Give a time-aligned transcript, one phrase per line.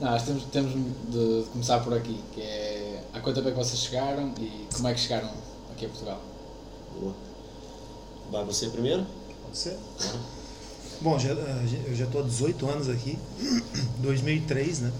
[0.00, 3.56] Não, nós temos, temos de começar por aqui, que é há quanto tempo é que
[3.56, 5.30] vocês chegaram e como é que chegaram
[5.72, 6.20] aqui a Portugal?
[6.98, 7.14] Boa.
[8.30, 9.04] Vai você primeiro?
[9.42, 9.76] Pode ser?
[11.00, 13.18] Bom, já, eh, eu já estou há 18 anos aqui,
[13.98, 14.92] 2003, né?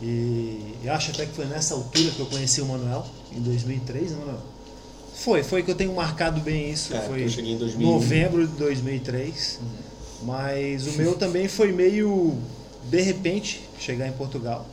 [0.00, 4.12] E, e acho até que foi nessa altura que eu conheci o Manuel, em 2003,
[4.12, 4.40] né, Manuel?
[5.14, 6.94] Foi, foi que eu tenho marcado bem isso.
[6.94, 7.88] É, foi eu cheguei em 2000.
[7.88, 9.58] novembro de 2003.
[10.22, 12.36] Mas o meu também foi meio
[12.90, 14.66] de repente chegar em Portugal.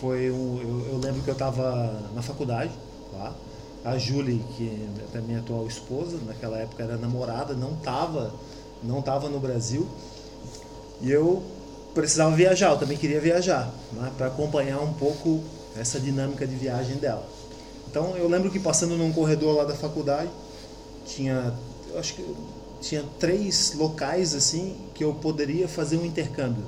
[0.00, 2.72] Foi um, eu, eu lembro que eu estava na faculdade
[3.12, 3.34] lá.
[3.84, 8.34] A Julie, que é minha atual esposa, naquela época era namorada, não estava
[8.82, 9.86] não tava no Brasil.
[11.00, 11.42] E eu
[11.94, 15.42] precisava viajar, eu também queria viajar, né, para acompanhar um pouco
[15.76, 17.26] essa dinâmica de viagem dela.
[17.88, 20.30] Então eu lembro que passando num corredor lá da faculdade,
[21.06, 21.54] tinha,
[21.96, 22.36] acho que
[22.80, 26.64] tinha três locais assim que eu poderia fazer um intercâmbio,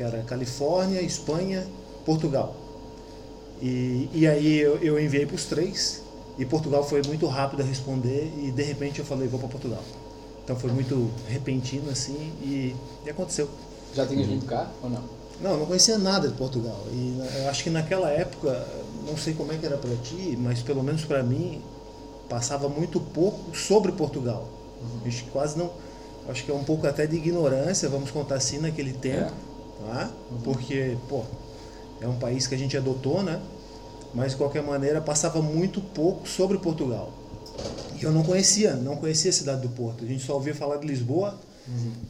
[0.00, 1.66] que era Califórnia, Espanha,
[2.06, 2.56] Portugal.
[3.60, 6.02] E, e aí eu, eu enviei para os três
[6.38, 9.82] e Portugal foi muito rápido a responder e de repente eu falei vou para Portugal.
[10.42, 13.46] Então foi muito repentino assim e, e aconteceu.
[13.94, 15.04] Já tinhas vindo cá ou não?
[15.38, 16.82] Não, não conhecia nada de Portugal.
[16.90, 18.66] E eu acho que naquela época,
[19.06, 21.60] não sei como é que era para ti, mas pelo menos para mim,
[22.26, 24.48] passava muito pouco sobre Portugal.
[25.06, 25.70] Acho que quase não.
[26.26, 29.49] Acho que é um pouco até de ignorância, vamos contar assim, naquele tempo.
[29.86, 30.10] Tá?
[30.44, 31.24] Porque, pô,
[32.00, 33.40] é um país que a gente adotou, né?
[34.14, 37.12] Mas de qualquer maneira passava muito pouco sobre Portugal.
[38.00, 40.04] E eu não conhecia, não conhecia a cidade do Porto.
[40.04, 41.38] A gente só ouvia falar de Lisboa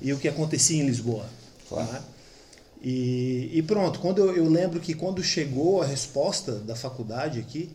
[0.00, 1.26] e o que acontecia em Lisboa.
[1.68, 1.88] Claro.
[1.88, 2.02] tá?
[2.82, 7.70] E, e pronto, quando eu, eu lembro que quando chegou a resposta da faculdade aqui,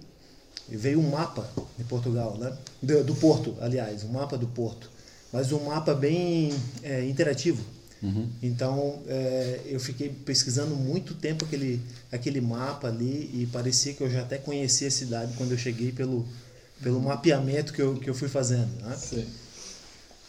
[0.67, 2.57] veio um mapa de Portugal, né?
[2.81, 4.89] Do, do Porto, aliás, um mapa do Porto,
[5.31, 6.51] mas um mapa bem
[6.81, 7.63] é, interativo.
[8.41, 14.09] Então é, eu fiquei pesquisando muito tempo aquele, aquele mapa ali e parecia que eu
[14.09, 16.27] já até conhecia a cidade quando eu cheguei pelo,
[16.81, 18.69] pelo mapeamento que eu, que eu fui fazendo.
[18.81, 18.95] Né?
[18.95, 19.25] Sim.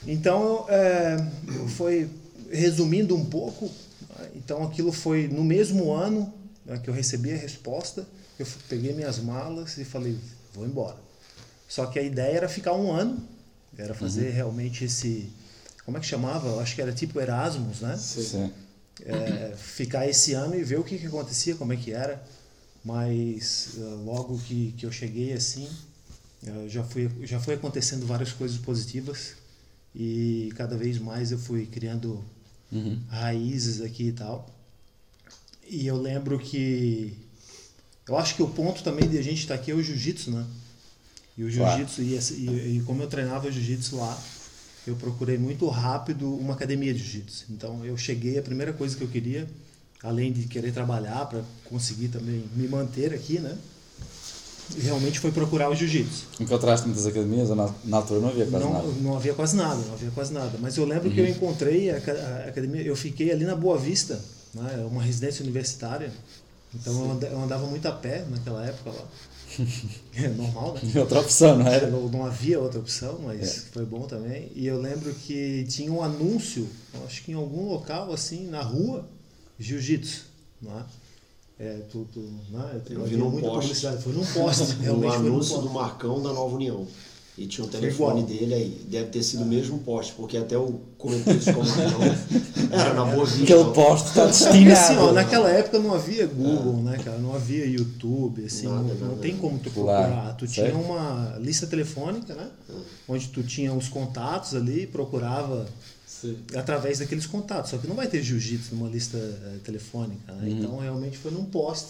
[0.06, 1.16] Então, é,
[1.68, 2.08] foi
[2.50, 6.32] resumindo um pouco, né, então aquilo foi no mesmo ano
[6.64, 8.06] né, que eu recebi a resposta,
[8.38, 10.16] eu peguei minhas malas e falei,
[10.54, 10.96] vou embora.
[11.68, 13.20] Só que a ideia era ficar um ano,
[13.76, 15.28] era fazer realmente esse,
[15.86, 16.60] como é que chamava?
[16.60, 17.96] Acho que era tipo Erasmus, né?
[17.96, 18.52] Sim.
[19.04, 22.22] é, ficar esse ano e ver o que, que acontecia, como é que era.
[22.84, 25.68] Mas eh, logo que, que eu cheguei assim,
[26.46, 29.32] eh, já, fui, já foi acontecendo várias coisas positivas
[29.94, 32.22] e cada vez mais eu fui criando
[33.08, 34.48] raízes aqui e tal.
[35.68, 37.16] E eu lembro que.
[38.08, 40.46] Eu acho que o ponto também de a gente estar aqui é o jiu-jitsu, né?
[41.36, 41.76] E o Claro.
[41.78, 44.22] jiu-jitsu, e, e, e como eu treinava jiu-jitsu lá,
[44.86, 47.46] eu procurei muito rápido uma academia de jiu-jitsu.
[47.50, 49.46] Então eu cheguei, a primeira coisa que eu queria,
[50.02, 53.56] além de querer trabalhar para conseguir também me manter aqui, né?
[54.78, 56.24] Realmente foi procurar o jiu-jitsu.
[56.40, 58.88] Encontraste muitas academias na, na altura não havia quase Não, nada?
[59.00, 60.58] não havia quase nada, não havia quase nada.
[60.60, 64.20] Mas eu lembro que eu encontrei a, a academia, eu fiquei ali na Boa Vista,
[64.52, 66.10] né, uma residência universitária.
[66.74, 69.04] Então eu anda- eu andava muito a pé naquela época lá.
[70.14, 70.80] É normal, né?
[70.80, 71.90] Tinha outra opção, não era?
[71.90, 73.60] Não, não havia outra opção, mas É.
[73.72, 74.50] foi bom também.
[74.54, 78.62] E eu lembro que tinha um anúncio, eu acho que em algum local assim, na
[78.62, 79.06] rua,
[79.58, 80.24] jiu-jitsu.
[80.62, 80.84] Né?
[81.58, 82.82] É, tu, tu, né?
[82.90, 83.62] Eu havia vi num muita poste.
[83.62, 84.02] publicidade.
[84.02, 85.68] Foi num poste, realmente foi num anúncio poste.
[85.68, 86.86] do Marcão da Nova União.
[87.38, 87.80] E tinha o igual.
[87.82, 88.86] telefone dele aí.
[88.88, 92.00] Deve ter sido o mesmo poste, porque até o comentou isso com o Marcão.
[92.72, 93.42] Era na Boa Vista.
[93.42, 95.12] Aquele poste está E assim, ó, destinado.
[95.12, 97.18] naquela época não havia Google, né, cara?
[97.18, 99.20] Não havia YouTube, assim, Nada, não, não nada.
[99.20, 100.04] tem como tu Claro.
[100.12, 100.32] procurar.
[100.36, 100.70] Tu Certo.
[100.72, 102.48] tinha uma lista telefônica, né?
[103.06, 105.66] Onde tu tinha os contatos ali, procurava
[106.06, 106.38] Sim.
[106.54, 107.70] através daqueles contatos.
[107.70, 110.48] Só que não vai ter jiu-jitsu numa lista eh, telefônica, né?
[110.48, 110.58] Uhum.
[110.58, 111.88] Então realmente foi num poste,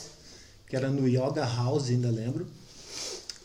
[0.68, 2.46] que era no Yoga House, ainda lembro.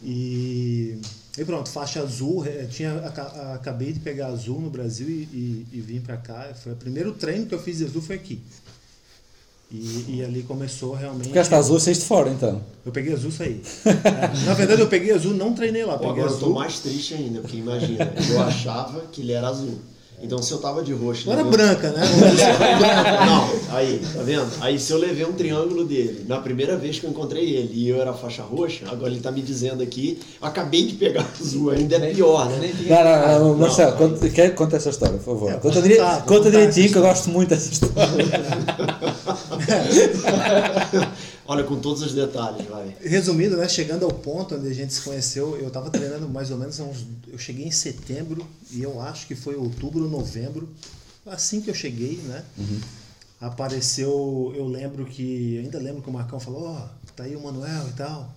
[0.04, 0.98] E,
[1.38, 5.68] e pronto, faixa azul, eh, tinha, aca- acabei de pegar azul no Brasil e, e,
[5.74, 6.54] e vim pra cá.
[6.62, 8.42] Foi o primeiro treino que eu fiz de azul foi aqui.
[9.74, 11.30] E, e ali começou realmente.
[11.30, 12.62] Ficaste azul e saíste fora então.
[12.86, 13.62] Eu peguei azul e saí.
[13.86, 15.94] É, Na verdade, eu peguei azul, não treinei lá.
[15.94, 16.56] Pô, Peguei agora eu tô azul.
[16.56, 19.80] mais triste ainda, porque imagina, eu achava que ele era azul.
[20.24, 21.26] Então se eu tava de roxo.
[21.28, 22.02] Não era um- branca, né?
[23.26, 24.48] Não, aí, tá vendo?
[24.62, 27.90] Aí se eu levei um triângulo dele, na primeira vez que eu encontrei ele e
[27.90, 31.96] eu era faixa roxa, agora ele tá me dizendo aqui, acabei de pegar azul, ainda
[31.96, 32.72] é pior, né?
[32.88, 33.98] Não, não, não, Não, Marcelo, não.
[33.98, 35.52] conta, quer- conta essa história, por favor.
[35.52, 37.92] É, conta dire- vou conta direitinho que eu gosto muito dessa história.
[41.52, 42.96] Olha, com todos os detalhes, vai.
[43.02, 46.58] Resumindo, né, chegando ao ponto onde a gente se conheceu, eu estava treinando mais ou
[46.58, 50.70] menos há uns, eu cheguei em setembro e eu acho que foi outubro, novembro,
[51.26, 52.46] assim que eu cheguei, né?
[53.42, 56.88] apareceu, eu lembro que, ainda lembro que o Marcão falou, ó,
[57.18, 58.34] tá aí o Manuel e tal.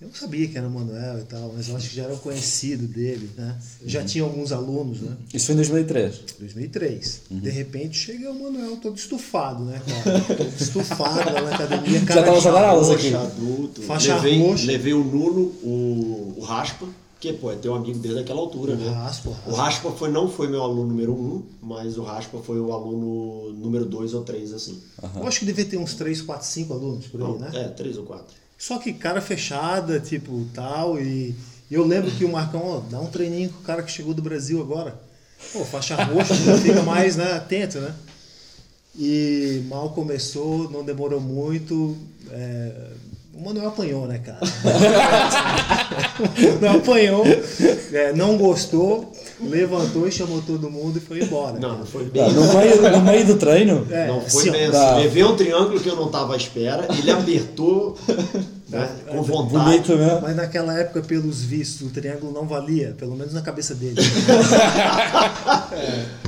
[0.00, 2.16] Eu não sabia que era o Manuel e tal, mas eu acho que já era
[2.16, 3.58] conhecido dele, né?
[3.84, 5.14] Já tinha alguns alunos, né?
[5.34, 6.20] Isso foi em 2003.
[6.38, 7.20] 2003.
[7.30, 7.40] Uhum.
[7.40, 10.20] De repente chega o Manuel todo estufado, né, cara?
[10.36, 13.14] Todo estufado lá na academia, Já cara tava de a dar aulas Roxa, aqui.
[13.14, 13.82] adulto.
[13.82, 14.66] Faixa levei, roxa.
[14.66, 16.88] levei o Nuno, o, o Raspa,
[17.20, 18.88] que pô, é teu amigo desde aquela altura, O né?
[18.90, 22.58] Raspa, o O Raspa foi, não foi meu aluno número um, mas o Raspa foi
[22.58, 24.80] o aluno número dois ou três, assim.
[25.14, 27.50] Eu acho que devia ter uns 3, 4, 5 alunos por aí, Não, né?
[27.52, 28.34] É, três ou quatro.
[28.60, 31.34] Só que cara fechada, tipo, tal, e,
[31.70, 34.12] e eu lembro que o Marcão, ó, dá um treininho com o cara que chegou
[34.12, 35.00] do Brasil agora.
[35.50, 37.94] Pô, faixa roxa, já fica mais né, atento, né?
[38.98, 41.96] E mal começou, não demorou muito.
[42.30, 42.88] é,
[43.32, 44.40] o Manuel apanhou, né, cara?
[46.60, 47.24] não apanhou,
[47.94, 49.10] é, não gostou,
[49.42, 51.58] levantou e chamou todo mundo e foi embora.
[51.58, 52.22] Não, não foi bem.
[52.22, 53.86] Ah, no, meio, no meio do treino?
[53.90, 54.72] É, não foi assim, bem assim.
[54.72, 54.96] Tá.
[54.96, 57.96] Levei um triângulo que eu não tava à espera, ele apertou
[58.68, 59.64] né, com vontade.
[59.64, 60.20] Bonito mesmo.
[60.20, 63.96] Mas naquela época, pelos vistos, o triângulo não valia, pelo menos na cabeça dele.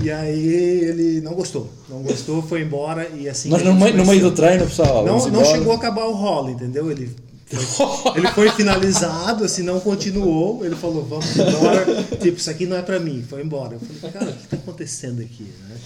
[0.02, 1.70] E aí ele não gostou.
[1.88, 3.48] Não gostou, foi embora e assim.
[3.48, 5.04] Mas no meio, no meio do treino, pessoal.
[5.04, 5.44] Não, não embora.
[5.44, 6.90] chegou a acabar o rolo, entendeu?
[6.90, 7.14] Ele
[8.16, 10.64] ele foi finalizado, assim, não continuou.
[10.64, 12.02] Ele falou, vamos embora.
[12.20, 13.24] Tipo, isso aqui não é pra mim.
[13.28, 13.74] Foi embora.
[13.74, 15.76] Eu falei, cara, o que tá acontecendo aqui, né?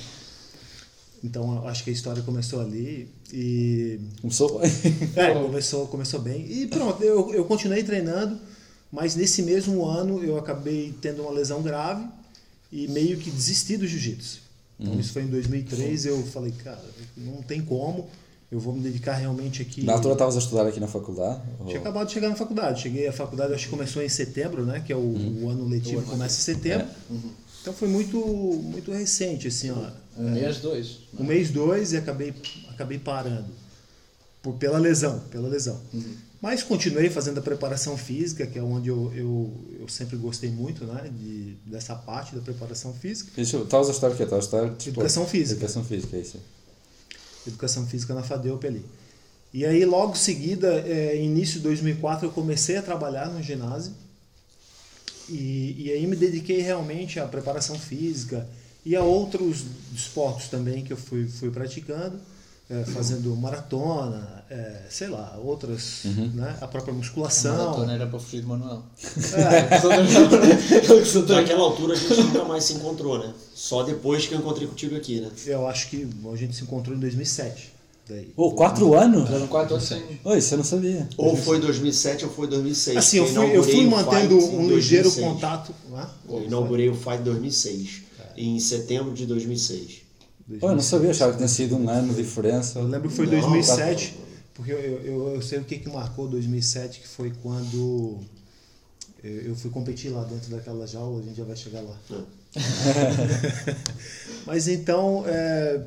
[1.24, 4.70] Então, eu acho que a história começou ali e Começou bem.
[5.16, 6.46] é, começou, começou bem.
[6.50, 8.38] E pronto, eu, eu continuei treinando,
[8.92, 12.06] mas nesse mesmo ano eu acabei tendo uma lesão grave
[12.70, 14.40] e meio que desisti do jiu-jitsu.
[14.78, 15.00] Então Uhum.
[15.00, 16.84] isso foi em 2003, eu falei, cara,
[17.16, 18.06] não tem como,
[18.50, 19.82] eu vou me dedicar realmente aqui.
[19.84, 21.40] Na altura estavas a estudar aqui na faculdade?
[21.60, 22.82] Ou- Tinha acabado de chegar na faculdade.
[22.82, 24.82] Cheguei à faculdade, acho que começou em setembro, né?
[24.86, 25.44] Que é o, Uhum.
[25.44, 26.86] o ano letivo começa em setembro.
[27.62, 29.90] Então foi muito, muito recente, assim, ó.
[30.18, 30.98] Um mês, dois.
[31.18, 32.32] um mês, dois e acabei,
[32.70, 33.48] acabei parando
[34.42, 35.80] por, pela lesão, pela lesão.
[36.40, 39.50] Mas continuei fazendo a preparação física, que é onde eu, eu,
[39.80, 43.32] eu sempre gostei muito, né, de, dessa parte da preparação física.
[43.40, 44.22] Isso, Estavas a estudar o quê?
[44.22, 44.88] Estavas a estudar desporto?
[44.90, 45.52] Educação física.
[45.58, 46.38] Educação física, é isso.
[47.48, 48.84] Educação física na FADEUP ali.
[49.52, 53.92] E aí, logo seguida, é, início de 2004, eu comecei a trabalhar no ginásio.
[55.28, 58.46] E, e aí me dediquei realmente à preparação física
[58.84, 59.64] e a outros
[59.94, 62.20] esportes também que eu fui, fui praticando,
[62.68, 66.02] é, fazendo maratona, é, sei lá, outras,
[66.34, 67.56] né, a própria A musculação.
[67.56, 68.82] maratona era para fugir de Manuel.
[69.34, 69.78] É,
[71.34, 73.32] Naquela altura a gente nunca mais se encontrou, né?
[73.54, 75.30] Só depois que eu encontrei contigo aqui, né?
[75.46, 77.76] eu acho que a gente se encontrou em 2007.
[78.08, 78.32] Daí.
[78.36, 79.28] Oh, quatro anos?
[79.28, 80.14] Eram quatro ou cinco.
[80.24, 81.08] Oi, isso eu não sabia.
[81.16, 82.96] Ou foi 2007 ou foi 2006.
[82.96, 85.26] Assim, eu fui, eu fui mantendo um ligeiro 2006.
[85.26, 85.74] contato.
[85.90, 86.06] né?
[86.28, 88.02] Eu inaugurei o Fight 2006,
[88.36, 90.05] em setembro de 2006.
[90.48, 92.78] Oh, eu não sabia, achava que tinha sido um ano de diferença.
[92.78, 94.16] Eu lembro que foi Não, 2007,
[94.54, 98.20] porque eu, eu, eu sei o que, que marcou 2007, que foi quando
[99.22, 101.96] eu, eu fui competir lá dentro daquela jaula, a gente já vai chegar lá.
[104.46, 105.82] Mas então, é,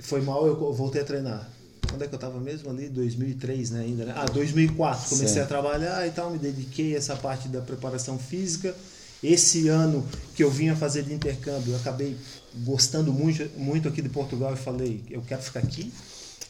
[0.00, 1.50] foi mal, eu voltei a treinar.
[1.88, 2.88] Quando é que eu estava mesmo ali?
[2.88, 4.12] 2003, né, ainda, né?
[4.14, 5.40] Ah, 2004, comecei Sim.
[5.40, 8.74] a trabalhar e tal, me dediquei a essa parte da preparação física.
[9.22, 12.16] Esse ano que eu vinha fazer de intercâmbio, eu acabei
[12.64, 15.92] gostando muito, muito aqui de Portugal e falei, eu quero ficar aqui.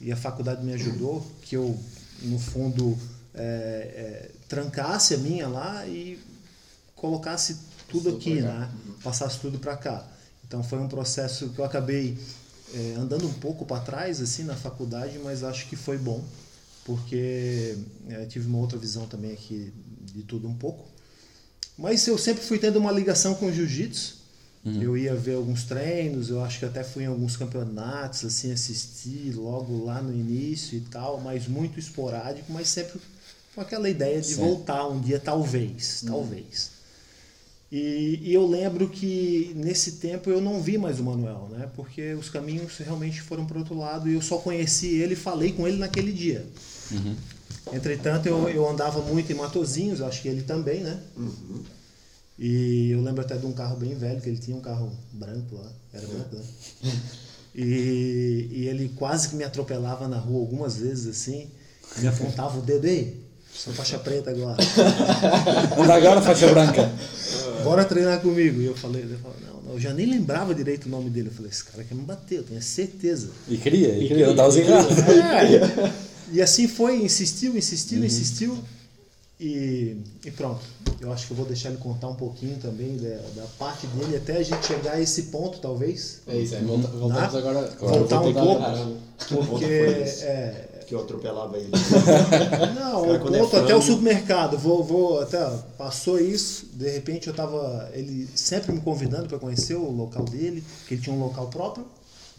[0.00, 1.78] E a faculdade me ajudou, que eu,
[2.22, 2.96] no fundo,
[3.34, 6.18] é, é, trancasse a minha lá e
[6.94, 7.58] colocasse
[7.88, 8.70] tudo aqui, né?
[9.02, 10.06] Passasse tudo para cá.
[10.46, 12.18] Então foi um processo que eu acabei
[12.74, 16.22] é, andando um pouco para trás assim na faculdade, mas acho que foi bom,
[16.84, 17.76] porque
[18.08, 20.87] é, tive uma outra visão também aqui de tudo um pouco.
[21.78, 24.18] Mas eu sempre fui tendo uma ligação com o jiu-jitsu.
[24.82, 29.32] Eu ia ver alguns treinos, eu acho que até fui em alguns campeonatos, assim, assistir
[29.34, 33.00] logo lá no início e tal, mas muito esporádico, mas sempre
[33.54, 34.36] com aquela ideia de Sim.
[34.36, 36.70] voltar um dia, talvez, talvez.
[37.70, 41.70] E, e eu lembro que nesse tempo eu não vi mais o Manuel, né?
[41.76, 45.52] Porque os caminhos realmente foram para outro lado e eu só conheci ele e falei
[45.52, 46.46] com ele naquele dia.
[47.72, 50.98] Entretanto, eu, eu andava muito em Matozinhos, acho que ele também, né?
[52.38, 55.56] E eu lembro até de um carro bem velho, que ele tinha um carro branco
[55.56, 56.42] lá, era branco, né?
[57.54, 61.48] E, e ele quase que me atropelava na rua algumas vezes, assim,
[61.96, 63.20] me apontava o dedo, ei,
[63.52, 64.56] sou faixa preta agora,
[65.76, 66.88] Anda agora, faixa branca.
[67.64, 68.60] bora treinar comigo.
[68.60, 71.28] E eu falei, eu falei, não, não, eu já nem lembrava direito o nome dele.
[71.28, 73.30] Eu falei, esse cara quer me bater, eu tenho certeza.
[73.48, 74.88] E queria, e queria, estavas errado.
[75.10, 75.92] É.
[76.32, 78.58] E assim foi, insistiu, insistiu, insistiu.
[79.40, 80.60] E, e pronto.
[81.00, 84.16] Eu acho que eu vou deixar ele contar um pouquinho também da, da parte dele
[84.16, 86.20] até a gente chegar a esse ponto, talvez.
[86.26, 87.70] É isso, é, volta- voltamos Ah, agora.
[87.80, 88.60] voltar vou um pouco.
[88.60, 91.70] dar- Porque é, Que eu atropelava ele.
[92.74, 94.58] Não, Cara, eu quando é conto até o supermercado.
[94.58, 95.38] Vou, vou até
[95.76, 96.66] passou isso.
[96.72, 101.00] De repente eu tava ele sempre me convidando para conhecer o local dele, que ele
[101.02, 101.86] tinha um local próprio,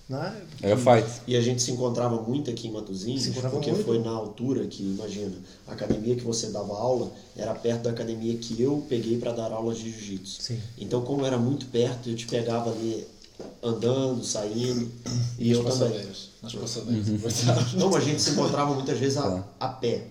[0.10, 0.42] né?
[0.62, 1.08] É o fight.
[1.28, 3.86] E a gente se encontrava muito aqui em Matozinhos, porque muito.
[3.86, 5.34] foi na altura que, imagina,
[5.68, 9.52] a academia que você dava aula era perto da academia que eu peguei para dar
[9.52, 10.54] aulas de jiu-jitsu.
[10.80, 13.06] Então, como era muito perto, eu te pegava ali
[13.62, 14.90] andando, saindo,
[15.38, 16.02] e eu nas também.
[16.42, 17.22] Nas passadeiras.
[17.22, 17.78] coitado.
[17.78, 19.44] Não, a gente se encontrava muitas vezes a, Tá.
[19.60, 20.08] a pé.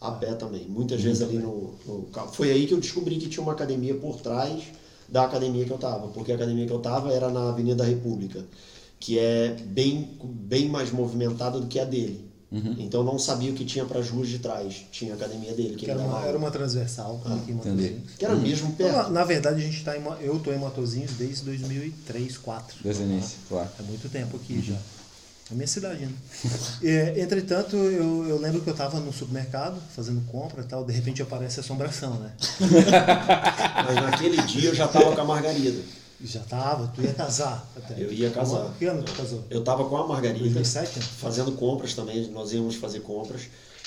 [0.00, 0.66] A pé também.
[0.68, 2.08] Muitas vezes ali no, no.
[2.32, 4.64] Foi aí que eu descobri que tinha uma academia por trás
[5.08, 6.08] da academia que eu tava.
[6.08, 8.44] Porque a academia que eu tava era na Avenida da República,
[9.00, 12.28] que é bem, bem mais movimentada do que a dele.
[12.52, 14.84] Então eu não sabia o que tinha para as ruas de trás.
[14.90, 17.68] Tinha a academia dele, que, Que era uma, era uma transversal aqui em entendi.
[17.68, 18.10] Matosinhos.
[18.18, 19.12] Que era mesmo Então, na, perto.
[19.12, 22.76] na verdade, a gente tá em, eu tô em Matozinhos desde 2003, 2004.
[22.82, 23.68] Desde o início, claro.
[23.78, 24.74] É muito tempo aqui já.
[24.74, 26.12] É a minha cidade, né?
[26.82, 30.92] É, entretanto, eu, eu lembro que eu estava no supermercado fazendo compra e tal, de
[30.92, 32.32] repente aparece assombração, né?
[33.86, 35.80] Mas naquele dia eu já tava com a Margarida.
[36.22, 37.94] Já tava, tu ia casar até.
[38.02, 38.74] Eu ia casar.
[38.78, 39.42] Que ano tu casou?
[39.48, 40.44] Eu tava com a Margarida.
[40.44, 41.04] 2007, né?
[41.18, 43.42] fazendo compras também, nós íamos fazer compras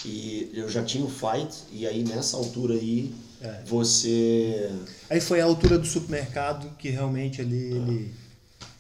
[0.06, 3.62] e eu já tinha o fight e aí nessa altura aí É.
[3.66, 4.70] você
[5.10, 8.14] Aí foi a altura do supermercado que realmente ali ele.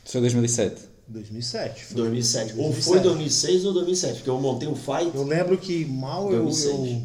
[0.03, 0.81] Isso foi 2007.
[1.07, 1.83] 2007.
[1.86, 1.95] foi.
[1.98, 2.83] 2007 ou 2007.
[2.86, 6.74] foi 2006 ou 2007 porque eu montei o fight Eu lembro que mal eu, 2006.
[6.75, 7.03] eu,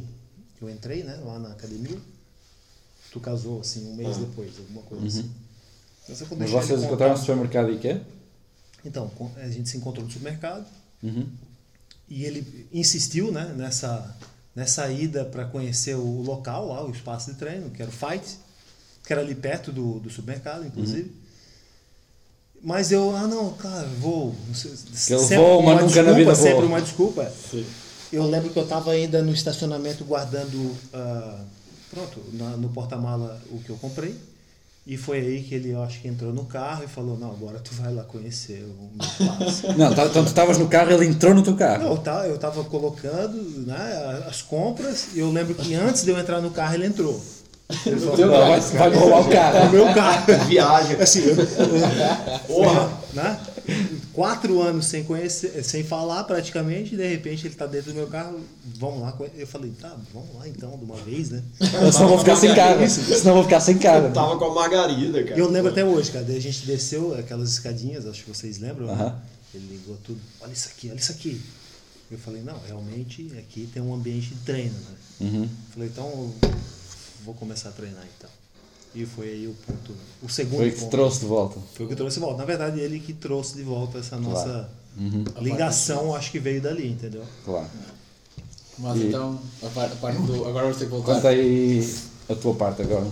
[0.62, 1.98] eu entrei, né, lá na academia.
[3.12, 4.20] Tu casou, assim, um mês Ah.
[4.20, 5.30] depois, alguma coisa assim.
[6.08, 8.00] Mas vou Mas vocês encontraram no supermercado e quê?
[8.84, 10.64] Então, a gente se encontrou no supermercado
[11.02, 11.26] Uhum.
[12.08, 14.16] e ele insistiu né, nessa,
[14.54, 18.38] nessa ida para conhecer o local lá, o espaço de treino, que era o Fight,
[19.06, 21.12] que era ali perto do, do supermercado, inclusive.
[22.62, 24.34] Mas eu, ah não, cara, vou.
[25.08, 26.44] Eu vou, mas nunca na vida vou.
[26.44, 27.32] Sempre uma desculpa.
[28.12, 31.44] Eu lembro que eu estava ainda no estacionamento guardando, ah,
[31.90, 34.16] pronto, na- no porta-mala o que eu comprei.
[34.90, 37.58] E foi aí que ele, eu acho que entrou no carro e falou, não, agora
[37.58, 39.66] tu vai lá conhecer o meu espaço.
[39.76, 41.82] Não, tá- então tu estavas no carro ele entrou no teu carro.
[41.84, 43.34] Não, eu tava, eu tava colocando
[43.66, 47.20] né, as compras e eu lembro que antes de eu entrar no carro ele entrou.
[47.84, 49.64] Ele falou, Não, vai, vai roubar o carro.
[49.66, 50.24] no meu carro.
[50.46, 51.36] viagem Assim, eu,
[52.46, 53.38] porra né?
[54.18, 58.08] Quatro anos sem conhecer, sem falar praticamente, e de repente ele tá dentro do meu
[58.08, 58.40] carro,
[58.76, 59.16] vamos lá.
[59.36, 61.40] Eu falei, tá, vamos lá então, de uma vez, né?
[61.80, 62.88] Eu senão vou ficar sem carro.
[62.90, 64.06] Senão vou ficar sem carro.
[64.06, 66.66] eu tava com a Margarida cara E eu lembro até hoje, cara, daí a gente
[66.66, 68.92] desceu aquelas escadinhas, acho que vocês lembram, né?
[68.92, 69.22] Aham.
[69.54, 71.40] Ele ligou tudo, olha isso aqui, olha isso aqui.
[72.10, 74.96] Eu falei, não, realmente aqui tem um ambiente de treino, né?
[75.20, 75.48] Uhum.
[75.72, 76.34] Falei, então
[77.24, 78.30] vou começar a treinar então.
[78.94, 79.92] E foi aí o ponto,
[80.22, 80.90] o segundo Foi que ponto.
[80.90, 81.60] trouxe de volta.
[81.74, 82.38] Foi o que trouxe de volta.
[82.38, 85.24] Na verdade, ele que trouxe de volta essa nossa Uhum.
[85.40, 87.22] ligação, acho que veio dali, entendeu?
[87.44, 87.68] Claro.
[88.78, 90.44] Mas E- então, a parte, do.
[90.46, 91.14] Agora vamos ter que voltar.
[91.14, 91.94] Conta aí
[92.28, 93.06] a tua parte agora.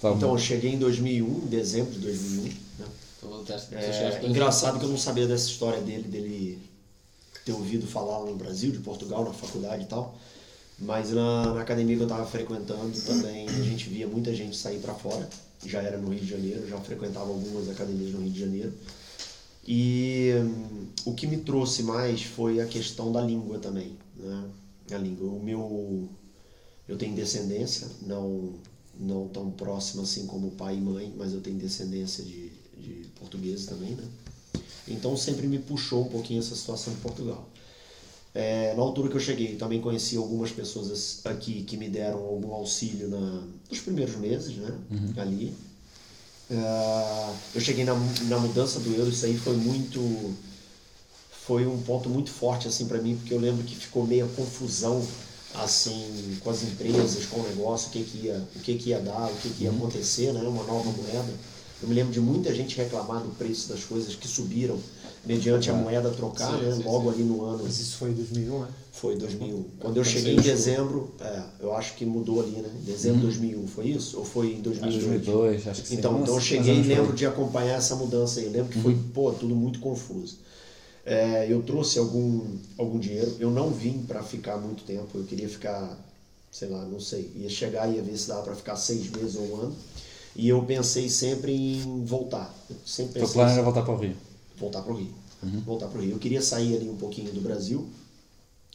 [0.00, 0.16] Tá bom.
[0.16, 2.42] então eu cheguei em 2001 em dezembro de 2001
[2.80, 2.86] né?
[3.20, 6.58] Tu É, engraçado que eu não sabia dessa história dele, dele
[7.44, 10.16] ter ouvido falar lá no Brasil, de Portugal, na faculdade e tal.
[10.82, 14.80] Mas na, na academia que eu estava frequentando também a gente via muita gente sair
[14.80, 15.28] para fora.
[15.64, 18.72] Já era no Rio de Janeiro, já frequentava algumas academias no Rio de Janeiro.
[19.64, 24.44] E hum, o que me trouxe mais foi a questão da língua também, né?
[24.90, 25.28] A língua.
[25.28, 26.08] O meu
[26.88, 28.54] eu tenho descendência, não
[28.98, 33.66] não tão próxima assim como pai e mãe, mas eu tenho descendência de, de portugueses
[33.66, 34.04] também, né?
[34.86, 37.48] Então sempre me puxou um pouquinho essa situação de Portugal.
[38.34, 42.52] É, na altura que eu cheguei, também conheci algumas pessoas aqui que me deram algum
[42.54, 44.70] auxílio na, nos primeiros meses, né?
[45.18, 45.54] Ali.
[46.50, 47.94] Ah, eu cheguei na,
[48.28, 50.00] na mudança do euro, isso aí foi muito
[51.46, 55.04] foi um ponto muito forte assim para mim, porque eu lembro que ficou meio confusão
[55.54, 59.00] assim com as empresas, com o negócio, o que que ia, o que que ia
[59.00, 61.32] dar, o que que ia acontecer, né, uma nova moeda.
[61.82, 64.78] Eu me lembro de muita gente reclamar do preço das coisas que subiram
[65.24, 67.14] mediante a moeda trocar, Sim, né, sim, logo sim.
[67.16, 68.68] ali no ano Mas isso foi em 2001, né?
[68.92, 69.64] foi 2001.
[69.80, 72.70] Quando eu cheguei em dezembro, é, eu acho que mudou ali, né?
[72.80, 74.18] Em dezembro de 2001, foi isso?
[74.18, 75.04] Ou foi em Acho 2002?
[75.04, 75.94] 2002, acho que sim.
[75.96, 78.46] Então, então eu cheguei e lembro de acompanhar essa mudança aí.
[78.46, 80.38] Eu lembro que foi, pô, tudo muito confuso.
[81.04, 82.44] É, eu trouxe algum,
[82.78, 83.34] algum dinheiro.
[83.40, 85.08] Eu não vim para ficar muito tempo.
[85.18, 85.98] Eu queria ficar,
[86.50, 87.32] sei lá, não sei.
[87.34, 89.76] Ia chegar e ia ver se dava para ficar seis meses ou um ano.
[90.36, 92.54] E eu pensei sempre em voltar.
[92.70, 94.16] Eu sempre teu pensei plano em era voltar para o Rio.
[94.62, 95.12] Voltar para o Rio.
[95.66, 96.12] Voltar para o Rio.
[96.12, 97.88] Eu queria sair ali um pouquinho do Brasil,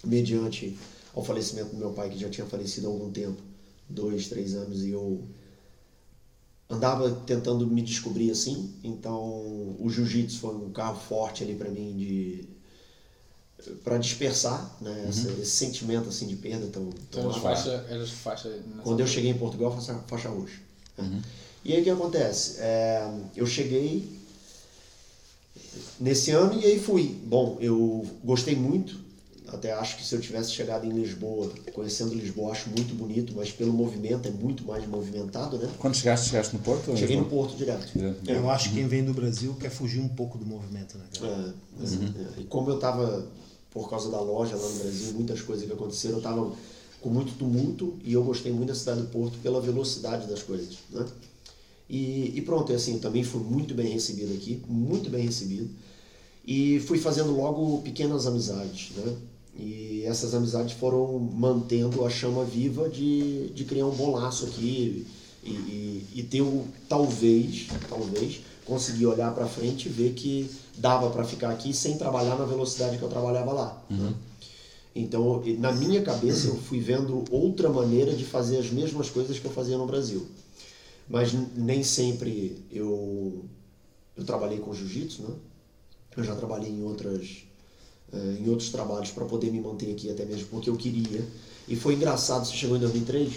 [0.03, 0.77] mediante
[1.13, 3.41] ao falecimento do meu pai, que já tinha falecido há algum tempo.
[3.89, 5.23] dois, três anos e eu
[6.69, 8.69] andava tentando me descobrir assim.
[8.83, 9.17] Então,
[9.79, 12.49] o jiu-jitsu foi um carro forte ali para mim de
[13.83, 15.09] para dispersar né, Uhum.
[15.09, 17.85] essa- esse sentimento assim de perda tão, tão Então faixa,
[18.23, 20.59] faixa Quando eu cheguei em Portugal, faixa, faixa roxa.
[20.97, 21.21] né?
[21.65, 22.57] E aí o que acontece?
[22.59, 24.16] É, eu cheguei
[25.99, 27.17] nesse ano e aí fui.
[27.25, 29.07] Bom, eu gostei muito.
[29.47, 33.49] Até acho que se eu tivesse chegado em Lisboa, conhecendo Lisboa, acho muito bonito, mas
[33.49, 35.69] pelo movimento é muito mais movimentado, né?
[35.79, 36.95] Quando chegaste, chegaste no Porto?
[36.97, 37.25] Cheguei no?
[37.25, 37.87] Porto direto.
[37.95, 38.29] Direto.
[38.29, 41.31] Eu acho que quem vem do Brasil quer fugir um pouco do movimento, né, cara?
[41.31, 43.25] É, mas, é, E como eu estava,
[43.71, 46.51] por causa da loja lá no Brasil, muitas coisas que aconteceram, eu estava
[46.99, 50.77] com muito tumulto e eu gostei muito da cidade do Porto pela velocidade das coisas,
[50.91, 51.05] né?
[51.89, 55.69] E, e pronto, e assim, eu também fui muito bem recebido aqui, muito bem recebido.
[56.45, 59.13] E fui fazendo logo pequenas amizades, né?
[59.59, 65.05] E essas amizades foram mantendo a chama viva de, de criar um bom laço aqui
[65.43, 71.09] e, e, e ter o, talvez, talvez, conseguir olhar para frente e ver que dava
[71.09, 73.83] para ficar aqui sem trabalhar na velocidade que eu trabalhava lá.
[73.89, 74.13] né?
[74.95, 79.37] Então, e- na minha cabeça, eu fui vendo outra maneira de fazer as mesmas coisas
[79.39, 80.25] que eu fazia no Brasil.
[81.09, 83.45] Mas nem sempre eu,
[84.15, 85.35] eu trabalhei com jiu-jitsu, né?
[86.15, 87.47] Eu já trabalhei em outras
[88.11, 91.23] eh, em outros trabalhos para poder me manter aqui até mesmo porque eu queria.
[91.67, 93.33] E foi engraçado, você chegou em 2003,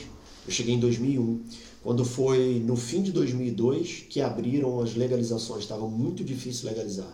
[0.47, 1.41] eu cheguei em 2001,
[1.83, 7.13] quando foi no fim de 2002 que abriram as legalizações, estava muito difícil legalizar.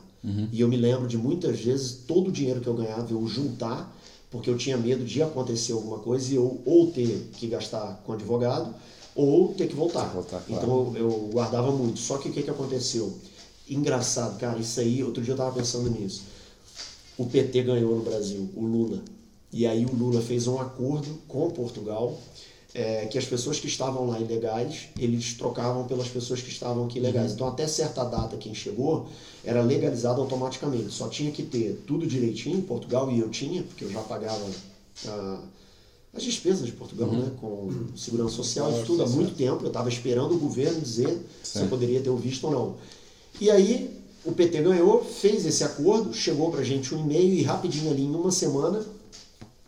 [0.53, 3.97] E eu me lembro de muitas vezes todo o dinheiro que eu ganhava eu juntar,
[4.31, 8.13] porque eu tinha medo de acontecer alguma coisa e eu ou ter que gastar com
[8.13, 8.75] advogado
[9.17, 10.05] ou ter que voltar.
[10.13, 10.63] Voltar, claro.
[10.63, 11.99] Então eu, eu guardava muito.
[11.99, 13.13] Só que o que, que aconteceu?
[13.69, 16.37] Engraçado, cara, isso aí, outro dia eu tava pensando nisso
[17.17, 19.03] o PT ganhou no Brasil, o Lula.
[19.53, 22.19] E aí o Lula fez um acordo com Portugal
[22.75, 27.01] é, que as pessoas que estavam lá ilegais, eles trocavam pelas pessoas que estavam aqui
[27.01, 27.33] legais.
[27.33, 29.09] Então até certa data quem chegou
[29.43, 30.93] era legalizado automaticamente.
[30.93, 34.45] Só tinha que ter tudo direitinho em Portugal, e eu tinha, porque eu já pagava
[35.07, 35.41] ah,
[36.17, 37.31] as despesas de Portugal, né?
[37.41, 39.63] Com segurança social, isso tudo há muito tempo.
[39.63, 42.75] Eu estava esperando o governo dizer se eu poderia ter o visto ou não.
[43.41, 43.91] E aí
[44.25, 48.15] o PT ganhou, fez esse acordo, chegou pra gente um e-mail e rapidinho ali, em
[48.15, 48.85] uma semana,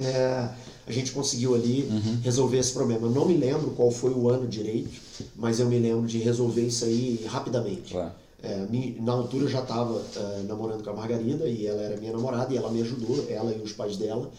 [0.01, 0.49] é,
[0.87, 1.89] a gente conseguiu ali
[2.23, 3.07] resolver esse problema.
[3.07, 5.01] Eu não me lembro qual foi o ano direito,
[5.37, 7.93] mas eu me lembro de resolver isso aí rapidamente.
[7.93, 8.13] Claro.
[8.41, 8.67] É,
[9.01, 10.01] na altura eu já estava
[10.47, 13.61] namorando com a Margarida e ela era minha namorada e ela me ajudou, ela e
[13.61, 14.31] os pais dela,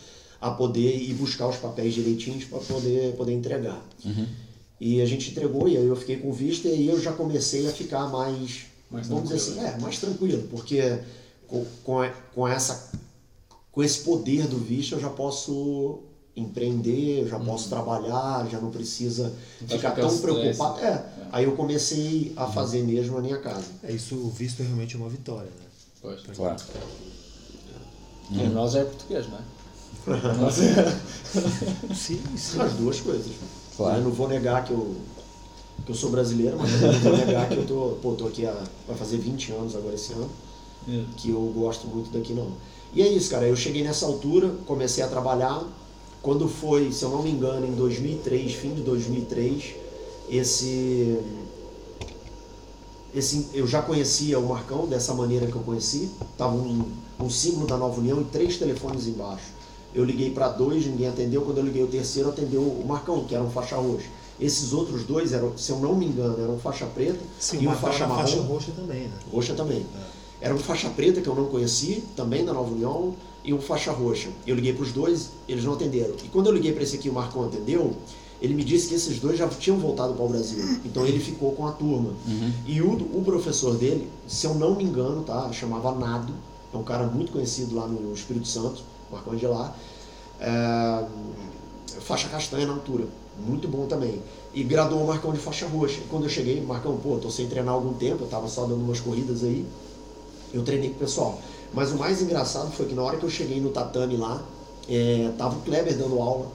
[0.42, 3.82] a poder ir buscar os papéis direitinhos para poder, poder entregar.
[4.80, 7.68] E a gente entregou e aí eu fiquei com vista e aí eu já comecei
[7.68, 9.78] a ficar mais, Mais vamos dizer assim, tranquilo.
[9.78, 11.00] é, mais tranquilo, porque
[11.48, 12.90] com, com, com essa
[13.72, 16.00] com esse poder do visto eu já posso
[16.36, 19.34] empreender, eu já posso trabalhar, já não precisa
[19.68, 20.42] ficar aquele tão stress.
[20.42, 20.80] preocupado.
[20.80, 23.66] É, aí eu comecei a fazer mesmo a minha casa.
[23.84, 25.66] É isso, o visto é realmente uma vitória, né?
[26.02, 26.22] Pois.
[26.34, 26.56] Claro.
[28.32, 29.42] E nós é português, não é?
[31.96, 32.62] Sim, sim.
[32.62, 33.32] As duas coisas.
[33.76, 33.98] Claro.
[33.98, 34.96] Eu não vou negar que eu,
[35.86, 38.46] que eu sou brasileiro, mas eu não vou negar que eu tô, pô, tô aqui
[38.46, 40.30] há, vai fazer 20 anos agora esse ano,
[41.18, 42.52] que eu gosto muito daqui não.
[42.94, 45.64] E é isso, cara, eu cheguei nessa altura, comecei a trabalhar,
[46.22, 49.76] quando foi, se eu não me engano, em 2003, fim de 2003,
[50.30, 51.18] esse
[53.14, 56.12] esse, eu já conhecia o Marcão dessa maneira que eu conheci.
[56.38, 56.86] Tava um,
[57.20, 59.46] um símbolo da Nova União e três telefones embaixo.
[59.94, 61.42] Eu liguei para dois, ninguém atendeu.
[61.42, 64.08] Quando eu liguei o terceiro, atendeu o Marcão, que era um faixa roxa.
[64.40, 67.72] Esses outros dois, eram, se eu não me engano, eram faixa preta Sim, e um
[67.72, 68.22] Marcão faixa marrom.
[68.22, 69.14] faixa roxa também, né?
[69.32, 69.86] Roxa também.
[70.40, 73.92] Era um faixa preta que eu não conheci, também da Nova União, e um faixa
[73.92, 74.30] roxa.
[74.48, 76.14] Eu liguei para os dois, eles não atenderam.
[76.24, 77.94] E quando eu liguei para esse aqui, o Marcão atendeu,
[78.42, 80.64] ele me disse que esses dois já tinham voltado para o Brasil.
[80.86, 82.14] Então ele ficou com a turma.
[82.66, 86.34] E o, o professor dele, se eu não me engano, tá, chamava Nado,
[86.74, 89.74] é um cara muito conhecido lá no Espírito Santo, Marcão de lá.
[90.40, 91.04] É,
[92.02, 93.06] faixa castanha na altura,
[93.38, 94.22] muito bom também.
[94.54, 96.00] E graduou o Marcão de faixa roxa.
[96.00, 98.62] E quando eu cheguei, Marcão, pô, tô sem treinar há algum tempo, eu tava só
[98.62, 99.66] dando umas corridas aí,
[100.54, 101.40] eu treinei com o pessoal.
[101.74, 104.42] Mas o mais engraçado foi que na hora que eu cheguei no tatame lá,
[104.90, 106.48] é, tava o Kleber dando aula.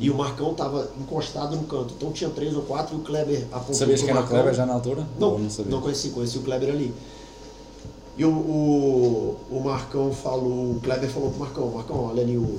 [0.00, 1.94] E o Marcão tava encostado no canto.
[1.96, 4.28] Então tinha três ou quatro e o Kleber apontou Sabias pro quem era o.
[4.28, 5.06] Kleber já na altura?
[5.18, 5.70] Não, não, sabia?
[5.80, 6.92] conheci, conheci o Kleber ali.
[8.18, 12.58] E o, o, o Marcão falou, o Kleber falou pro Marcão, Marcão, olha ali o,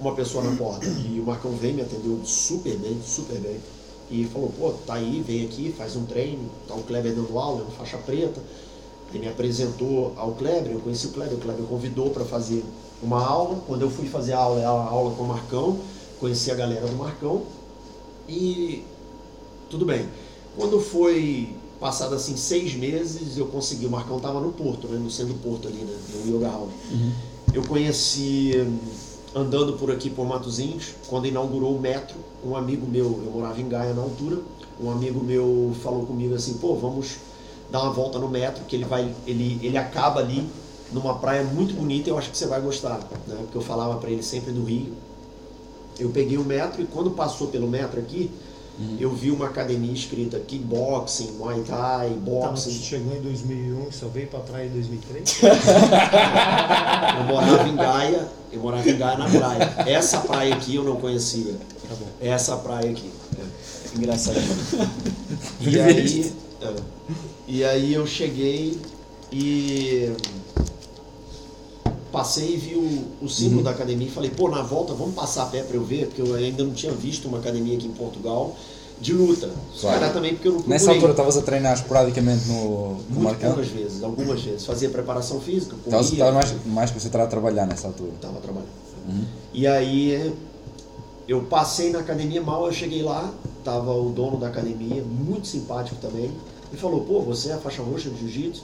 [0.00, 0.84] uma pessoa na porta.
[0.86, 3.58] E o Marcão veio, me atendeu super bem, super bem.
[4.10, 6.50] E falou, pô, tá aí, vem aqui, faz um treino.
[6.66, 8.42] Tá o Kleber dando aula, é faixa preta.
[9.10, 12.64] Ele me apresentou ao Kleber, eu conheci o Kleber, o Kleber convidou para fazer
[13.00, 13.62] uma aula.
[13.68, 15.78] Quando eu fui fazer a aula, a aula com o Marcão,
[16.18, 17.42] conheci a galera do Marcão.
[18.28, 18.82] E
[19.70, 20.08] tudo bem.
[20.56, 25.10] Quando foi passado assim seis meses, eu consegui, o Marcão estava no Porto, né, no
[25.10, 26.70] centro do Porto ali, né, no Yoga House.
[27.52, 28.78] Eu conheci, hum,
[29.34, 33.68] andando por aqui por Matozinhos, quando inaugurou o metro, um amigo meu, eu morava em
[33.68, 34.38] Gaia na altura,
[34.80, 37.16] um amigo meu falou comigo assim, pô, vamos
[37.70, 40.48] dar uma volta no metro, que ele vai, ele, ele acaba ali
[40.92, 43.36] numa praia muito bonita, eu acho que você vai gostar, né?
[43.42, 44.94] Porque eu falava para ele sempre do Rio.
[45.98, 48.30] Eu peguei o metro e quando passou pelo metro aqui,
[49.00, 52.70] eu vi uma academia escrita kickboxing, muay thai, Então, boxing.
[52.72, 55.38] chegou em 2001 e só veio pra praia em 2003?
[57.18, 59.74] Eu morava em Gaia, eu morava em Gaia na praia.
[59.86, 61.54] Essa praia aqui eu não conhecia.
[61.88, 62.06] Tá bom.
[62.20, 63.10] Essa praia aqui.
[63.38, 63.98] É.
[63.98, 64.36] Engraçado.
[65.60, 66.74] E aí, é.
[67.46, 68.78] e aí eu cheguei
[69.32, 70.12] e
[72.12, 75.44] passei e vi o, o símbolo da academia e falei, pô, na volta vamos passar
[75.44, 77.92] a pé pra eu ver, porque eu ainda não tinha visto uma academia aqui em
[77.92, 78.56] Portugal
[79.00, 79.48] de luta.
[79.80, 79.98] Claro.
[79.98, 80.78] calhar também porque eu não procurei.
[80.78, 83.52] Nessa altura estavas a treinar esporadicamente no, no Muito Marcão?
[83.52, 84.66] poucas vezes, algumas vezes.
[84.66, 86.00] Fazia preparação física, comia.
[86.00, 88.12] estavas mais, mais concentrado a trabalhar nessa altura.
[88.20, 88.68] Tava trabalhando.
[89.54, 90.34] E aí
[91.26, 93.32] eu passei na academia mal, eu cheguei lá,
[93.64, 96.30] tava o dono da academia, muito simpático também,
[96.72, 98.62] e falou, pô, você é a faixa roxa de jiu-jitsu?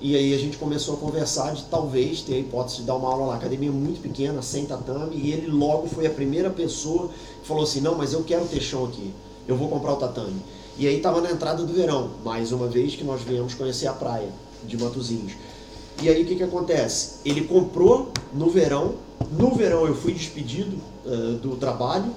[0.00, 3.10] E aí a gente começou a conversar de talvez ter a hipótese de dar uma
[3.10, 3.34] aula lá.
[3.34, 7.08] A academia é muito pequena, sem tatame, e ele logo foi a primeira pessoa
[7.40, 9.12] que falou assim, não, mas eu quero ter chão aqui,
[9.46, 10.42] eu vou comprar o tatame.
[10.76, 13.92] E aí tava na entrada do verão, mais uma vez que nós viemos conhecer a
[13.92, 14.28] praia
[14.64, 15.32] de Matozinhos.
[16.02, 17.20] E aí o que, que acontece?
[17.24, 18.96] Ele comprou no verão,
[19.30, 20.76] no verão eu fui despedido
[21.06, 22.12] eh, do trabalho,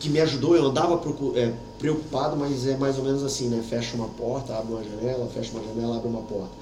[0.00, 0.98] que me ajudou, eu andava
[1.34, 3.62] eh, preocupado, mas é mais ou menos assim, né?
[3.68, 6.52] Fecha uma porta, abre uma janela, fecha uma janela, abre uma porta.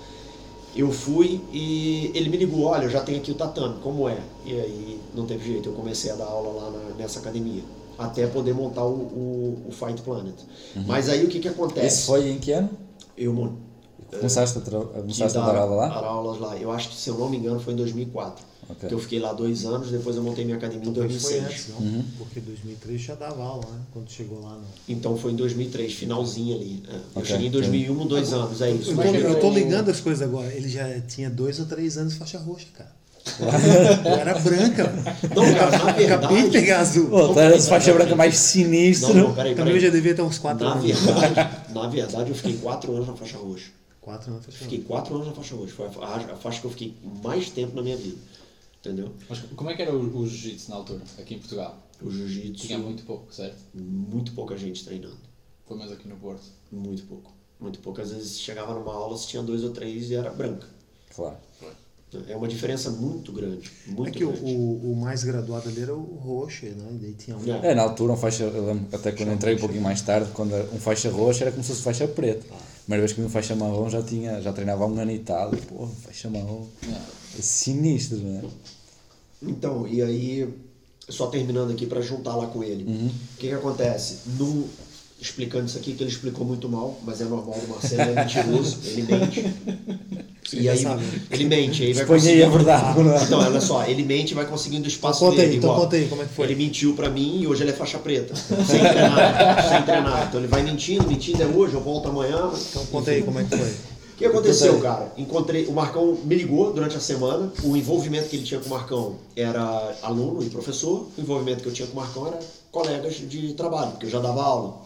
[0.76, 4.18] Eu fui e ele me ligou, olha, eu já tenho aqui o tatame, como é?
[4.44, 7.62] E aí não teve jeito, eu comecei a dar aula lá na- nessa academia,
[7.96, 10.34] até poder montar o, o- o Fight Planet.
[10.86, 11.98] Mas aí o que, que acontece?
[11.98, 12.70] Isso foi em que ano?
[13.16, 13.52] Eu
[14.10, 15.88] Começaste a, tra- começaste a dar aula lá?
[15.88, 16.56] dar aulas lá.
[16.56, 18.44] Eu acho que, se eu não me engano, foi em 2004.
[18.68, 18.88] Ok.
[18.88, 21.70] Que eu fiquei lá dois anos, depois eu montei minha academia em Talvez foi 2006.
[21.76, 22.04] antes, não?
[22.18, 23.78] Porque 2003 já dava aula, né?
[23.92, 24.64] Quando chegou lá no...
[24.88, 26.82] Então foi em 2003, finalzinho ali.
[26.88, 26.94] É.
[26.94, 28.90] Eu Ok, cheguei em 2001, dois anos, é isso.
[28.92, 30.52] Eu tô, eu tô eu- ligando as coisas agora.
[30.52, 32.92] Ele já tinha dois ou três anos de faixa roxa, cara.
[34.04, 34.92] Eu era branca.
[35.34, 36.50] Não, cara, na Acabei de verdade...
[36.50, 37.06] pegar azul.
[37.08, 39.14] Pô, tu eras faixa branca mais sinistro.
[39.14, 40.00] Não, não, peraí, Também eu já peraí.
[40.02, 40.84] devia ter uns quatro Na anos.
[40.84, 43.70] verdade, na verdade, eu fiquei quatro anos na faixa roxa.
[44.00, 44.88] Quatro anos de faixa Fiquei roxa.
[44.88, 45.72] quatro anos na faixa roxa.
[45.74, 48.16] Foi a faixa que eu fiquei mais tempo na minha vida.
[48.84, 49.10] Entendeu?
[49.30, 51.78] Mas como é que era o, o jiu-jitsu na altura, aqui em Portugal?
[52.02, 53.56] O jiu-jitsu, Tinha muito pouco, certo?
[53.72, 55.16] muito pouca gente treinando.
[55.66, 56.44] Foi mais aqui no Porto.
[56.70, 57.32] Muito pouco.
[57.58, 58.02] Muito pouco.
[58.02, 60.66] Às vezes chegava numa aula, se tinha dois ou três e era branca.
[61.16, 61.36] Claro.
[62.28, 63.70] É uma diferença muito grande.
[63.86, 64.54] Muito É que o, grande.
[64.54, 66.88] o, o mais graduado ali era o roxo, né?
[66.92, 67.64] E daí tinha um.
[67.64, 67.70] É.
[67.70, 68.44] É, na altura, um faixa,
[68.92, 71.82] até quando entrei um pouquinho mais tarde, quando um faixa roxa era como se fosse
[71.82, 72.46] faixa preta.
[72.52, 75.10] A primeira vez que vi um faixa marrom já, tinha, já treinava há um ano
[75.10, 75.54] e tal.
[75.54, 76.66] E, pô, faixa marrom.
[76.86, 78.42] É sinistro, não é?
[79.42, 80.48] Então, e aí,
[81.08, 82.84] só terminando aqui para juntar lá com ele.
[82.84, 83.06] Uhum.
[83.08, 84.18] O que, que acontece?
[84.38, 84.66] No,
[85.20, 88.78] explicando isso aqui, que ele explicou muito mal, mas é normal, o Marcelo é mentiroso,
[88.84, 89.44] ele mente.
[90.52, 91.02] E aí, sabe.
[91.30, 93.00] ele mente, aí vai aí a conseguindo- verdade.
[93.02, 93.22] não é?
[93.24, 95.56] Então, olha só, ele mente e vai conseguindo espaço Então conta aí, dele.
[95.58, 95.82] então igual.
[95.84, 96.44] conta aí, como é que foi?
[96.46, 98.36] Ele mentiu pra mim e hoje ele é faixa preta.
[98.36, 100.26] Sem treinar, sem treinar.
[100.28, 102.50] Então ele vai mentindo, mentindo é hoje, eu volto amanhã.
[102.70, 103.72] Então conta aí como é que foi.
[104.14, 105.12] O que aconteceu, cara?
[105.16, 107.52] Encontrei, o Marcão me ligou durante a semana.
[107.64, 111.08] O envolvimento que ele tinha com o Marcão era aluno e professor.
[111.18, 112.38] O envolvimento que eu tinha com o Marcão era
[112.70, 114.76] colegas de trabalho, porque eu já dava aula.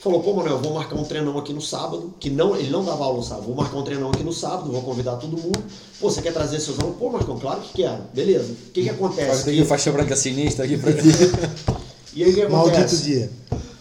[0.00, 3.04] Falou, pô, Manuel, vou marcar um treinão aqui no sábado, que não, ele não dava
[3.04, 5.62] aula no sábado, vou marcar um treinão aqui no sábado, vou convidar todo mundo.
[6.00, 6.98] Pô, você quer trazer seus alunos?
[6.98, 8.02] Pô, Marcão, claro que quero.
[8.12, 8.52] Beleza.
[8.52, 9.30] O que que acontece?
[9.30, 11.08] Agora tem a faixa branca sinistra aqui para ti.
[12.14, 13.02] E aí o que Maldito acontece?
[13.02, 13.30] dia.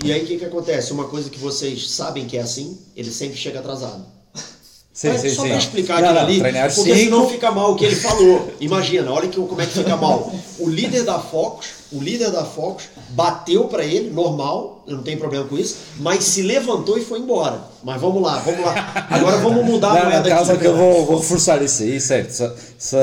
[0.04, 0.92] E aí o que, que acontece?
[0.94, 4.06] Uma coisa que vocês sabem que é assim, ele sempre chega atrasado.
[5.02, 7.32] Sim, É, sim, só pra explicar Não, aquilo não, ali, porque senão cinco.
[7.32, 8.54] fica mal o que ele falou.
[8.60, 10.32] Imagina, olha que, como é que fica mal.
[10.60, 15.18] O líder da Focus, o líder da Focus bateu pra ele, normal, eu não tem
[15.18, 17.62] problema com isso, mas se levantou e foi embora.
[17.84, 19.08] Mas vamos lá, vamos lá.
[19.10, 20.62] Agora vamos mudar a Não, moeda não, calma aqui.
[20.62, 22.30] que eu vou, vou reforçar isso aí, certo?
[22.32, 22.96] Se, se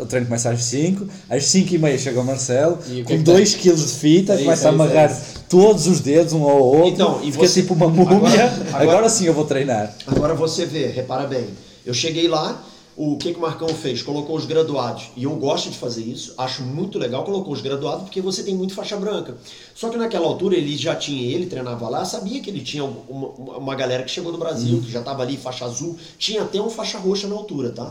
[0.00, 3.16] o treino começa às 5, às 5 e meia chega o Marcelo, E com é
[3.18, 5.14] que 2 kg de fita, É começa a amarrar.
[5.52, 8.16] Todos os dedos um ao outro, Então, e fica você- tipo uma múmia.
[8.16, 9.94] agora- Agora, agora- sim eu vou treinar.
[10.06, 11.46] Agora você vê, repara bem.
[11.84, 12.62] Eu cheguei lá,
[12.96, 14.02] o que, que o Marcão fez?
[14.02, 15.10] Colocou os graduados.
[15.16, 17.22] E eu gosto de fazer isso, acho muito legal.
[17.24, 19.36] Colocou os graduados porque você tem muito faixa branca.
[19.74, 23.28] Só que naquela altura ele já tinha, ele treinava lá, sabia que ele tinha uma,
[23.58, 25.96] uma- galera que chegou do Brasil, que já estava ali, faixa azul.
[26.18, 27.84] Tinha até um faixa roxa na altura, tá?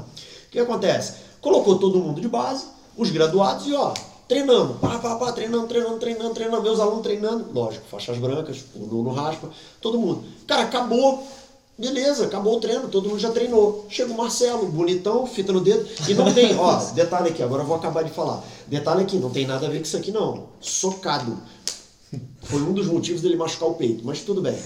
[0.47, 1.13] O que acontece?
[1.39, 2.63] Colocou todo mundo de base,
[2.97, 3.93] os graduados e ó.
[4.31, 8.85] Treinando, pá, pá, pá, treinando, treinando, treinando, treinando, meus alunos treinando, lógico, faixas brancas, o
[8.85, 9.49] Nuno raspa,
[9.81, 10.23] todo mundo.
[10.47, 11.27] Cara, acabou,
[11.77, 13.85] beleza, acabou o treino, todo mundo já treinou.
[13.89, 17.67] Chega o Marcelo, bonitão, fita no dedo, e não tem, ó, detalhe aqui, agora eu
[17.67, 18.41] vou acabar de falar.
[18.67, 20.45] Detalhe aqui, não tem nada a ver com isso aqui não.
[20.61, 21.37] Socado.
[22.43, 24.57] Foi um dos motivos dele machucar o peito, mas tudo bem.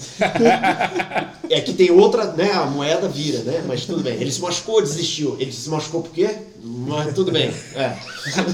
[1.48, 2.50] É que tem outra, né?
[2.52, 3.64] A moeda vira, né?
[3.66, 4.14] Mas tudo bem.
[4.14, 5.36] Ele se machucou, desistiu.
[5.38, 6.36] Ele se machucou por quê?
[6.66, 7.52] Mas tudo bem.
[7.74, 7.96] É.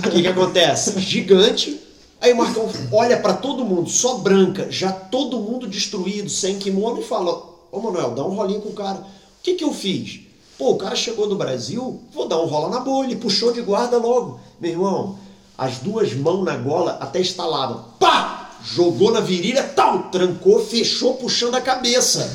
[0.07, 1.01] O que, que acontece?
[1.01, 1.81] Gigante.
[2.21, 7.01] Aí o Marcão olha pra todo mundo, só branca, já todo mundo destruído, sem kimono,
[7.01, 8.99] e fala: Ô Manuel, dá um rolinho com o cara.
[8.99, 10.21] O que, que eu fiz?
[10.59, 13.05] Pô, o cara chegou do Brasil, vou dar um rola na boa.
[13.05, 14.39] Ele puxou de guarda logo.
[14.61, 15.19] Meu irmão,
[15.57, 17.85] as duas mãos na gola até estalavam.
[17.99, 18.43] Pá!
[18.65, 22.31] jogou na virilha, tal, trancou, fechou, puxando a cabeça.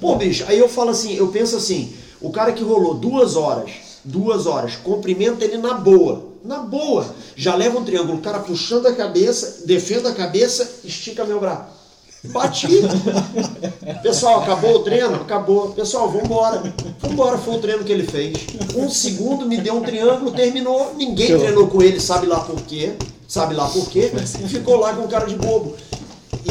[0.00, 3.70] Pô, bicho, aí eu falo assim, eu penso assim, o cara que rolou duas horas,
[4.06, 8.86] duas horas, cumprimenta ele na boa, na boa, já leva um triângulo, o cara puxando
[8.86, 11.76] a cabeça, defenda a cabeça, estica meu braço.
[12.24, 12.66] Bati.
[14.02, 15.14] Pessoal, acabou o treino?
[15.14, 15.70] Acabou.
[15.70, 16.74] Pessoal, vambora.
[16.98, 18.36] Vambora, foi o treino que ele fez.
[18.74, 20.94] Um segundo, me deu um triângulo, terminou.
[20.96, 22.96] Ninguém treinou com ele, sabe lá por quê
[23.28, 25.74] sabe lá por quê, e ficou lá com um cara de bobo.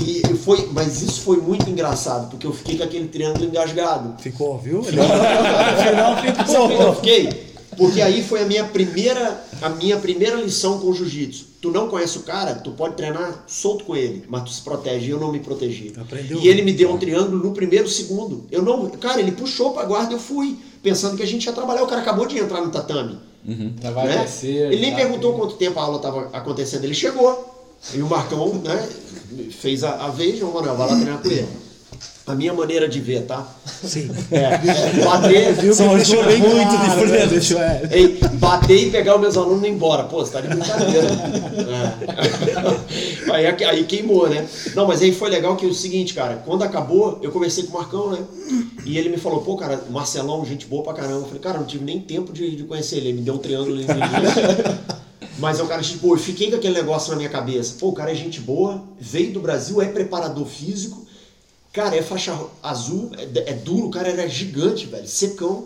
[0.02, 4.22] E foi, mas isso foi muito engraçado, porque eu fiquei com aquele triângulo engasgado.
[4.22, 4.84] Ficou, viu?
[4.86, 4.98] Ele
[5.90, 6.72] final ficou.
[6.72, 7.30] Eu fiquei,
[7.78, 11.56] porque aí foi a minha primeira, a minha primeira lição com o jiu-jitsu.
[11.62, 15.12] Tu não conhece o cara, tu pode treinar solto com ele, mas tu se protege.
[15.12, 15.94] Eu não me protegi.
[16.00, 16.40] Aprendeu.
[16.40, 18.46] E ele me deu um triângulo no primeiro segundo.
[18.52, 21.84] Eu não, cara, ele puxou para guarda, eu fui pensando que a gente ia trabalhar.
[21.84, 23.18] O cara acabou de entrar no tatame.
[23.48, 23.74] Uhum.
[23.82, 24.18] Já vai né?
[24.24, 24.72] descer.
[24.72, 26.84] Ele nem perguntou quanto tempo a aula estava acontecendo.
[26.84, 27.55] Ele chegou.
[27.94, 28.90] E o Marcão né,
[29.52, 31.48] fez a, a vez, o Manuel, vai lá treinar com ele.
[32.28, 33.48] A minha maneira de ver, tá?
[33.84, 34.10] Sim.
[34.32, 35.76] É, é bater, Viu?
[35.76, 37.12] São Deixou muito bem claro, diferentes.
[37.12, 37.28] né?
[37.28, 37.88] Deixou, é.
[37.92, 40.06] ei, bater e pegar os meus alunos e ir embora.
[40.06, 41.08] Pô, você tá de brincadeira.
[43.28, 43.32] É.
[43.32, 44.48] Aí, aí queimou, né?
[44.74, 47.78] Não, mas aí foi legal que é o seguinte, cara, quando acabou, eu conversei com
[47.78, 48.18] o Marcão, né?
[48.86, 51.20] E ele me falou, pô, cara, Marcelão, gente boa pra caramba.
[51.20, 53.10] Eu falei, cara, não tive nem tempo de, de conhecer ele.
[53.10, 53.78] Ele me deu um triângulo
[55.38, 57.76] Mas é um cara, tipo, eu fiquei com aquele negócio na minha cabeça.
[57.80, 61.06] Pô, o cara é gente boa, veio do Brasil, é preparador físico.
[61.74, 65.66] Cara, é faixa azul, é, é duro, o cara era gigante, velho, secão.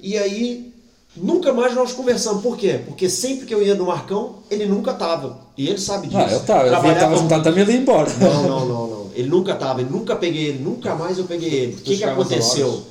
[0.00, 0.72] E aí,
[1.14, 2.42] nunca mais nós conversamos.
[2.42, 2.80] Por quê?
[2.86, 5.38] Porque sempre que eu ia no Marcão, ele nunca tava.
[5.56, 6.18] E ele sabe disso.
[6.18, 8.10] Ah, eu tava, eu Trabalhava tava juntado também ele ia embora.
[8.18, 9.10] Não, não, não, não.
[9.14, 11.74] Ele nunca tava, ele nunca peguei ele, nunca mais eu peguei ele.
[11.74, 12.86] O que, que aconteceu?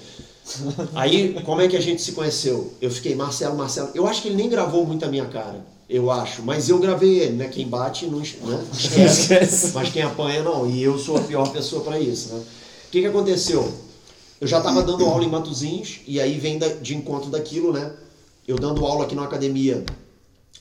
[0.93, 2.73] Aí, como é que a gente se conheceu?
[2.79, 3.89] Eu fiquei, Marcelo, Marcelo.
[3.95, 5.65] Eu acho que ele nem gravou muito a minha cara.
[5.89, 6.43] Eu acho.
[6.43, 7.47] Mas eu gravei ele, né?
[7.47, 8.25] Quem bate não né?
[8.71, 9.71] esquece.
[9.73, 10.69] Mas quem apanha não.
[10.69, 12.39] E eu sou a pior pessoa para isso, né?
[12.39, 13.71] O que, que aconteceu?
[14.39, 17.91] Eu já estava dando aula em Matozinhos, e aí vem de encontro daquilo, né?
[18.47, 19.83] Eu dando aula aqui na academia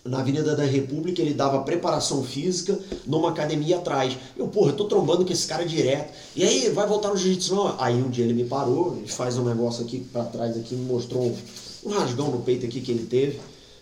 [0.05, 4.17] na Avenida da República, ele dava preparação física numa academia atrás.
[4.37, 6.13] Eu, porra, eu tô trombando com esse cara direto.
[6.35, 7.81] E aí, vai voltar no jiu-jitsu não?
[7.81, 10.87] Aí um dia ele me parou, ele faz um negócio aqui pra trás aqui, me
[10.87, 11.37] mostrou um,
[11.85, 13.39] um rasgão no peito aqui que ele teve,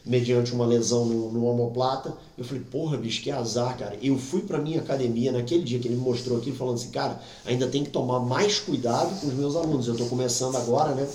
[0.07, 2.15] mediante uma lesão no, no omoplata.
[2.39, 3.99] Eu falei, porra, bicho, que azar, cara.
[4.01, 7.21] Eu fui pra minha academia naquele dia que ele me mostrou aqui, falando assim, cara,
[7.45, 9.89] ainda tem que tomar mais cuidado com os meus alunos.
[9.89, 11.07] Eu tô começando agora, né?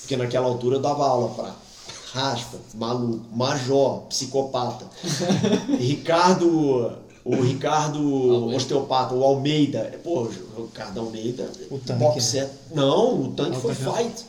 [0.00, 1.54] Porque naquela altura eu dava aula pra
[2.12, 4.86] raspa, maluco, major, psicopata.
[5.78, 6.92] Ricardo,
[7.24, 8.56] o Ricardo Almeida.
[8.56, 9.98] osteopata, o Almeida.
[10.02, 12.36] Pô, o Ricardo Almeida, O tanque, boxe.
[12.40, 12.50] né?
[12.72, 13.98] Não, o tanque Ah, o foi tanque.
[14.04, 14.24] fight.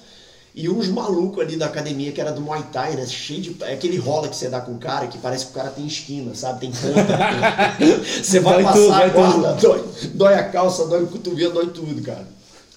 [0.59, 3.05] E uns malucos ali da academia que era do Muay Thai, né?
[3.05, 3.63] Cheio de.
[3.63, 5.85] É aquele rola que você dá com o cara que parece que o cara tem
[5.85, 6.61] esquina, sabe?
[6.61, 7.77] Tem canto.
[7.77, 11.07] tem- você vai, Vai passar tudo, vai a guarda, dói, dói a calça, dói o
[11.07, 12.27] cotovelo, dói tudo, cara.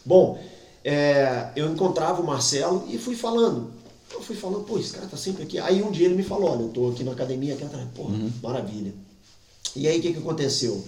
[0.04, 0.38] Bom,
[0.84, 3.70] é, eu encontrava o Marcelo e fui falando.
[4.12, 5.58] Eu fui falando, pô, esse cara tá sempre aqui.
[5.58, 7.86] Aí um dia ele me falou, olha, eu tô aqui na academia, aqui atrás.
[7.94, 8.10] Pô,
[8.42, 8.92] maravilha.
[9.74, 10.84] E aí o que, que aconteceu?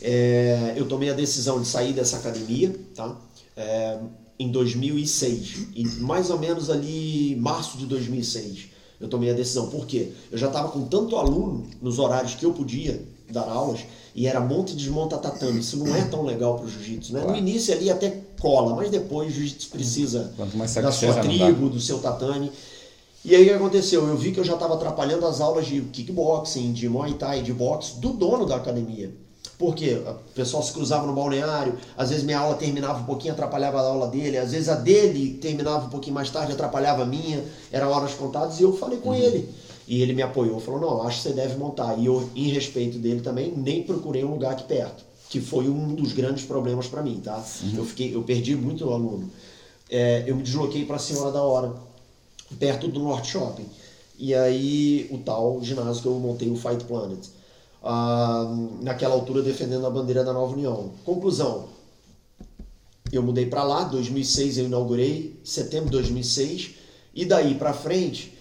[0.00, 3.14] É, eu tomei a decisão de sair dessa academia, tá?
[3.54, 3.98] É,
[4.40, 5.66] em 2006.
[5.76, 9.68] E mais ou menos ali, março de 2006, eu tomei a decisão.
[9.68, 10.12] Por quê?
[10.32, 13.80] Eu já estava com tanto aluno nos horários que eu podia dar aulas,
[14.14, 15.60] e era monte e desmonta tatame.
[15.60, 17.20] Isso não é tão legal para o jiu-jitsu, né?
[17.20, 17.38] No Claro.
[17.38, 21.20] início ali até cola, mas depois o jiu-jitsu precisa mais saco da sua dá.
[21.20, 22.50] tribo, do seu tatame.
[23.22, 24.08] E aí o que aconteceu?
[24.08, 27.52] Eu vi que eu já estava atrapalhando as aulas de kickboxing, de muay thai, de
[27.52, 29.12] boxe do dono da academia.
[29.60, 30.02] Por quê?
[30.06, 33.82] O pessoal se cruzava no balneário, às vezes minha aula terminava um pouquinho, atrapalhava a
[33.82, 37.90] aula dele, às vezes a dele terminava um pouquinho mais tarde, atrapalhava a minha, eram
[37.90, 39.46] horas contadas, e eu falei com ele.
[39.86, 41.98] E ele me apoiou, falou, não, acho que você deve montar.
[41.98, 45.94] E eu, em respeito dele também, nem procurei um lugar aqui perto, que foi um
[45.94, 47.44] dos grandes problemas para mim, tá?
[47.76, 49.30] Eu, fiquei, eu perdi muito aluno.
[49.90, 51.74] É, eu me desloquei para a Senhora da Hora,
[52.58, 53.66] perto do Norte Shopping.
[54.18, 57.39] E aí, o tal ginásio que eu montei, o Fight Planet.
[57.82, 60.92] Ah, naquela altura defendendo a bandeira da Nova União.
[61.04, 61.68] Conclusão,
[63.12, 66.74] eu mudei para lá, 2006 eu inaugurei, setembro de 2006,
[67.14, 68.38] e daí para frente,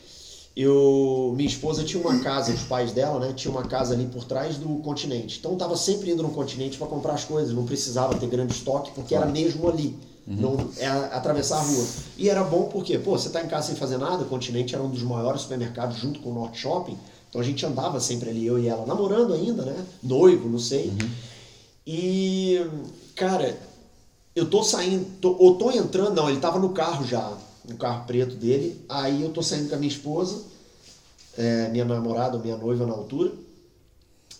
[0.55, 4.25] eu, minha esposa tinha uma casa, os pais dela, né, tinha uma casa ali por
[4.25, 5.39] trás do continente.
[5.39, 8.91] Então tava sempre indo no continente para comprar as coisas, não precisava ter grande estoque
[8.91, 9.97] porque era mesmo ali.
[10.27, 11.85] Não é atravessar a rua.
[12.15, 14.83] E era bom porque, pô, você tá em casa sem fazer nada, o continente era
[14.83, 16.95] um dos maiores supermercados junto com o Norte Shopping.
[17.29, 19.85] Então a gente andava sempre ali, eu e ela, namorando ainda, né?
[20.01, 20.91] Noivo, não sei.
[21.85, 22.59] E,
[23.15, 23.57] cara,
[24.35, 27.37] eu tô saindo, tô, ou tô entrando, não, ele tava no carro já,
[27.67, 28.83] no carro preto dele.
[28.89, 30.43] Aí eu tô saindo com a minha esposa,
[31.37, 33.31] é, minha namorada, minha noiva na altura.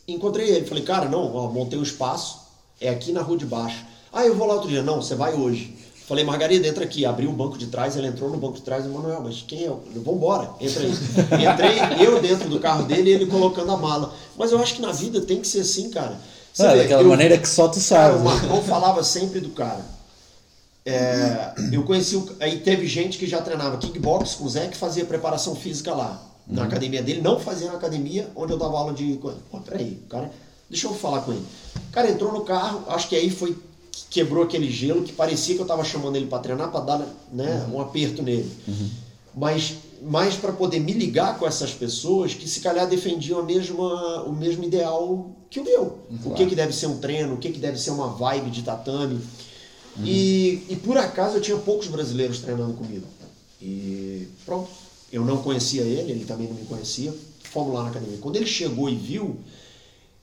[0.08, 2.40] Encontrei ele, falei, cara, não, ó, montei um espaço,
[2.82, 3.86] é aqui na rua de baixo.
[4.12, 4.82] Ah, eu vou lá outro dia.
[4.82, 5.76] Não, você vai hoje.
[6.10, 7.06] Falei, Margarida, entra aqui.
[7.06, 9.68] Abri o banco de trás, ela entrou no banco de trás Manuel, mas quem é?
[9.68, 10.92] Eu falei, Vambora, entra aí.
[10.92, 14.14] Entrei, eu dentro do carro dele e ele colocando a mala.
[14.36, 16.20] Mas eu acho que na vida tem que ser assim, cara.
[16.52, 18.18] Você Não, vê, daquela eu- maneira que só tu Cara, sabe.
[18.18, 19.86] o Marcão falava sempre do cara.
[20.86, 24.78] É, eu conheci o, aí teve gente que já treinava kickbox com o Zé que
[24.78, 28.94] fazia preparação física lá na academia dele, não fazia na academia onde eu dava aula
[28.94, 29.20] de.
[29.52, 30.32] Pô, peraí, cara,
[30.70, 31.46] deixa eu falar com ele.
[31.90, 33.56] O cara entrou no carro, acho que aí foi
[34.10, 37.68] quebrou aquele gelo que parecia que eu tava chamando ele para treinar para dar, né,
[37.74, 38.52] um aperto nele.
[39.36, 44.24] Mas mais para poder me ligar com essas pessoas que se calhar defendiam a mesma,
[44.24, 46.00] o mesmo ideal que o meu.
[46.26, 48.62] O que, que deve ser um treino, o que, que deve ser uma vibe de
[48.62, 49.20] tatame.
[50.04, 53.06] E, e por acaso eu tinha poucos brasileiros treinando comigo.
[53.62, 54.70] E pronto,
[55.12, 57.14] eu não conhecia ele, ele também não me conhecia.
[57.44, 58.18] Fomos lá na academia.
[58.22, 59.38] Quando ele chegou e viu,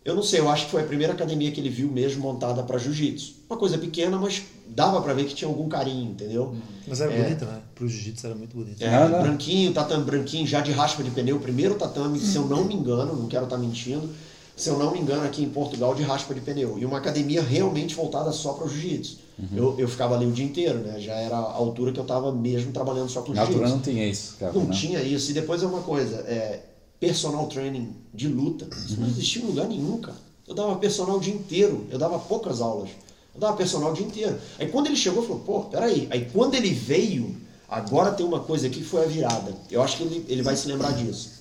[0.07, 2.63] eu não sei, eu acho que foi a primeira academia que ele viu mesmo montada
[2.63, 3.35] para jiu-jitsu.
[3.51, 6.55] Uma coisa pequena, mas dava para ver que tinha algum carinho, entendeu?
[6.87, 7.23] Mas era É.
[7.25, 7.61] bonita, né?
[7.75, 8.81] Pro jiu-jitsu era muito bonito.
[8.83, 11.39] É, branquinho, tatame branquinho, já de raspa de pneu.
[11.41, 14.09] Primeiro tatame, se eu não me engano, não quero estar mentindo,
[14.57, 16.79] se eu não me engano, aqui em Portugal, de raspa de pneu.
[16.79, 19.19] E uma academia realmente voltada só para o jiu-jitsu.
[19.55, 20.99] Eu, eu ficava ali o dia inteiro, né?
[20.99, 23.77] Já era a altura que eu estava mesmo trabalhando só com Na altura jiu-jitsu.
[23.77, 24.53] não tinha isso, cara.
[24.55, 24.71] Não não.
[24.71, 25.31] tinha isso.
[25.31, 26.61] E depois é uma coisa, é,
[27.01, 30.17] personal training de luta, isso não existia em lugar nenhum, cara.
[30.47, 32.91] Eu dava personal o dia inteiro, eu dava poucas aulas.
[33.35, 34.39] Eu dava personal o dia inteiro.
[34.59, 36.09] Aí quando ele chegou, falou, pô, peraí.
[36.11, 37.37] Aí quando ele veio,
[37.69, 39.55] agora tem uma coisa aqui que foi a virada.
[39.71, 41.33] Eu acho que ele, ele vai se lembrar disso.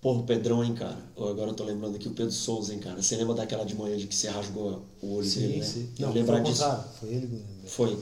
[0.00, 0.98] Porra, o Pedrão, hein, cara.
[1.16, 3.02] Ô, Agora eu tô lembrando aqui o Pedro Souza, hein, cara.
[3.02, 5.64] Você lembra daquela de manhã de que você rasgou o olho dele, Sim, né?
[5.64, 5.88] sim.
[5.98, 6.84] Não, lembrar foi disso.
[7.00, 7.98] Foi ele que Foi.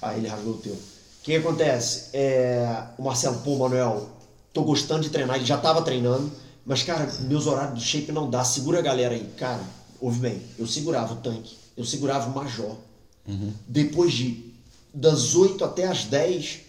[0.00, 0.72] Aí ele rasgou o teu.
[0.72, 0.78] O
[1.22, 2.10] que acontece?
[2.14, 4.08] É, o Marcelo, pô, Manuel,
[4.52, 6.30] tô gostando de treinar, ele já tava treinando,
[6.64, 9.28] mas, cara, meus horários do shape não dá, segura a galera aí.
[9.36, 9.62] Cara,
[10.00, 12.76] ouve bem, eu segurava o tanque, eu segurava o major.
[13.66, 14.48] Depois de
[14.92, 16.60] das 8 até as 10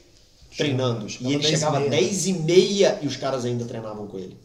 [0.56, 1.10] treinando.
[1.10, 1.92] chegava E ele 10 e chegava meia.
[1.92, 4.38] 10 e meia e os caras ainda treinavam com ele.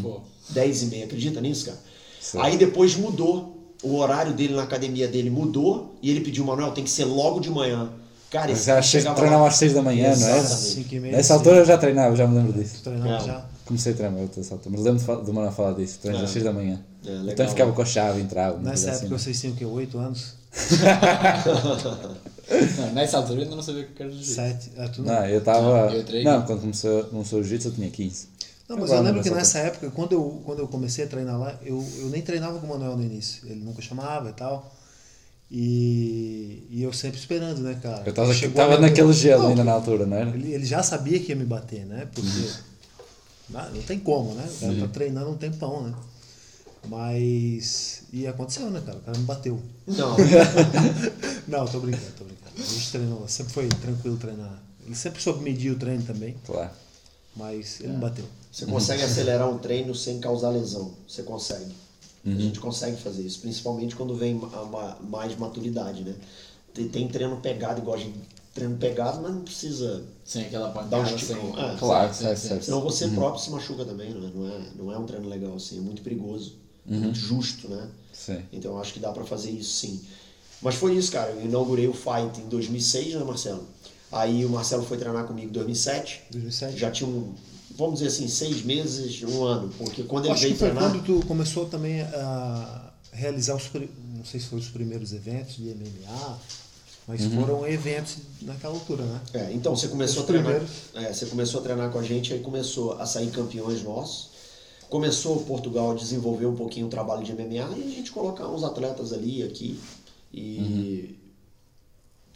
[0.00, 0.20] Pô,
[0.50, 1.78] 10 e meia, acredita nisso, cara?
[2.20, 2.38] Sim.
[2.40, 3.54] Aí depois mudou.
[3.82, 7.40] O horário dele na academia dele mudou e ele pediu, Manuel, tem que ser logo
[7.40, 7.90] de manhã.
[8.40, 10.12] Cara, esse já chegava treinava lá- às 6 da manhã, não?
[10.38, 10.94] Exatamente.
[10.94, 12.76] E meia, Nessa altura eu já treinava, já me lembro disso.
[12.76, 13.20] Tu treinava Não.
[13.26, 13.44] já?
[13.64, 15.98] Comecei a treinar altura, mas lembro de Mano falar disso.
[16.00, 16.24] Treinos É.
[16.24, 16.80] às 6 da manhã.
[17.04, 18.56] É, então ficava com a chave, entrava.
[18.58, 19.08] uma Nessa época assim.
[19.24, 19.64] vocês tinham o quê?
[19.64, 20.34] 8 anos?
[22.78, 24.34] não, nessa altura eu ainda não sabia o que era jiu-jitsu.
[24.34, 24.70] 7?
[24.78, 25.14] Ah, tu não.
[25.14, 25.60] Não, eu estava.
[25.90, 28.28] Não, eu Não, quando começou, começou o jiu-jitsu eu tinha 15.
[28.68, 31.08] Não, mas Agora eu não lembro que nessa época, quando eu, quando eu comecei a
[31.08, 33.42] treinar lá, eu, eu nem treinava com o Manuel no início.
[33.46, 34.72] Ele nunca chamava e tal.
[35.50, 38.02] E, e eu sempre esperando, né, cara?
[38.04, 40.30] Eu Chegou tava a minha- naquele gelo Não, ainda na altura, não era?
[40.30, 42.08] Ele, ele já sabia que ia me bater, né?
[42.12, 42.50] Porque
[43.48, 44.44] não, não tem como, né?
[44.50, 45.94] O cara tá treinando um tempão, né?
[46.88, 48.02] Mas.
[48.12, 48.98] E aconteceu, né, cara?
[48.98, 49.60] O cara me bateu.
[49.86, 50.16] Não,
[51.48, 52.52] Não, tô brincando, tô brincando.
[52.58, 54.62] A gente treinou, sempre foi tranquilo treinar.
[54.84, 56.70] Ele sempre soube medir o treino também, Claro.
[57.34, 58.24] mas ele me bateu.
[58.52, 60.94] você consegue acelerar um treino sem causar lesão.
[61.08, 61.72] Você consegue.
[62.26, 66.14] A gente consegue fazer isso, principalmente quando vem a ma- mais maturidade, né?
[66.74, 68.18] Tem, tem treino pegado, igual a gente
[68.52, 70.04] treino pegado, mas não precisa.
[70.24, 71.16] Sem aquela Dá um pancada, sem...
[71.16, 71.58] esticão.
[71.58, 72.64] É, Claro, sim, certo, sim, certo.
[72.64, 74.30] Senão você próprio se machuca também, não é?
[74.32, 76.54] Não é, não é um treino legal assim, é muito perigoso,
[76.90, 77.88] é muito justo, né?
[78.12, 78.42] Sim.
[78.52, 80.00] Então eu acho que dá pra fazer isso sim.
[80.62, 81.30] Mas foi isso, cara.
[81.30, 83.64] Eu inaugurei o Fight em 2006, né, Marcelo?
[84.10, 86.22] Aí o Marcelo foi treinar comigo em 2007.
[86.30, 86.76] 2007.
[86.78, 87.34] Já tinha um,
[87.76, 89.72] vamos dizer assim, seis meses, um ano.
[89.78, 90.90] Porque quando ele Acho veio que foi treinar.
[90.90, 95.64] quando tu começou também a realizar os, não sei se foram os primeiros eventos de
[95.64, 96.38] MMA,
[97.06, 99.20] mas foram eventos naquela altura, né?
[99.32, 100.62] É, então você começou Os a treinar.
[100.94, 104.30] É, você começou a treinar com a gente, aí começou a sair campeões nossos.
[104.88, 108.62] Começou Portugal a desenvolver um pouquinho o trabalho de MMA e a gente colocar uns
[108.62, 109.80] atletas ali, aqui.
[110.32, 111.16] E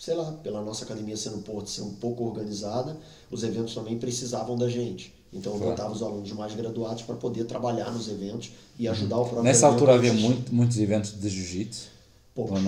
[0.01, 2.97] sei lá, pela nossa academia sendo Porto ser um pouco organizada,
[3.31, 5.15] os eventos também precisavam da gente.
[5.33, 5.73] Então eu Claro.
[5.77, 9.67] botava os alunos mais graduados para poder trabalhar nos eventos e ajudar o próprio Nessa
[9.67, 11.89] altura havia muito, muitos eventos de jiu-jitsu?
[12.35, 12.61] Poucos.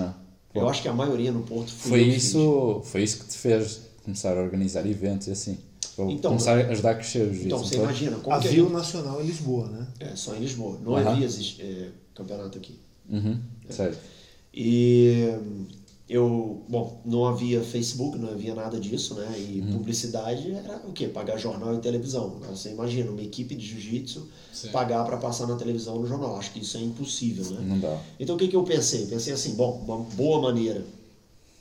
[0.54, 3.38] Eu acho que a maioria no Porto Foi eu que isso, foi isso que te
[3.38, 5.58] fez começar a organizar eventos e assim?
[5.96, 7.38] Ou Então, começar a ajudar a crescer o fiz.
[7.42, 7.46] jiu-jitsu?
[7.46, 7.84] Então você foi?
[7.84, 8.70] imagina como Havia o.
[8.70, 9.86] Nacional em Lisboa, né?
[10.00, 10.78] É, só em Lisboa.
[10.84, 11.10] Não Aham.
[11.10, 11.26] havia
[11.60, 12.78] é, campeonato aqui.
[13.10, 13.38] Uhum,
[13.68, 13.96] sério.
[14.54, 15.66] E hum,
[16.12, 19.34] eu, bom, não havia Facebook, não havia nada disso, né?
[19.38, 19.72] E Uhum.
[19.72, 21.08] publicidade era o quê?
[21.08, 22.38] Pagar jornal e televisão.
[22.50, 24.28] Você imagina, uma equipe de jiu-jitsu
[24.70, 26.36] pagar para passar na televisão no jornal.
[26.36, 27.60] Acho que isso é impossível, né?
[27.66, 27.98] Não dá.
[28.20, 29.06] Então o que, que eu pensei?
[29.06, 30.84] Pensei assim, bom, uma boa maneira,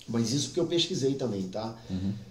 [0.08, 1.78] mas isso que eu pesquisei também, tá?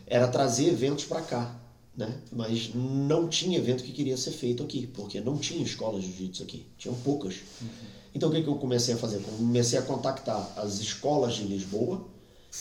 [0.07, 1.57] Era trazer eventos para cá,
[1.97, 2.19] né?
[2.31, 6.43] Mas não tinha evento que queria ser feito aqui, porque não tinha escolas de jiu-jitsu
[6.43, 7.37] aqui, tinham poucas.
[8.15, 9.21] Então o que, que eu comecei a fazer?
[9.21, 12.05] Comecei a contactar as escolas de Lisboa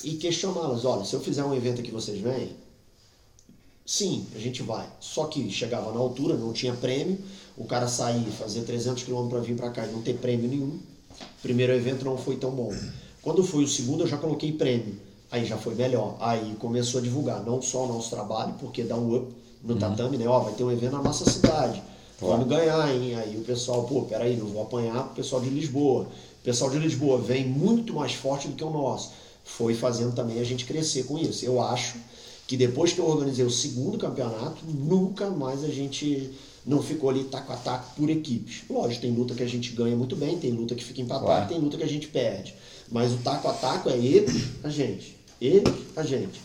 [0.04, 2.56] e questioná-las, olha, se eu fizer um evento aqui vocês vêm?
[3.86, 4.88] Sim, a gente vai.
[5.00, 7.18] Só que chegava na altura, não tinha prêmio,
[7.58, 10.80] o cara sair, fazer 300 km para vir para cá e não ter prêmio nenhum.
[11.42, 12.72] Primeiro evento não foi tão bom.
[13.22, 14.96] Quando foi o segundo, eu já coloquei prêmio.
[15.32, 16.18] Aí já foi melhor.
[16.20, 19.34] Aí começou a divulgar não só o nosso trabalho, porque dá um up
[19.64, 20.28] no tatame, né?
[20.28, 21.82] Ó, vai ter um evento na nossa cidade.
[22.20, 23.16] Vamos ganhar, hein?
[23.16, 26.04] Aí o pessoal, pô, peraí, não vou apanhar pro pessoal de Lisboa.
[26.04, 29.12] O pessoal de Lisboa vem muito mais forte do que o nosso.
[29.44, 31.46] Foi fazendo também a gente crescer com isso.
[31.46, 31.96] Eu acho
[32.48, 36.32] que depois que eu organizei o segundo campeonato, nunca mais a gente
[36.66, 38.64] não ficou ali taco a taco por equipes.
[38.70, 41.48] Lógico, tem luta que a gente ganha muito bem, tem luta que fica empatado, Claro.
[41.48, 42.54] tem luta que a gente perde.
[42.92, 45.18] Mas o taco a taco é ele, a gente.
[45.40, 45.64] Ele,
[45.96, 46.42] a gente.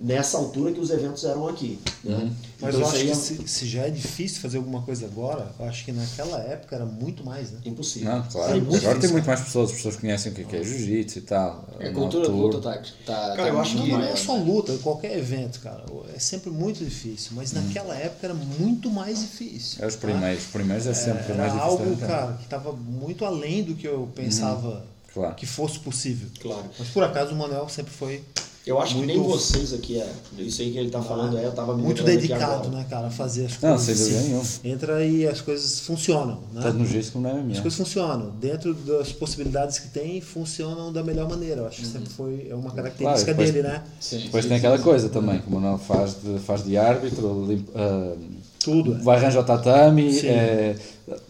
[0.00, 1.76] Nessa altura que os eventos eram aqui.
[2.04, 2.30] Né?
[2.60, 5.50] Mas Então eu acho que é se, se já é difícil fazer alguma coisa agora,
[5.58, 7.58] eu acho que naquela época era muito mais, né?
[7.64, 8.12] impossível.
[8.12, 8.52] Não, claro.
[8.52, 10.62] É Agora tem difícil, muito mais pessoas, as pessoas conhecem o que é, que é
[10.62, 11.68] jiu-jitsu e tal.
[11.80, 12.36] A cultura de noturno.
[12.36, 14.44] luta tá, Cara, tá eu acho muito que- Não, é só né?
[14.44, 15.84] luta, qualquer evento, cara.
[16.14, 17.32] É sempre muito difícil.
[17.34, 19.82] Mas naquela época era muito mais difícil.
[19.82, 20.00] É os tá?
[20.02, 20.44] primeiros.
[20.44, 21.70] Os primeiros é sempre Era mais difícil.
[21.72, 22.06] algo, entrar.
[22.06, 25.34] cara, que estava muito além do que eu pensava Claro.
[25.34, 26.28] que fosse possível.
[26.40, 26.62] Claro.
[26.78, 28.22] Mas por acaso o Manuel sempre foi
[28.68, 30.12] Eu acho Muito- que nem vocês aqui é.
[30.38, 33.10] Isso aí que ele tá falando é, eu tava me muito dedicado, né, cara, a
[33.10, 33.86] fazer as Não, coisas.
[33.86, 34.28] sem dúvida assim.
[34.28, 34.44] nenhuma.
[34.76, 36.60] Entra e as coisas funcionam, né?
[36.62, 37.62] Tanto no jiu-jitsu como na As MMA.
[37.62, 38.30] coisas funcionam.
[38.38, 41.62] Dentro das possibilidades que tem, funcionam da melhor maneira.
[41.62, 41.92] Eu acho que Uhum.
[41.92, 43.82] sempre foi é uma característica depois- dele, né?
[44.00, 44.18] Sim.
[44.24, 48.14] Depois tem aquela coisa também, que o Manuel faz de, faz de árbitro, limpa, ah,
[48.60, 48.94] Tudo.
[48.94, 48.98] é.
[48.98, 50.76] vai arranjar o tatame, é,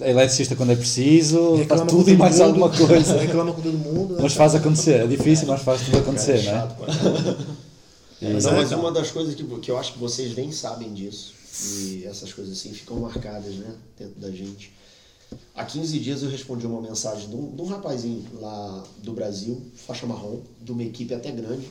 [0.00, 3.16] é eletricista quando é preciso, faz Reclama com tudo e mais mundo, alguma coisa.
[3.20, 4.14] Reclama com todo mundo.
[4.14, 4.20] né?
[4.22, 6.92] Mas faz acontecer, é difícil, mas faz tudo acontecer, Cara, é não é?
[6.92, 7.48] chato.
[8.20, 8.80] Mas Não, é, mas cara.
[8.80, 11.34] uma das coisas que, que eu acho que vocês nem sabem disso,
[11.76, 14.72] e essas coisas assim ficam marcadas né, dentro da gente.
[15.54, 19.60] Há 15 dias eu respondi uma mensagem de um, de um rapazinho lá do Brasil,
[19.86, 21.68] faixa marrom, de uma equipe até grande,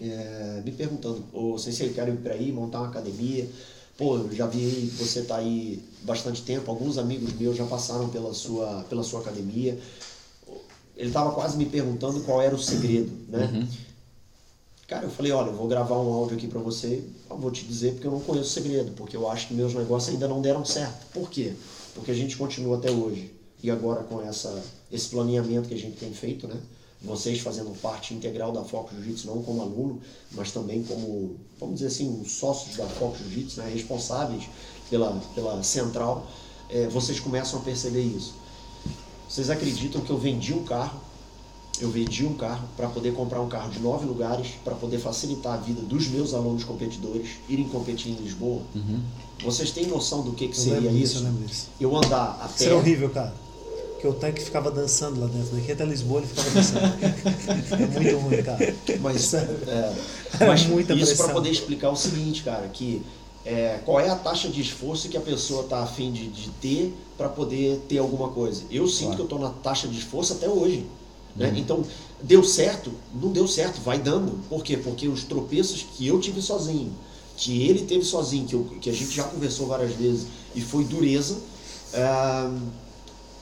[0.00, 3.46] é, me perguntando, ô Sensei, quero ir para aí, montar uma academia.
[3.96, 8.34] Pô, eu já vi você tá aí bastante tempo, alguns amigos meus já passaram pela
[8.34, 9.78] sua, pela sua academia.
[10.96, 13.66] Ele estava quase me perguntando qual era o segredo, né?
[14.86, 17.64] Cara, eu falei, olha, eu vou gravar um áudio aqui pra você, eu vou te
[17.64, 20.40] dizer porque eu não conheço o segredo, porque eu acho que meus negócios ainda não
[20.40, 21.06] deram certo.
[21.12, 21.52] Por quê?
[21.94, 23.32] Porque a gente continua até hoje.
[23.62, 26.60] E agora com essa, esse planeamento que a gente tem feito, né?
[27.06, 30.00] Vocês fazendo parte integral da Foco Jiu-Jitsu, não como aluno,
[30.32, 33.70] mas também como, vamos dizer assim, os sócios da Foco Jiu-Jitsu, né?
[33.72, 34.44] responsáveis
[34.90, 36.26] pela, pela central,
[36.68, 38.34] eh, vocês começam a perceber isso.
[39.28, 41.00] Vocês acreditam que eu vendi um carro
[41.80, 45.54] eu vendi um carro para poder comprar um carro de nove lugares para poder facilitar
[45.54, 48.62] a vida dos meus alunos competidores irem competir em Lisboa.
[49.44, 51.68] Vocês têm noção do que, que Eu seria disso, isso?
[51.78, 51.90] eu.
[51.90, 52.64] Eu andar a Isso pé.
[52.64, 53.34] era horrível, cara.
[54.06, 55.56] Porque o tanque ficava dançando lá dentro.
[55.56, 56.86] Daqui até Lisboa ele ficava dançando.
[57.96, 58.74] é muito ruim, cara.
[59.00, 59.58] Mas, Sério.
[59.66, 59.92] é,
[60.34, 63.02] Era mas muita isso para poder explicar o seguinte, cara, que
[63.44, 66.94] é, qual é a taxa de esforço que a pessoa está afim de, de ter
[67.16, 68.62] para poder ter alguma coisa.
[68.70, 69.16] Eu sinto Claro.
[69.16, 70.86] que eu estou na taxa de esforço até hoje.
[71.34, 71.52] Né?
[71.56, 71.84] Então,
[72.22, 72.90] deu certo?
[73.14, 74.38] Não deu certo, vai dando.
[74.48, 74.76] Por quê?
[74.76, 76.92] Porque os tropeços que eu tive sozinho,
[77.36, 80.82] que ele teve sozinho, que, eu- que a gente já conversou várias vezes e foi
[80.84, 81.36] dureza,
[81.94, 82.50] ah,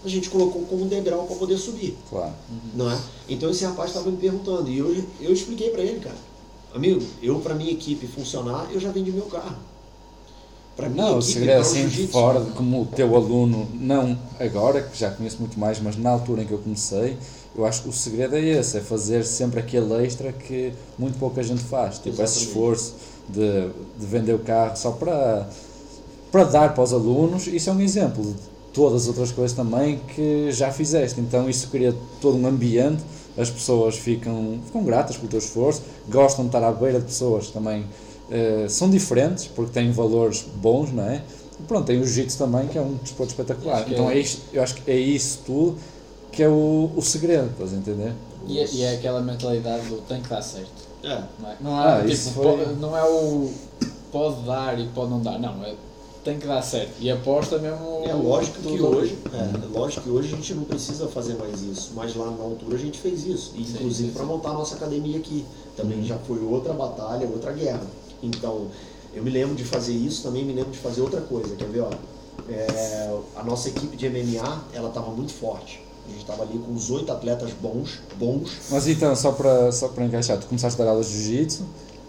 [0.04, 2.32] a gente colocou como um degrau para poder subir Claro.
[2.74, 2.98] não é?
[3.28, 6.16] Então esse rapaz estava me perguntando e eu, eu expliquei para ele, cara.
[6.74, 9.56] Amigo, eu para minha equipe funcionar, eu já vendi meu carro.
[10.76, 12.12] Para minha Não, o equipe, é o assim, jiu-jitsu.
[12.12, 16.10] fora, de como o teu aluno, não agora, que já conheço muito mais, mas na
[16.10, 17.16] altura em que eu comecei,
[17.56, 21.40] eu acho que o segredo é esse, é fazer sempre aquele extra que muito pouca
[21.44, 21.96] gente faz.
[21.98, 22.46] Tipo, esse Exatamente.
[22.48, 22.94] esforço
[23.28, 23.68] de,
[24.00, 25.48] de vender o carro só para,
[26.32, 28.34] para dar para os alunos, isso é um exemplo de
[28.74, 31.20] todas as outras coisas também que já fizeste.
[31.20, 33.02] Então isso cria todo um ambiente,
[33.38, 37.46] as pessoas ficam, ficam gratas pelo teu esforço, gostam de estar à beira de pessoas
[37.46, 37.86] que também
[38.30, 41.22] eh, são diferentes, porque têm valores bons, não é?
[41.68, 43.86] Pronto, tem o jiu-jitsu também, que é um desporto espetacular.
[43.90, 45.78] Então é- é isto, eu acho que é isso tudo
[46.32, 48.12] que é o, o segredo, estás a entender?
[48.46, 50.68] E, é- e é aquela mentalidade do tem que dar certo.
[51.04, 51.22] É.
[51.40, 53.50] Não é, não é, Ah, tipo, foi- po- não é o
[54.10, 55.74] pode dar e pode não dar, não, é
[56.24, 56.92] tem que dar certo.
[56.98, 58.02] E aposta mesmo.
[58.04, 61.92] É lógico que hoje, é, lógico que hoje a gente não precisa fazer mais isso,
[61.94, 64.74] mas lá na altura a gente fez isso, e, Sim, inclusive para montar a nossa
[64.74, 65.44] academia aqui.
[65.76, 67.82] Também já foi outra batalha, outra guerra.
[68.22, 68.68] Então,
[69.12, 71.80] eu me lembro de fazer isso, também me lembro de fazer outra coisa, quer ver,
[71.80, 71.90] ó?
[72.48, 75.82] É, a nossa equipe de MMA, ela estava muito forte.
[76.06, 79.88] A gente estava ali com uns oito atletas bons, bons, Mas então, só para, só
[79.88, 81.64] para encaixar, tu começaste a dar aulas de jiu-jitsu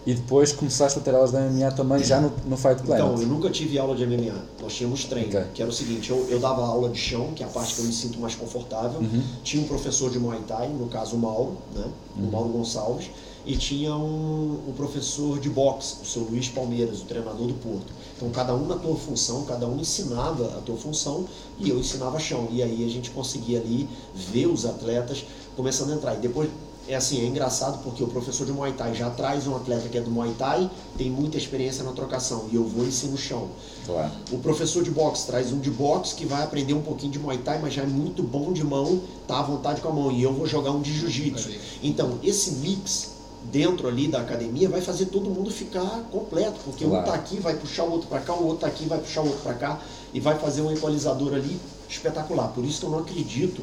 [0.06, 3.04] e depois começaste a ter aulas de MMA também já no, no Fight Planet.
[3.04, 4.40] Então, eu nunca tive aula de MMA.
[4.62, 5.44] Nós tínhamos treino, Ok.
[5.52, 7.80] que era o seguinte, eu, eu dava aula de chão, que é a parte que
[7.80, 9.00] eu me sinto mais confortável.
[9.00, 9.20] Uhum.
[9.42, 11.84] Tinha um professor de Muay Thai, no caso o Mauro, né?
[12.16, 12.28] Uhum.
[12.28, 13.10] O Mauro Gonçalves.
[13.44, 17.92] E tinha um, um professor de boxe, o seu Luiz Palmeiras, o treinador do Porto.
[18.16, 21.24] Então, cada um na tua função, cada um ensinava a tua função
[21.58, 22.48] e eu ensinava chão.
[22.50, 25.24] E aí a gente conseguia ali ver os atletas
[25.56, 26.14] começando a entrar.
[26.14, 26.48] E depois,
[26.88, 29.98] é assim, é engraçado porque o professor de Muay Thai já traz um atleta que
[29.98, 33.18] é do Muay Thai, tem muita experiência na trocação, e eu vou e ensino o
[33.18, 33.48] chão.
[33.84, 34.10] Claro.
[34.30, 37.38] O professor de boxe traz um de boxe que vai aprender um pouquinho de Muay
[37.38, 40.12] Thai, mas já é muito bom de mão, tá à vontade com a mão.
[40.12, 41.50] E eu vou jogar um de jiu-jitsu.
[41.82, 43.16] Então, esse mix
[43.50, 47.06] dentro ali da academia vai fazer todo mundo ficar completo, porque um Claro.
[47.06, 49.26] tá aqui, vai puxar o outro para cá, o outro tá aqui, vai puxar o
[49.26, 49.80] outro para cá
[50.12, 51.58] e vai fazer um equalizador ali
[51.88, 52.48] espetacular.
[52.48, 53.62] Por isso que eu não acredito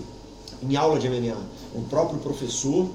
[0.62, 1.38] em aula de MMA.
[1.76, 2.88] O próprio professor,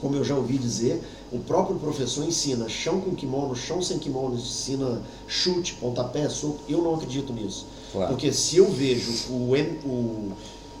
[0.00, 4.34] como eu já ouvi dizer, o próprio professor ensina chão com kimono, chão sem kimono,
[4.36, 6.58] ensina chute, pontapé, soco.
[6.68, 7.66] Eu não acredito nisso.
[7.92, 8.08] Claro.
[8.12, 10.32] Porque se eu vejo o, o,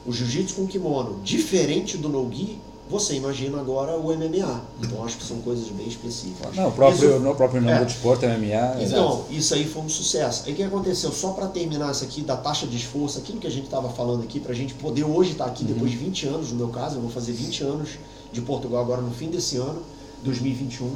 [0.06, 2.58] o jiu-jitsu com kimono diferente do no-gi,
[2.88, 4.62] você imagina agora o MMA.
[4.82, 6.56] Então acho que são coisas bem específicas.
[6.56, 7.78] Não, o próprio, Isso- no próprio nome é.
[7.78, 8.80] do desporto, MMA.
[8.80, 10.42] é- então, isso aí foi um sucesso.
[10.46, 11.12] Aí o que aconteceu?
[11.12, 14.24] Só para terminar isso aqui da taxa de esforço, aquilo que a gente estava falando
[14.24, 16.96] aqui, para a gente poder hoje estar aqui depois de 20 anos, no meu caso,
[16.96, 17.90] eu vou fazer 20 anos
[18.32, 19.82] de Portugal agora no fim desse ano,
[20.24, 20.94] 2021.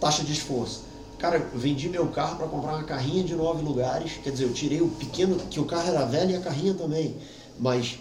[0.00, 0.82] Taxa de esforço.
[1.18, 4.12] Cara, vendi meu carro para comprar uma carrinha de nove lugares.
[4.22, 7.16] Quer dizer, eu tirei o pequeno, que o carro era velho e a carrinha também.
[7.58, 7.98] Mas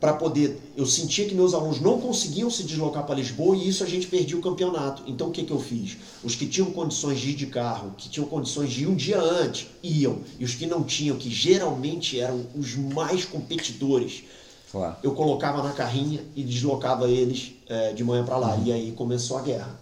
[0.00, 0.58] para poder.
[0.74, 4.06] Eu sentia que meus alunos não conseguiam se deslocar para Lisboa e isso a gente
[4.06, 5.02] perdia o campeonato.
[5.06, 5.98] Então o que, que eu fiz?
[6.24, 9.20] Os que tinham condições de ir de carro, que tinham condições de ir um dia
[9.20, 10.20] antes, iam.
[10.38, 14.24] E os que não tinham, que geralmente eram os mais competidores,
[14.70, 14.96] Claro.
[15.02, 18.56] eu colocava na carrinha e deslocava eles eh, de manhã para lá.
[18.56, 19.74] E aí começou a guerra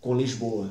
[0.00, 0.70] com Lisboa.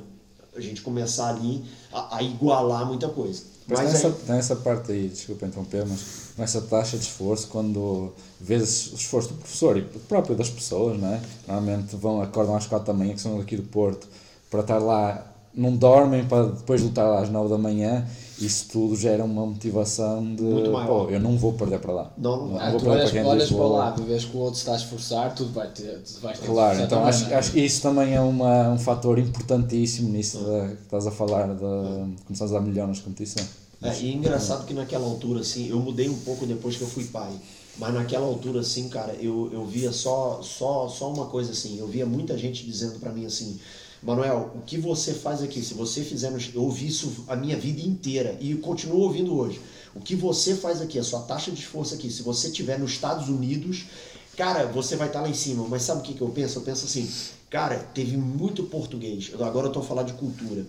[0.55, 3.43] A gente começar ali a, a igualar muita coisa.
[3.68, 8.13] Mas, Mas nessa, aí, nessa parte aí, desculpa interromper, mas nessa taxa de esforço, quando
[8.39, 11.22] vês o esforço do professor e próprio das pessoas, não é?
[11.45, 14.07] Normalmente vão, acordam às quatro da manhã, que são daqui do Porto,
[14.49, 18.07] para estar lá, não dormem para depois lutar às nove da manhã,
[18.39, 21.05] isso tudo gera uma motivação de, Muito maior.
[21.05, 22.13] pô, eu não vou perder para lá.
[22.17, 24.05] Não, não Ah, vou tu perder olhas, quem olhas diz para o vou- lado e
[24.05, 26.88] vês que o outro está a esforçar, tudo vai ter, tu vais ter Claro, então
[26.99, 27.35] também, acho, é?
[27.35, 31.47] acho que isso também é uma, um fator importantíssimo nisso da- que estás a falar
[31.55, 33.47] de começares a dar melhor nas competições.
[33.81, 36.88] É, e é engraçado que naquela altura, assim, eu mudei um pouco depois que eu
[36.88, 37.31] fui pai.
[37.77, 41.77] Mas naquela altura, assim, cara, eu, eu via só, só, só uma coisa assim.
[41.77, 43.59] Eu via muita gente dizendo pra mim assim,
[44.01, 45.61] Manuel, o que você faz aqui?
[45.61, 46.39] Se você fizer, no...
[46.53, 49.59] eu ouvi isso a minha vida inteira e continuo ouvindo hoje.
[49.95, 52.91] O que você faz aqui, a sua taxa de esforço aqui, se você estiver nos
[52.91, 53.85] Estados Unidos,
[54.35, 55.67] cara, você vai estar lá em cima.
[55.67, 56.59] Mas sabe o que, que eu penso?
[56.59, 57.09] Eu penso assim,
[57.49, 59.31] cara, teve muito português.
[59.33, 60.65] Agora eu tô falando de cultura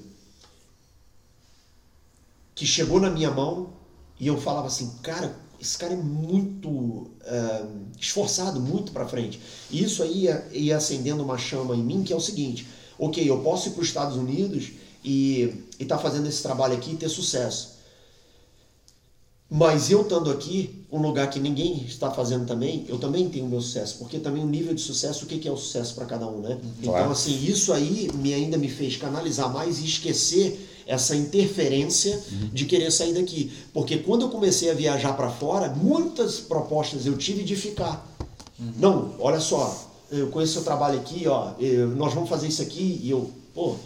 [2.59, 3.71] que chegou na minha mão
[4.19, 7.67] e eu falava assim, cara, esse cara é muito eh,
[8.01, 9.41] esforçado, muito para frente.
[9.71, 12.67] E isso aí ia, ia acendendo uma chama em mim que é o seguinte,
[12.99, 14.71] ok, eu posso ir para os Estados Unidos
[15.05, 17.79] e estar fazendo esse trabalho aqui e ter sucesso.
[19.51, 23.63] Mas eu estando aqui, um lugar que ninguém está fazendo também, eu também tenho meu
[23.63, 26.41] sucesso, porque também o nível de sucesso, o que é o sucesso para cada um,
[26.41, 26.59] né?
[26.83, 26.99] Claro.
[26.99, 32.23] Então, assim, isso aí me ainda me fez canalizar mais e esquecer essa interferência
[32.53, 33.51] de querer sair daqui.
[33.73, 38.07] Porque quando eu comecei a viajar para fora, muitas propostas eu tive de ficar.
[38.77, 41.53] Não, olha só, eu conheço seu trabalho aqui, ó,
[41.97, 43.77] nós vamos fazer isso aqui, e eu, pô,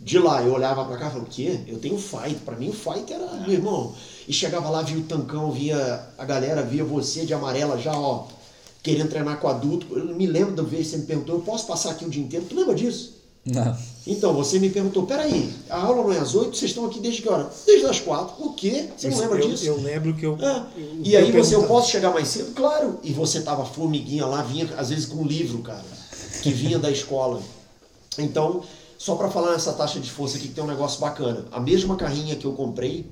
[0.00, 1.60] de lá eu olhava pra cá e falava, o quê?
[1.66, 3.94] Eu tenho fight, pra mim o fight era, meu irmão,
[4.26, 8.26] e chegava lá, via o tancão, via a galera, via você de amarela já, ó,
[8.82, 9.86] querendo treinar com adulto.
[9.96, 12.22] Eu me lembro da vez que você me perguntou, eu posso passar aqui o dia
[12.22, 12.46] inteiro?
[12.48, 13.14] Tu lembra disso?
[13.44, 13.76] Não.
[14.06, 17.20] Então, você me perguntou, peraí, a aula não é às oito, vocês estão aqui desde
[17.22, 17.50] que hora?
[17.66, 18.42] Desde as quatro.
[18.44, 18.88] O quê?
[18.96, 19.64] Você não lembra eu, disso?
[19.66, 20.38] eu lembro que eu.
[20.40, 20.64] É.
[20.76, 22.52] eu- E aí você, eu posso chegar mais cedo?
[22.54, 22.98] Claro.
[23.02, 25.84] E você tava formiguinha lá, vinha às vezes com um livro, cara,
[26.42, 27.42] que vinha da escola.
[28.18, 28.62] Então,
[28.96, 31.44] só para falar nessa taxa de força aqui que tem um negócio bacana.
[31.52, 33.06] A mesma carrinha que eu comprei,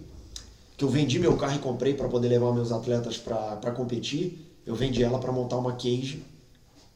[0.77, 4.75] que eu vendi meu carro e comprei para poder levar meus atletas para competir, eu
[4.75, 6.23] vendi ela para montar uma cage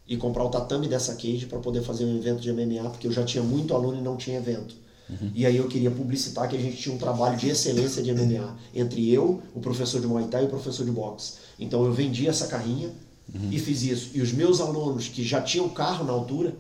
[0.06, 3.12] e comprar o tatame dessa cage para poder fazer um evento de MMA, porque eu
[3.12, 4.74] já tinha muito aluno e não tinha evento.
[5.08, 5.30] Uhum.
[5.34, 8.56] E aí eu queria publicitar que a gente tinha um trabalho de excelência de MMA
[8.74, 11.34] entre eu, o professor de Muay Thai e o professor de boxe.
[11.58, 12.90] Então eu vendi essa carrinha
[13.34, 13.48] uhum.
[13.50, 14.10] e fiz isso.
[14.14, 16.54] E os meus alunos que já tinham carro na altura,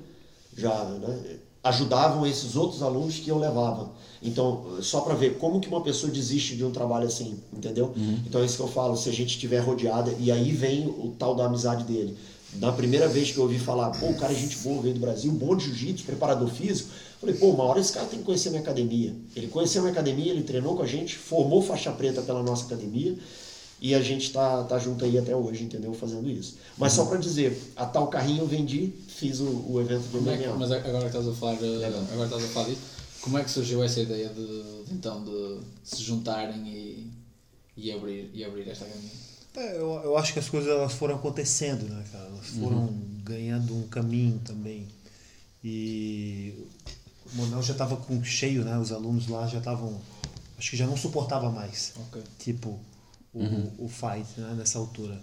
[0.56, 3.90] já né, ajudavam esses outros alunos que eu levava.
[4.20, 7.92] Então, só para ver como que uma pessoa desiste de um trabalho assim, entendeu?
[7.96, 8.20] Uhum.
[8.26, 11.14] Então é isso que eu falo, se a gente estiver rodeada, e aí vem o
[11.18, 12.16] tal da amizade dele.
[12.54, 15.00] Na primeira vez que eu ouvi falar, pô, o cara é gente boa, veio do
[15.00, 18.48] Brasil, bom de jiu-jitsu, preparador físico, falei, pô, uma hora esse cara tem que conhecer
[18.48, 19.14] a minha academia.
[19.34, 22.66] Ele conheceu a minha academia, ele treinou com a gente, formou faixa preta pela nossa
[22.66, 23.16] academia,
[23.80, 25.92] e a gente tá, tá junto aí até hoje, entendeu?
[25.94, 26.56] Fazendo isso.
[26.78, 30.32] Mas só para dizer, a tal carrinho eu vendi, fiz o, o evento do MMA.
[30.32, 32.80] É mas agora que estás a falar, agora estás a falar disso,
[33.22, 34.46] como é que surgiu essa ideia de,
[34.84, 37.10] de então de se juntarem e,
[37.76, 39.31] e, abrir, e abrir esta academia?
[39.54, 42.24] É, eu, eu acho que as coisas elas foram acontecendo, né, cara?
[42.26, 43.20] Elas foram uhum.
[43.22, 44.88] ganhando um caminho também.
[45.62, 46.54] E
[47.26, 48.78] o Monel já estava com cheio, né?
[48.78, 50.00] Os alunos lá já estavam.
[50.58, 51.92] Acho que já não suportava mais.
[52.08, 52.22] Okay.
[52.38, 52.78] Tipo,
[53.32, 53.70] o, uhum.
[53.78, 55.20] o fight né, nessa altura.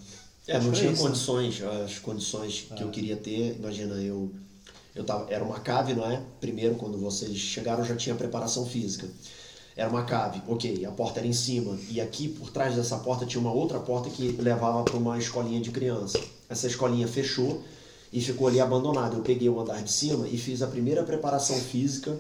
[0.48, 1.84] É, não tinha isso, condições, né?
[1.84, 2.92] as condições que eu é.
[2.92, 3.56] queria ter.
[3.58, 4.34] Imagina, eu,
[4.96, 6.22] eu tava, era uma cave, não é?
[6.40, 9.08] Primeiro, quando vocês chegaram, já tinha preparação física.
[9.76, 11.78] Era uma cave, ok, a porta era em cima.
[11.90, 15.62] E aqui, por trás dessa porta, tinha uma outra porta que levava para uma escolinha
[15.62, 16.20] de criança.
[16.50, 17.64] Essa escolinha fechou
[18.12, 19.16] e ficou ali abandonada.
[19.16, 22.18] Eu peguei o andar de cima e fiz a primeira preparação física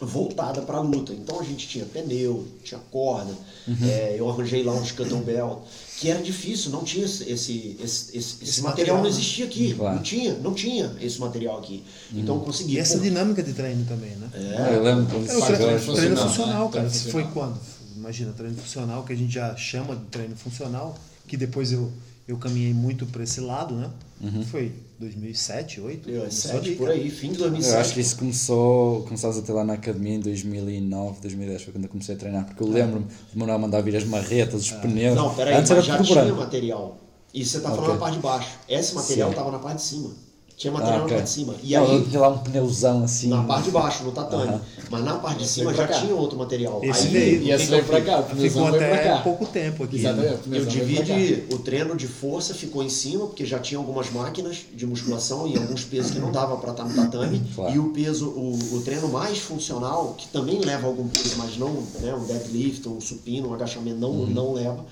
[0.00, 1.12] voltada para a luta.
[1.12, 3.32] Então a gente tinha pneu, tinha corda,
[3.66, 3.76] uhum.
[3.82, 5.62] é, eu arranjei lá uns kettlebell,
[6.04, 9.96] que era difícil, não tinha esse, esse, esse, esse, esse material, não existia aqui, claro.
[9.96, 11.82] não tinha, não tinha esse material aqui.
[12.12, 12.20] Uhum.
[12.20, 12.74] Então consegui.
[12.74, 14.28] E essa pô, dinâmica de treino também, né?
[14.34, 16.90] É, ah, eu lembro quando é, o treino, treino funcional, treino funcional cara.
[16.90, 17.58] Treino foi quando?
[17.96, 20.94] Imagina, treino funcional que a gente já chama de treino funcional,
[21.26, 21.92] que depois eu
[22.26, 23.90] eu caminhei muito para esse lado, né?
[24.20, 24.42] Uhum.
[24.44, 26.04] Foi 2007, 2008?
[26.10, 27.74] 2007, por aí, fim de 2007.
[27.74, 31.72] Eu acho que isso começou, começaste a ter lá na academia em 2009, 2010, foi
[31.72, 34.72] quando eu comecei a treinar, porque eu lembro-me de Manuel mandar vir as marretas, os
[34.72, 34.76] ah.
[34.76, 35.14] pneus.
[35.14, 36.98] Não, peraí, Antes mas já tinha material.
[37.34, 37.94] E você está falando okay.
[37.94, 38.58] na parte de baixo.
[38.68, 40.10] Esse material estava na parte de cima.
[40.56, 41.54] Tinha material ah, na parte de cima.
[41.64, 43.28] E aí, eu tinha lá um pneuzão assim.
[43.28, 44.54] Na parte de baixo, no tatame.
[44.54, 44.84] Uh -huh.
[44.88, 46.80] Mas na parte de cima já tinha outro material.
[46.82, 47.42] Esse aí, veio.
[47.42, 48.20] E esse veio pra cá.
[48.20, 49.18] O ficou até pra cá.
[49.22, 49.96] pouco tempo aqui.
[49.96, 50.48] Exatamente.
[50.52, 54.86] Eu dividi o treino de força, ficou em cima, porque já tinha algumas máquinas de
[54.86, 57.42] musculação e alguns pesos que não dava para estar no tatame.
[57.52, 57.74] Claro.
[57.74, 61.72] E o peso, o, o treino mais funcional, que também leva algum peso, mas não
[62.00, 64.26] né, um deadlift, um supino, um agachamento, não, uhum.
[64.26, 64.84] não leva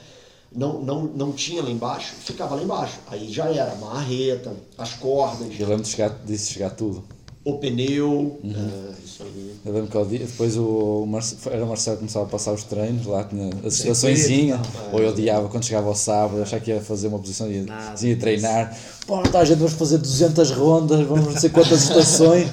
[0.54, 2.98] não, não, não tinha lá embaixo, ficava lá embaixo.
[3.10, 5.48] Aí já era, marreta, as cordas.
[5.58, 5.84] Eu lembro
[6.26, 7.02] disso chegar tudo.
[7.44, 8.54] O pneu, uhum.
[8.54, 9.54] é, isso aí.
[9.66, 13.04] Eu lembro que depois o, Marcelo, era o Marcelo que começava a passar os treinos
[13.04, 14.60] lá, tinha as situaçõezinhas,
[14.92, 17.66] ou eu odiava quando chegava ao sábado, achava que ia fazer uma posição e
[18.02, 18.78] ia treinar.
[19.08, 22.48] Pô, está a gente, vamos fazer 200 rondas, vamos não sei quantas estações,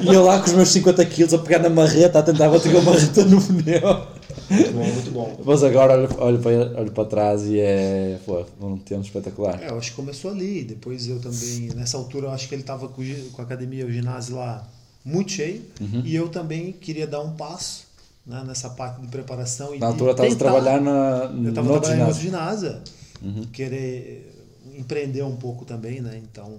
[0.00, 2.74] e eu lá com os meus 50 quilos a pegar na marreta, a tentar bater
[2.74, 4.19] a marreta no pneu.
[4.50, 5.40] Muito bom, muito bom.
[5.44, 9.62] Mas agora olho, olho, para, olho para trás e é pô, um tempo espetacular.
[9.62, 10.64] É, eu acho que começou ali.
[10.64, 13.90] Depois eu também, nessa altura, eu acho que ele estava com, com a academia, o
[13.90, 14.68] ginásio lá
[15.04, 15.62] muito cheio.
[15.80, 16.02] Uhum.
[16.04, 17.86] E eu também queria dar um passo
[18.26, 19.76] né, nessa parte de preparação.
[19.78, 22.80] Na altura estava trabalhando na, eu estava trabalhando no ginásio.
[23.22, 23.46] Uhum.
[23.52, 24.34] Querer
[24.76, 26.20] empreender um pouco também, né?
[26.22, 26.58] Então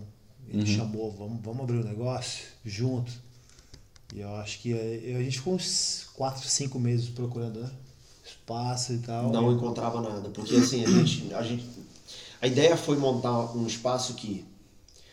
[0.50, 0.66] ele uhum.
[0.66, 3.12] chamou, vamos, vamos abrir um negócio junto.
[4.14, 7.72] E eu acho que a, a gente ficou uns 4, 5 meses procurando né?
[8.26, 9.32] espaço e tal.
[9.32, 11.66] Não encontrava nada, porque assim, a gente, a gente.
[12.42, 14.46] A ideia foi montar um espaço que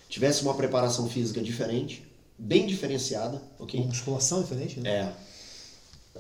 [0.09, 2.03] tivesse uma preparação física diferente,
[2.39, 3.79] bem diferenciada, ok?
[3.81, 4.91] Uma musculação diferente, né?
[4.91, 5.13] É.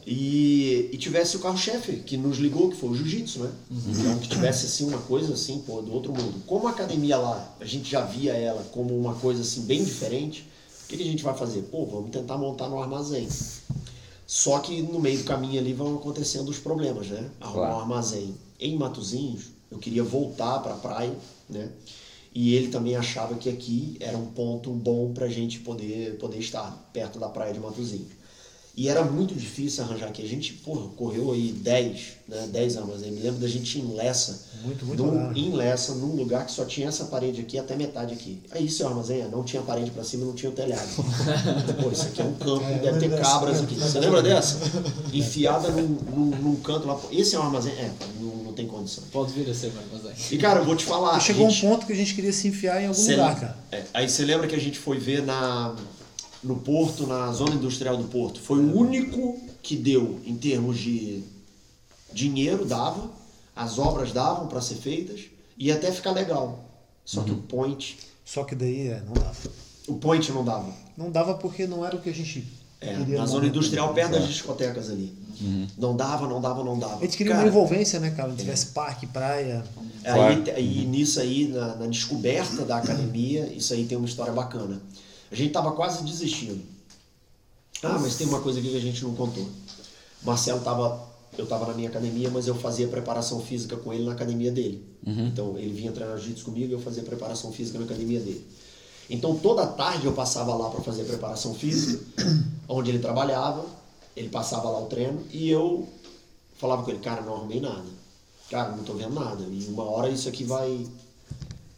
[0.07, 3.51] E, e tivesse o carro-chefe que nos ligou, que foi o jiu-jitsu, né?
[3.71, 3.83] Uhum.
[3.89, 6.43] Então, que tivesse assim uma coisa assim, pô, do outro mundo.
[6.47, 10.49] Como a academia lá, a gente já via ela como uma coisa assim bem diferente,
[10.89, 11.63] que, que a gente vai fazer?
[11.63, 13.29] Pô, vamos tentar montar no armazém.
[14.27, 17.31] Só que no meio do caminho ali vão acontecendo os problemas, né?
[17.41, 17.75] Arrumar claro.
[17.75, 21.17] um armazém em Matozinhos, eu queria voltar para a praia,
[21.49, 21.71] né?
[22.35, 26.39] E ele também achava que aqui era um ponto bom para a gente poder, poder
[26.39, 28.18] estar perto da praia de Matozinhos.
[28.79, 30.23] E era muito difícil arranjar aqui.
[30.23, 33.03] A gente, porra, correu aí 10, né, 10 anos.
[33.03, 34.41] Eu me lembro da gente ir em Lessa.
[34.63, 38.15] Muito, muito num, Em Lessa, num lugar que só tinha essa parede aqui até metade
[38.15, 38.41] aqui.
[38.53, 40.87] Aí seu armazém, não tinha parede para cima, não tinha o telhado.
[41.83, 43.75] Pô, isso aqui é um campo, é, deve ter cabras aqui.
[43.75, 44.61] Você lembra dessa?
[45.13, 47.01] Enfiada num, num, num, canto lá.
[47.11, 47.73] Esse é um armazém?
[47.73, 49.03] É, não, não tem condição.
[49.11, 50.13] Pode vir a ser um armazém.
[50.31, 51.19] E cara, eu vou te falar.
[51.19, 51.67] chegou gente...
[51.67, 53.59] um ponto que a gente queria se enfiar em algum Cê, lugar, cara.
[53.73, 55.75] É, aí você lembra que a gente foi ver na
[56.43, 58.41] no Porto, na zona industrial do Porto.
[58.41, 61.23] Foi o único que deu em termos de
[62.13, 63.11] Dinheiro dava,
[63.55, 65.23] as obras davam para ser feitas
[65.59, 66.65] e até ficar legal.
[67.05, 69.37] Só que o point, Só que daí é, não dava.
[69.89, 70.73] o point não dava.
[70.97, 72.47] Não dava porque não era o que a gente
[72.81, 73.19] É, queria.
[73.19, 75.13] na zona industrial, perto das discotecas ali.
[75.77, 76.97] Não dava, não dava, não dava.
[76.97, 78.29] A gente queria Cara, uma envolvência, né, cara?
[78.29, 79.65] Não tivesse parque, praia.
[80.05, 80.13] Aí,
[80.43, 80.45] Claro.
[80.57, 84.81] aí nisso aí, na, na descoberta da academia, isso aí tem uma história bacana.
[85.31, 86.63] A gente tava quase desistindo.
[87.83, 89.47] Ah, mas tem uma coisa aqui que a gente não contou.
[90.23, 91.07] Marcelo tava,
[91.37, 94.85] eu tava na minha academia, mas eu fazia preparação física com ele na academia dele.
[95.29, 98.45] Então ele vinha treinar jiu-jitsu comigo e eu fazia preparação física na academia dele.
[99.09, 102.05] Então toda tarde eu passava lá para fazer preparação física,
[102.69, 103.65] onde ele trabalhava,
[104.17, 105.89] ele passava lá o treino e eu
[106.59, 107.99] falava com ele, cara, não arrumei nada.
[108.51, 109.45] Cara, não tô vendo nada.
[109.45, 110.87] E uma hora isso aqui vai.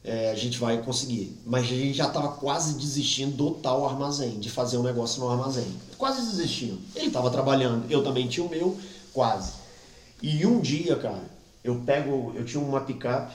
[0.05, 1.37] É, a gente vai conseguir.
[1.47, 5.31] Mas a gente já tava quase desistindo do tal armazém, de fazer um negócio no
[5.31, 5.67] armazém.
[5.99, 6.79] Quase desistindo.
[6.95, 8.77] Ele tava trabalhando, eu também tinha o meu,
[9.13, 9.53] quase.
[10.23, 11.31] E um dia, cara,
[11.63, 12.33] eu pego.
[12.35, 13.35] Eu tinha uma picape,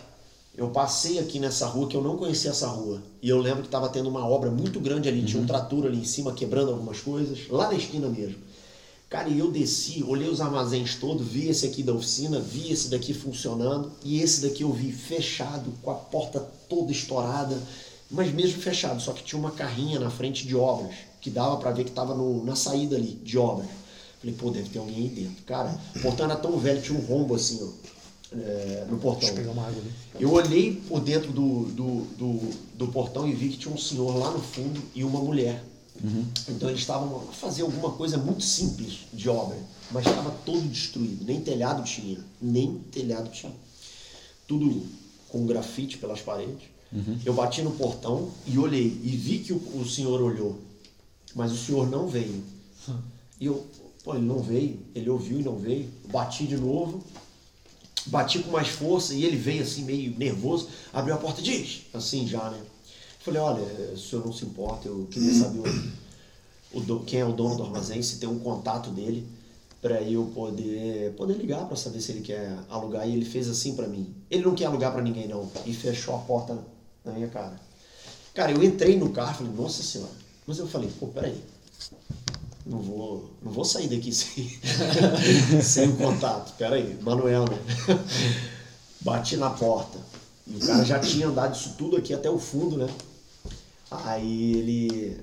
[0.58, 3.02] eu passei aqui nessa rua que eu não conhecia essa rua.
[3.22, 6.00] E eu lembro que tava tendo uma obra muito grande ali, tinha um trator ali
[6.00, 8.38] em cima quebrando algumas coisas, lá na esquina mesmo.
[9.10, 12.90] Cara, e eu desci, olhei os armazéns todos, vi esse aqui da oficina, vi esse
[12.90, 17.58] daqui funcionando, e esse daqui eu vi fechado, com a porta toda estourada,
[18.10, 21.72] mas mesmo fechado, só que tinha uma carrinha na frente de obras, que dava pra
[21.72, 23.68] ver que tava no- na saída ali, de obras.
[24.20, 25.44] Falei, pô, deve ter alguém aí dentro.
[25.44, 29.20] Cara, o portão era tão velho, tinha um rombo assim, ó, é, no portão.
[29.22, 29.92] Deixa eu pegar uma água ali.
[30.20, 32.40] Eu olhei por dentro do, do, do,
[32.76, 35.64] do portão e vi que tinha um senhor lá no fundo e uma mulher.
[36.50, 39.58] Então eles estavam a fazer alguma coisa muito simples de obra,
[39.92, 41.26] mas estava todo destruído.
[41.26, 42.20] Nem telhado tinha.
[42.42, 43.54] Nem telhado tinha.
[44.48, 44.84] Tudo
[45.30, 46.70] com grafite pelas paredes.
[47.26, 50.60] Eu bati no portão e olhei e vi que o, o senhor olhou,
[51.34, 52.44] mas o senhor não veio.
[53.40, 53.66] E eu,
[54.04, 55.90] pô, ele não veio, ele ouviu e não veio.
[56.10, 57.04] Bati de novo,
[58.06, 61.82] bati com mais força e ele veio assim meio nervoso, abriu a porta e diz,
[61.94, 62.62] assim já, né?
[63.26, 65.68] Falei, olha, o senhor não se importa, eu queria saber
[66.72, 69.28] o, o quem é o dono do armazém, se tem um contato dele
[69.82, 73.76] para eu poder poder ligar para saber se ele quer alugar e ele fez assim
[73.76, 74.14] para mim.
[74.30, 76.56] Ele não quer alugar para ninguém não e fechou a porta
[77.04, 77.60] na minha cara.
[78.36, 80.12] Cara, eu entrei no carro, falei, nossa senhora.
[80.46, 81.42] Mas eu falei, pô, peraí.
[82.64, 84.50] Não vou, não vou sair daqui sem,
[85.64, 86.56] sem o contato.
[86.58, 87.58] Peraí, Manuel, né?
[89.02, 89.98] Bati na porta.
[90.46, 92.88] E o cara já tinha andado isso tudo aqui até o fundo, né?
[93.90, 95.18] Aí ele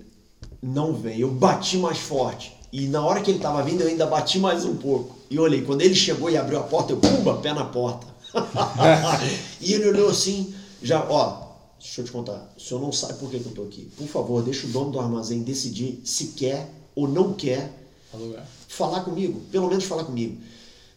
[0.62, 1.22] não veio.
[1.22, 2.56] Eu bati mais forte.
[2.72, 5.16] E na hora que ele tava vindo, eu ainda bati mais um pouco.
[5.28, 8.06] E olhei, quando ele chegou e abriu a porta, eu pumba, pé na porta.
[9.60, 11.48] e ele olhou assim, já, ó,
[11.78, 13.90] deixa eu te contar, o senhor não sabe por que, que eu tô aqui.
[13.96, 17.70] Por favor, deixa o dono do armazém decidir se quer ou não quer
[18.12, 18.46] Alugar.
[18.68, 20.38] falar comigo, pelo menos falar comigo.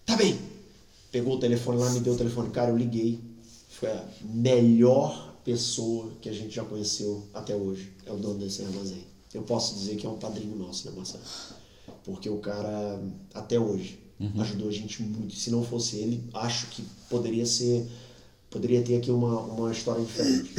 [0.06, 0.40] Tá bem.
[1.12, 2.50] Pegou o telefone lá, me deu o telefone.
[2.50, 3.20] Cara, eu liguei.
[3.70, 7.94] Foi a melhor pessoa que a gente já conheceu até hoje.
[8.06, 9.04] É o dono desse armazém.
[9.34, 11.24] Eu posso dizer que é um padrinho nosso, né, Marcelo?
[12.04, 13.00] Porque o cara,
[13.34, 14.00] até hoje,
[14.40, 15.36] ajudou a gente muito.
[15.36, 17.88] Se não fosse ele, acho que poderia ser.
[18.50, 20.54] Poderia ter aqui uma, uma história diferente.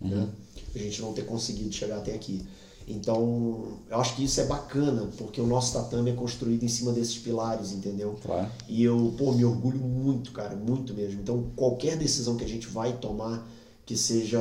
[0.00, 0.28] Né?
[0.74, 2.46] A gente não ter conseguido chegar até aqui.
[2.86, 6.92] Então, eu acho que isso é bacana, porque o nosso tatame é construído em cima
[6.92, 8.18] desses pilares, entendeu?
[8.22, 8.50] Claro.
[8.68, 11.20] E eu, pô, me orgulho muito, cara, muito mesmo.
[11.20, 13.48] Então, qualquer decisão que a gente vai tomar,
[13.90, 14.40] que seja.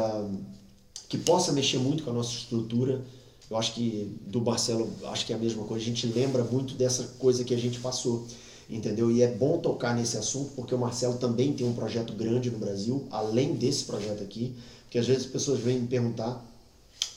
[1.08, 3.02] que possa mexer muito com a nossa estrutura,
[3.50, 5.84] eu acho que do Marcelo, acho que é a mesma coisa.
[5.84, 8.28] A gente lembra muito dessa coisa que a gente passou,
[8.70, 9.10] entendeu?
[9.10, 12.60] E é bom tocar nesse assunto, porque o Marcelo também tem um projeto grande no
[12.60, 14.54] Brasil, além desse projeto aqui,
[14.88, 16.45] que às vezes as pessoas vêm me perguntar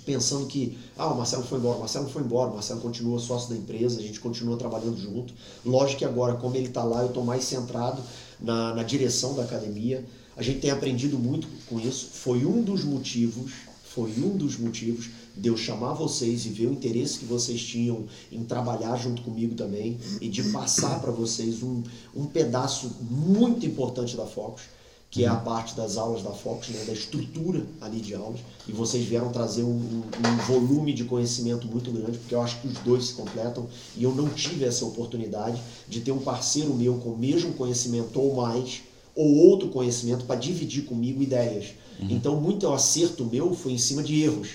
[0.07, 3.51] pensando que ah, o Marcelo foi embora, o Marcelo foi embora, o Marcelo continua sócio
[3.51, 5.35] da empresa, a gente continua trabalhando junto.
[5.65, 8.03] Lógico que agora, como ele está lá, eu estou mais centrado
[8.41, 10.03] na, na direção da academia.
[10.37, 12.09] A gente tem aprendido muito com isso.
[12.13, 13.53] Foi um dos motivos,
[13.85, 18.05] foi um dos motivos de eu chamar vocês e ver o interesse que vocês tinham
[18.31, 21.83] em trabalhar junto comigo também e de passar para vocês um,
[22.15, 24.63] um pedaço muito importante da Focus
[25.11, 28.73] que é a parte das aulas da Fox, né, da estrutura ali de aulas, e
[28.73, 32.69] vocês vieram trazer um, um- um volume de conhecimento muito grande, porque eu acho que
[32.69, 36.95] os dois se completam, e eu não tive essa oportunidade de ter um parceiro meu
[36.95, 38.81] com o mesmo conhecimento ou mais,
[39.15, 41.67] ou outro conhecimento para dividir comigo ideias.
[42.01, 44.49] Então, muito acerto meu foi em cima de erros,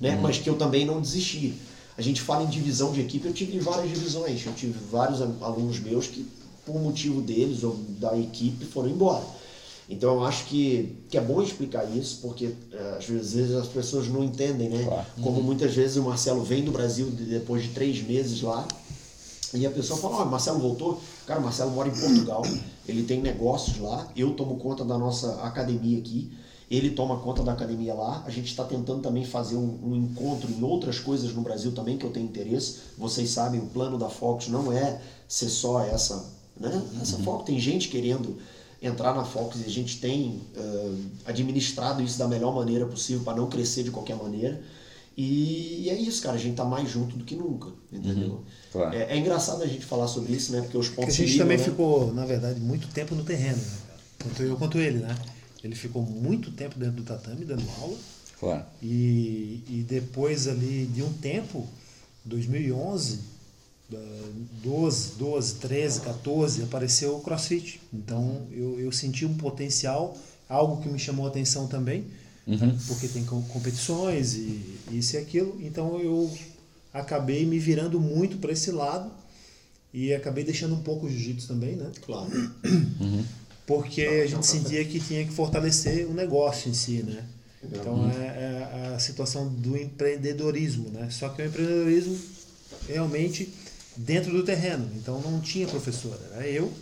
[0.00, 1.54] né, mas que eu também não desisti.
[1.96, 5.78] A gente fala em divisão de equipe, eu tive várias divisões, eu tive vários alunos
[5.80, 6.26] meus que,
[6.66, 9.24] por motivo deles ou da equipe, foram embora.
[9.88, 14.06] Então eu acho que, que é bom explicar isso, porque eh, às vezes as pessoas
[14.08, 14.84] não entendem, né?
[14.84, 15.06] Claro.
[15.20, 18.66] Como muitas vezes o Marcelo vem do Brasil de- depois de três meses lá,
[19.52, 21.00] e a pessoa fala, ó, Marcelo voltou.
[21.26, 22.42] Cara, o Marcelo mora em Portugal,
[22.90, 26.30] ele tem negócios lá, eu tomo conta da nossa academia aqui,
[26.70, 28.22] ele toma conta da academia lá.
[28.24, 31.98] A gente está tentando também fazer um, um, encontro em outras coisas no Brasil também
[31.98, 32.78] que eu tenho interesse.
[32.96, 36.82] Vocês sabem, o plano da Fox não é ser só essa, né?
[37.02, 37.24] Essa uhum.
[37.24, 38.36] Fox tem gente querendo
[38.80, 43.36] entrar na Fox e a gente tem uh, administrado isso da melhor maneira possível para
[43.36, 44.62] não crescer de qualquer maneira.
[45.16, 48.28] E, e, é isso, cara, a gente tá mais junto do que nunca, entendeu?
[48.28, 48.40] Uhum,
[48.72, 48.96] claro.
[48.96, 50.60] é, é, engraçado a gente falar sobre isso, né?
[50.62, 51.16] Porque os pontos.
[51.16, 51.64] Porque a gente também né?
[51.64, 54.00] ficou, na verdade, muito tempo no terreno, né, cara?
[54.18, 55.16] Tanto eu quanto ele, né?
[55.62, 57.96] Ele ficou muito tempo dentro do tatame dando aula.
[58.38, 58.64] Claro.
[58.82, 61.68] E, e depois ali de um tempo,
[62.24, 63.18] 2011,
[64.62, 67.80] 12, 12, 13, 14, apareceu o CrossFit.
[67.92, 70.16] Então eu, eu senti um potencial,
[70.48, 72.06] algo que me chamou a atenção também,
[72.46, 72.78] uhum.
[72.86, 75.58] porque tem competições e isso e aquilo.
[75.60, 76.30] Então eu
[76.92, 79.10] acabei me virando muito para esse lado
[79.92, 81.90] e acabei deixando um pouco o jiu-jitsu também, né?
[82.02, 82.30] Claro.
[82.64, 83.24] Uhum
[83.70, 87.22] porque a gente sentia que tinha que fortalecer o negócio em si, né?
[87.62, 91.08] Então é, é, a situação do empreendedorismo, né?
[91.08, 92.18] Só que o empreendedorismo
[92.88, 93.54] realmente
[93.96, 94.90] dentro do terreno.
[94.96, 96.72] Então não tinha professora, era eu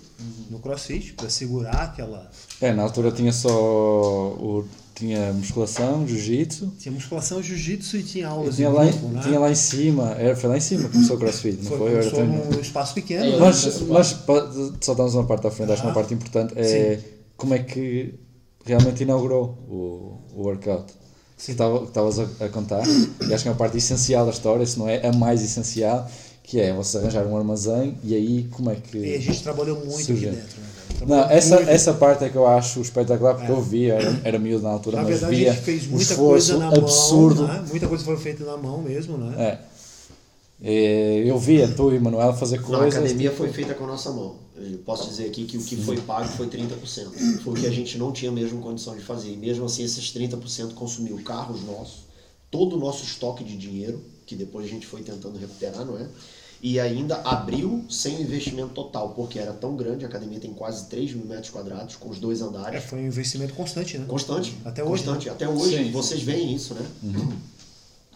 [0.48, 2.30] no CrossFit para segurar aquela.
[2.58, 4.66] É, na altura tinha só o
[4.98, 6.72] tinha musculação, jiu-jitsu.
[6.76, 9.20] Tinha musculação, jiu-jitsu e tinha aulas tinha lá, grupo, né?
[9.22, 11.78] Tinha lá em cima, era, foi lá em cima que começou o crossfit, não foi?
[11.78, 12.10] foi?
[12.10, 13.24] Começou num espaço pequeno.
[13.24, 14.06] É, mas, mas
[14.80, 17.04] só estamos uma parte à frente, ah, acho que uma parte importante é sim.
[17.36, 18.14] como é que
[18.64, 20.92] realmente inaugurou o, o workout.
[21.36, 24.76] Que estavas a, a contar, e acho que é uma parte essencial da história, se
[24.76, 26.10] não é a mais essencial,
[26.42, 28.98] que é você arranjar um armazém e aí como é que.
[28.98, 30.26] E a gente trabalhou muito surge.
[30.26, 30.77] aqui dentro, né?
[31.06, 33.54] Não, essa, essa parte é que eu acho espetacular, porque é.
[33.54, 36.14] eu via, era, era miúdo na altura, na mas verdade, via a gente fez muita
[36.16, 37.42] coisa na absurdo.
[37.42, 37.64] mão, né?
[37.68, 39.34] muita coisa foi feita na mão mesmo, né?
[39.38, 39.58] É.
[40.60, 42.94] E eu via tu e Manuel fazer coisas.
[42.94, 44.36] Na academia foi feita com a nossa mão.
[44.56, 47.40] Eu posso dizer aqui que o que foi pago foi 30%.
[47.44, 49.30] Foi o que a gente não tinha mesmo condição de fazer.
[49.30, 52.06] E mesmo assim, esses 30% consumiu carros nossos,
[52.50, 56.08] todo o nosso estoque de dinheiro, que depois a gente foi tentando recuperar, não é?
[56.60, 61.14] E ainda abriu sem investimento total, porque era tão grande, a academia tem quase 3
[61.14, 62.78] mil metros quadrados, com os dois andares.
[62.78, 64.06] É, foi um investimento constante, né?
[64.08, 64.56] Constante.
[64.64, 65.04] Até hoje.
[65.04, 65.26] Constante.
[65.26, 65.32] Né?
[65.32, 65.90] Até hoje, Sim.
[65.92, 66.86] vocês veem isso, né?
[67.02, 67.32] Uhum.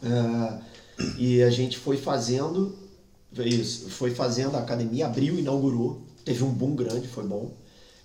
[0.03, 2.76] Uh, e a gente foi fazendo
[3.38, 7.51] isso, foi fazendo, a academia abriu, inaugurou, teve um boom grande, foi bom.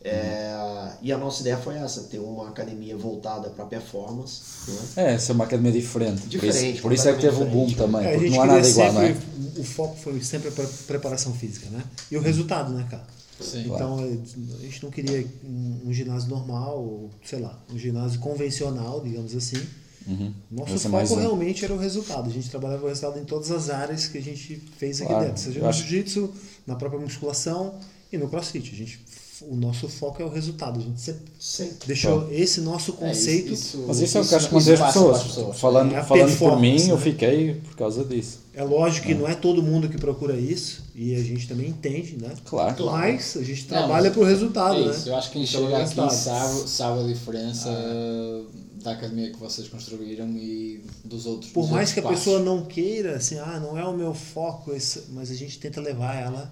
[0.10, 4.41] É, e a nossa ideia foi essa, ter uma academia voltada para performance.
[4.68, 5.14] Né?
[5.14, 6.28] É, ser uma academia diferente.
[6.28, 6.60] Diferente.
[6.60, 8.68] Por isso, por isso é que teve o boom também, é, porque não há nada
[8.68, 9.16] igual, não é?
[9.58, 11.84] O foco foi sempre a preparação física, né?
[12.12, 13.05] E o resultado, né, cara?
[13.39, 14.22] Sim, então claro.
[14.60, 19.36] a gente não queria um, um, ginásio normal, ou, sei lá, um ginásio convencional, digamos
[19.36, 19.62] assim.
[20.08, 20.34] Uhum.
[20.49, 22.30] Nosso foco realmente era o resultado.
[22.30, 25.26] A gente trabalhava o resultado em todas as áreas que a gente fez aqui claro.
[25.26, 26.34] dentro, seja no jiu-jitsu,
[26.66, 27.76] na própria musculação
[28.12, 28.74] e no crossfit.
[28.74, 28.99] A gente
[29.42, 30.80] o nosso foco é o resultado.
[30.80, 31.88] A gente sempre, sempre.
[31.88, 33.50] deixou esse nosso conceito.
[33.50, 35.24] É, isso, isso, Mas isso é o que acho que as pessoas.
[35.24, 35.60] pessoas.
[35.60, 36.92] Falando, é falando por mim, né?
[36.92, 38.40] eu fiquei por causa disso.
[38.54, 39.16] É lógico que é.
[39.16, 42.34] não é todo mundo que procura isso, e a gente também entende, né?
[42.46, 42.86] Claro.
[42.88, 45.06] Mas a gente trabalha para o resultado, é isso.
[45.06, 45.12] né?
[45.12, 47.70] Eu acho que quem chega aqui sabe, sabe a diferença.
[47.70, 48.68] Ah.
[48.84, 51.52] Da academia que vocês construíram e dos outros.
[51.52, 52.20] Por dos mais outros que a passos.
[52.20, 54.72] pessoa não queira, assim, ah, não é o meu foco,
[55.10, 56.50] mas a gente tenta levar ela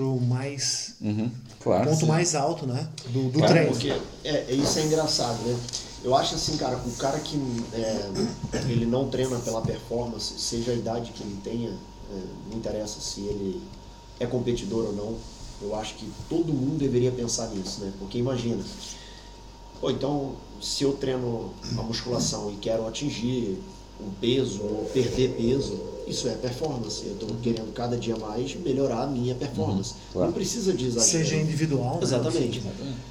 [0.00, 1.30] pro mais uhum,
[1.62, 2.06] claro, ponto sim.
[2.06, 2.88] mais alto, né?
[3.10, 3.70] Do, do claro, treino.
[3.70, 3.92] Porque
[4.24, 5.60] é, isso é engraçado, né?
[6.02, 7.36] Eu acho assim, cara, o cara que
[7.74, 8.10] é,
[8.70, 13.20] ele não treina pela performance, seja a idade que ele tenha, é, não interessa se
[13.20, 13.62] ele
[14.18, 15.16] é competidor ou não,
[15.60, 17.92] eu acho que todo mundo deveria pensar nisso, né?
[17.98, 18.64] Porque imagina,
[19.82, 20.32] ou então
[20.62, 23.62] se eu treino a musculação e quero atingir
[24.00, 25.78] um peso ou perder peso,
[26.10, 27.06] isso é performance.
[27.06, 29.94] Eu estou querendo cada dia mais melhorar a minha performance.
[30.14, 30.26] Uhum.
[30.26, 31.24] Não precisa de exagero.
[31.24, 31.96] Seja individual.
[31.96, 32.02] Né?
[32.02, 32.62] Exatamente.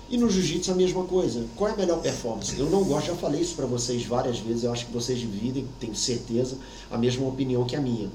[0.09, 1.45] E no jiu-jitsu a mesma coisa.
[1.55, 2.57] Qual é a melhor performance?
[2.59, 5.67] Eu não gosto, já falei isso para vocês várias vezes, eu acho que vocês dividem,
[5.79, 6.57] tenho certeza,
[6.91, 8.09] a mesma opinião que a minha.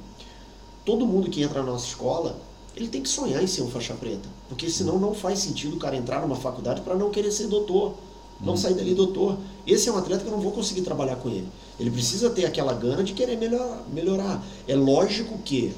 [0.84, 2.38] Todo mundo que entra na nossa escola,
[2.76, 4.28] ele tem que sonhar em ser um faixa preta.
[4.48, 7.94] Porque senão não faz sentido o cara entrar numa faculdade para não querer ser doutor
[8.40, 9.38] não sair dali doutor.
[9.66, 11.48] Esse é um atleta que eu não vou conseguir trabalhar com ele.
[11.78, 13.82] Ele precisa ter aquela gana de querer melhorar.
[13.92, 14.42] melhorar.
[14.68, 15.74] É lógico que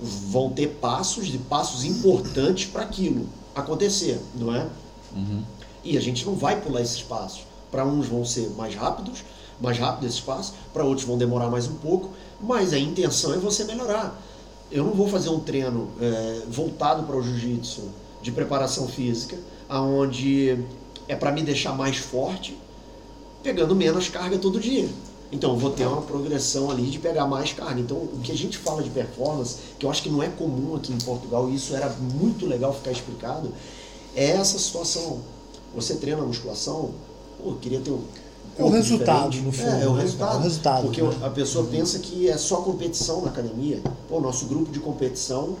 [0.00, 4.66] vão ter passos de passos importantes para aquilo acontecer, não é?
[5.14, 5.42] Uhum.
[5.84, 7.42] E a gente não vai pular esses passos.
[7.70, 9.24] Para uns vão ser mais rápidos,
[9.60, 13.36] mais rápido esses passos, para outros vão demorar mais um pouco, mas a intenção é
[13.36, 14.20] você melhorar.
[14.70, 17.82] Eu não vou fazer um treino é, voltado para o jiu-jitsu
[18.22, 19.36] de preparação física,
[19.68, 20.58] aonde
[21.10, 22.56] é para me deixar mais forte,
[23.42, 24.88] pegando menos carga todo dia.
[25.32, 27.80] Então, vou ter uma progressão ali de pegar mais carga.
[27.80, 30.76] Então, o que a gente fala de performance, que eu acho que não é comum
[30.76, 33.52] aqui em Portugal, e isso era muito legal ficar explicado,
[34.14, 35.18] é essa situação.
[35.74, 36.90] Você treina a musculação,
[37.42, 38.02] pô, eu queria ter um.
[38.56, 39.46] É o resultado, diferente.
[39.46, 40.02] no fundo, É, é o né?
[40.02, 40.34] resultado.
[40.34, 41.16] É o resultado, Porque né?
[41.22, 43.80] a pessoa pensa que é só competição na academia.
[44.08, 45.56] Pô, nosso grupo de competição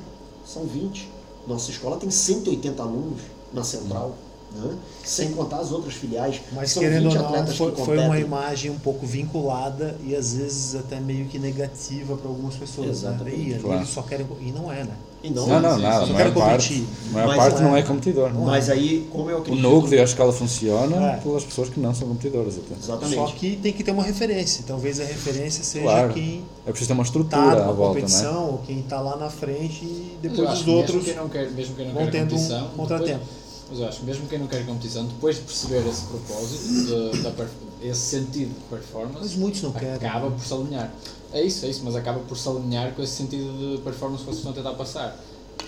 [0.46, 1.08] são 20.
[1.46, 3.20] Nossa escola tem 180 alunos
[3.52, 4.14] na central.
[4.52, 4.74] Né?
[5.04, 6.40] Sem contar as outras filiais.
[6.52, 9.96] Mas são querendo ou 20 não, atletas foi, que foi uma imagem um pouco vinculada
[10.04, 12.88] e às vezes até meio que negativa para algumas pessoas.
[12.90, 13.36] Exatamente.
[13.50, 13.56] Né?
[13.56, 13.78] E Claro.
[13.80, 14.26] eles só querem.
[14.40, 14.90] E não é, né?
[15.22, 17.80] E não, Não, não, Só maior quero parte, a maior Mas parte não não é.
[17.80, 18.32] é competidor.
[18.32, 18.46] não é?
[18.46, 19.62] Mas aí, como eu O acredito.
[19.62, 21.16] núcleo, a escola funciona É.
[21.18, 22.74] pelas pessoas que não são competidoras até.
[22.74, 23.14] Exatamente.
[23.16, 24.64] Só que tem que ter uma referência.
[24.66, 26.14] Talvez a referência seja Claro.
[26.14, 27.88] quem É preciso ter uma está estrutura numa à volta, não é?
[28.00, 30.94] competição, ou quem está lá na frente e depois acho os que outros.
[30.96, 33.18] Mesmo quem não quer, mesmo quem não vão quer tendo um contratempo.
[33.18, 33.39] depois-
[33.70, 37.30] mas eu acho que mesmo quem não quer competição, depois de perceber esse propósito, de,
[37.32, 37.48] per-
[37.82, 39.94] esse sentido de performance, Mas muitos não querem.
[39.94, 40.92] acaba por se alinhar.
[41.32, 44.26] É isso, é isso, mas acaba por se alinhar com esse sentido de performance que
[44.30, 45.16] vocês estão a tentar passar.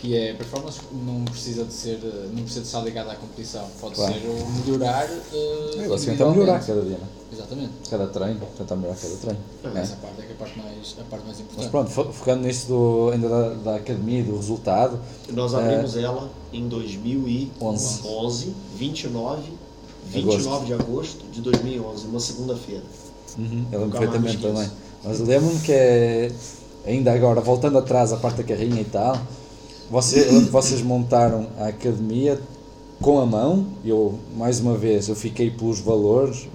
[0.00, 3.64] Que é, performance não precisa de ser, eh, não precisa de estar ligado à competição.
[3.80, 4.12] Pode Claro.
[4.14, 5.04] ser o melhorar.
[5.04, 5.18] eh,
[5.78, 7.06] É, é melhorar cada dia, né?
[7.32, 7.70] Exatamente.
[7.88, 9.38] cada treino, tentar melhorar cada treino.
[9.62, 9.80] né?
[9.80, 11.70] Essa parte é que é a parte mais, a parte mais Mas importante.
[11.70, 14.98] pronto, fo- focando nisso do, ainda da, da academia, do resultado,
[15.30, 15.58] Nós É.
[15.58, 19.52] abrimos ela em 2011, 29,
[20.08, 22.82] 29 de agosto de 2011, uma segunda-feira.
[23.38, 24.68] Uhum, eu lembro perfeitamente também.
[25.04, 26.30] Mas lembro-me que é,
[26.86, 29.18] ainda agora, voltando atrás à parte da carrinha e tal,
[29.92, 32.40] você, eu lembro que vocês montaram a academia
[32.98, 36.48] com a mão, eu, mais uma vez, eu fiquei pelos valores,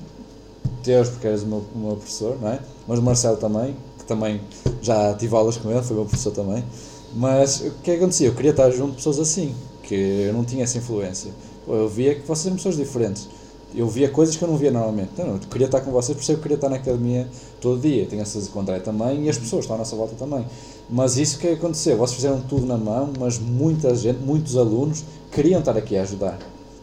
[0.82, 2.60] teus porque eras o meu, o meu professor, não é?
[2.88, 4.42] Mas o Marcelo também, que também
[4.82, 6.64] já tive aulas com ele, foi meu professor também.
[7.14, 8.28] Mas o que é que acontecia?
[8.28, 11.30] Eu queria estar junto de pessoas assim, que eu não tinha essa influência.
[11.68, 13.30] Eu via que vocês eram pessoas diferentes.
[13.76, 15.12] Eu via coisas que eu não via normalmente.
[15.14, 17.28] Então, eu queria estar com vocês, por isso eu queria estar na academia
[17.62, 18.08] todo dia.
[18.08, 20.44] Tenho essas com o André também e as pessoas estão à nossa volta também.
[20.90, 25.60] Mas isso que aconteceu, vocês fizeram tudo na mão, mas muita gente, muitos alunos queriam
[25.60, 26.38] estar aqui a ajudar.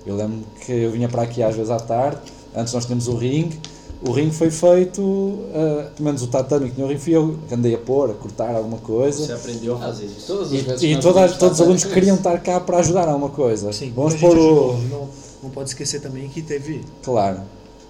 [0.07, 2.19] Eu lembro que eu vinha para aqui às vezes à tarde,
[2.55, 3.59] antes nós tínhamos o ringue,
[4.07, 7.39] o ringue foi feito, uh, pelo menos o tatame que tinha o ringue, fui eu
[7.49, 9.25] que andei a pôr, a cortar alguma coisa.
[9.25, 10.27] Você aprendeu a fazer isso.
[10.27, 13.13] Todas as E, vezes e toda- todos os alunos queriam estar cá para ajudar a
[13.13, 13.73] alguma coisa.
[13.73, 14.75] Sim, Vamos pôr o.
[14.91, 15.09] Não,
[15.45, 17.41] não pode esquecer também que teve Claro.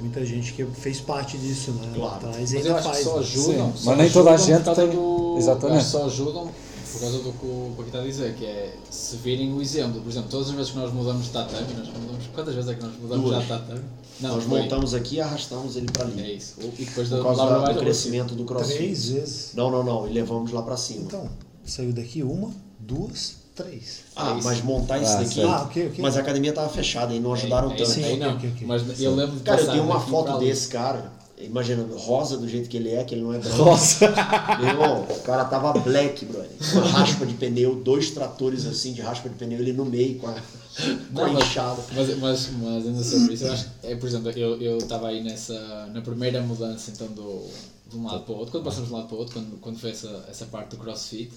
[0.01, 1.92] Muita gente que fez parte disso, né?
[1.95, 2.16] Claro.
[2.16, 3.05] Atrás e Mas eu ainda faz.
[3.05, 3.20] só né?
[3.20, 3.72] ajudam.
[3.72, 5.84] Sim, só mas nem toda a gente tem- Do, Exatamente.
[5.84, 6.51] só ajudam
[6.92, 10.01] por causa do que o Paquito está a dizer, que é se virem o exemplo.
[10.01, 12.26] Por exemplo, todas as vezes que nós mudamos de tatame, nós mudamos.
[12.34, 13.36] Quantas vezes é que nós mudamos Duas.
[13.36, 13.84] já de tatame?
[14.20, 16.36] Não, Nós foi- montamos aqui e arrastamos ele para É ali.
[16.36, 16.55] isso.
[16.61, 17.74] E depois Por da causa lá baixo.
[17.74, 18.76] do crescimento do crossfit.
[18.76, 19.51] Três vezes.
[19.55, 20.09] Não, não, não.
[20.09, 21.03] E levamos lá para cima.
[21.03, 21.28] Então,
[21.64, 24.01] saiu daqui uma, duas, três.
[24.17, 24.45] ah, é isso.
[24.49, 25.43] mas montar isso Ah, daqui.
[25.43, 25.95] Ah, ok, ok.
[26.03, 27.91] Mas a academia estava fechada e não ajudaram É, é tanto.
[27.91, 28.35] aí, Sim, não.
[28.35, 28.67] ok, ok.
[28.67, 31.13] Mas eu lembro Cara, eu tenho uma foto desse cara.
[31.37, 33.59] Imagina, rosa do jeito que ele é, que ele não é branco.
[33.59, 34.09] Nossa!
[34.61, 36.49] Meu irmão, o cara tava black, brother.
[36.73, 40.29] Uma raspa de pneu, dois tratores assim de raspa de pneu, ele no meio com
[40.29, 40.39] a, com
[41.21, 41.83] a Não, mas- enxada.
[41.93, 45.09] Mas, mas, mas ainda sobre isso, eu acho que, é, por exemplo, eu eu estava
[45.09, 47.47] aí nessa, na primeira mudança então do,
[47.91, 49.61] de um lado para o outro, quando passamos de um lado para o outro, quando,
[49.61, 51.33] quando foi essa, essa parte do crossfit,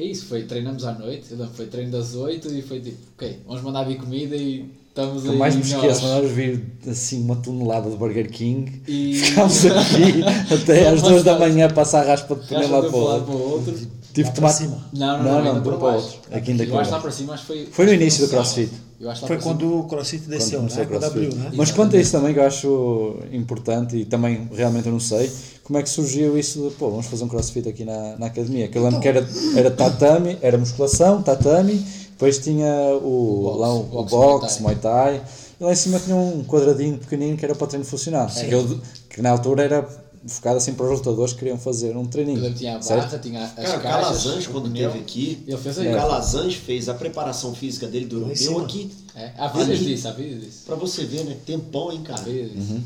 [0.00, 2.96] é isso, foi, treinamos à noite, eu lembro, foi treino das 8 e foi tipo,
[3.16, 6.64] ok, vamos mandar vir comida e estamos O que aí mais me esqueço, nós vir
[6.88, 10.22] assim uma tonelada de Burger King, E- ficámos aqui
[10.54, 13.00] até às duas da manhã a passar a raspa de pneu lá de para um
[13.00, 13.26] o lado outro.
[13.26, 14.00] para o outro.
[14.12, 14.48] Tive Lá de tomar.
[14.48, 14.88] para cima.
[14.92, 16.04] Não, não, Não, não, não, ainda do para para o baixo.
[16.16, 16.36] outro.
[16.36, 17.66] Aqui ainda Eu acho que lá para para cima, acho que foi.
[17.70, 18.44] Foi no acho que início do sábado.
[18.44, 18.70] CrossFit.
[18.70, 20.76] Eu acho que lá Foi para cima- quando o CrossFit desceu, Quando né?
[20.76, 21.50] começou o Quando abriu, né?
[21.54, 25.30] Mas quanto a isso também que eu acho importante e também realmente eu não sei,
[25.64, 28.68] como é que surgiu isso de, pô, vamos fazer um crossfit aqui na, na academia?
[28.68, 29.26] Que eu lembro que era,
[29.56, 31.74] era tatame, era musculação, tatame,
[32.10, 32.70] depois tinha
[33.02, 35.22] o, O boxe, lá o, o boxe, boxe, Muay Muay Thai,
[35.58, 38.26] e lá em cima tinha um quadradinho pequenino que era para treino funcional.
[38.28, 39.88] Que, eu- que na altura era
[40.26, 42.40] focado assim para os lutadores que queriam fazer um treininho.
[42.42, 43.04] que tinha a certo?
[43.06, 45.92] barra, tinha as Cara, o caixas, Calazans, quando o teve aqui, Ele fez o aí.
[45.92, 48.90] Calazans fez a preparação física dele do europeu aqui.
[49.14, 49.84] É, vídeos Ali.
[49.86, 50.62] disso, há vídeos disso.
[50.66, 51.36] Pra você ver, né?
[51.46, 52.22] Tempão, hein, cara.
[52.22, 52.80] vídeos disso.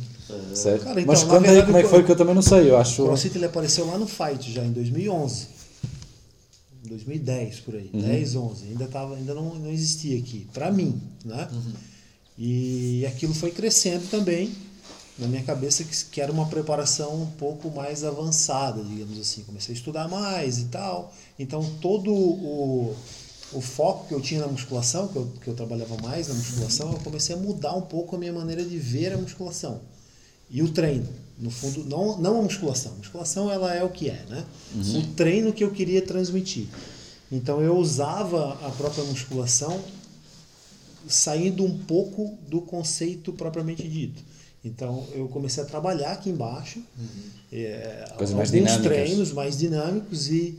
[0.55, 0.85] Certo?
[0.85, 2.41] Cara, então, Mas quando aí, verdade, como é que o- foi que eu também não
[2.43, 3.03] sei, eu acho.
[3.03, 5.49] O CrossFit ele apareceu lá no Fight já em 2011.
[6.85, 8.65] 2010 por aí, 10, 11.
[8.69, 11.49] Ainda tava, ainda não, não existia aqui, pra mim, né?
[12.39, 14.51] E aquilo foi crescendo também
[15.19, 19.43] na minha cabeça que, que era uma preparação um pouco mais avançada, digamos assim.
[19.43, 21.13] Comecei a estudar mais e tal.
[21.39, 22.97] Então todo o,
[23.53, 26.93] o foco que eu tinha na musculação, que eu, que eu trabalhava mais na musculação,
[26.93, 29.81] eu comecei a mudar um pouco a minha maneira de ver a musculação
[30.51, 31.09] e o treino.
[31.39, 32.93] No fundo, não, não a musculação.
[32.93, 34.45] A musculação ela é o que é, né?
[34.99, 36.69] O treino que eu queria transmitir.
[37.31, 39.81] Então eu usava a própria musculação
[41.09, 44.23] saindo um pouco do conceito propriamente dito.
[44.65, 46.83] Então eu comecei a trabalhar aqui embaixo,
[47.53, 50.59] é, Coisas mais alguns treinos mais dinâmicos e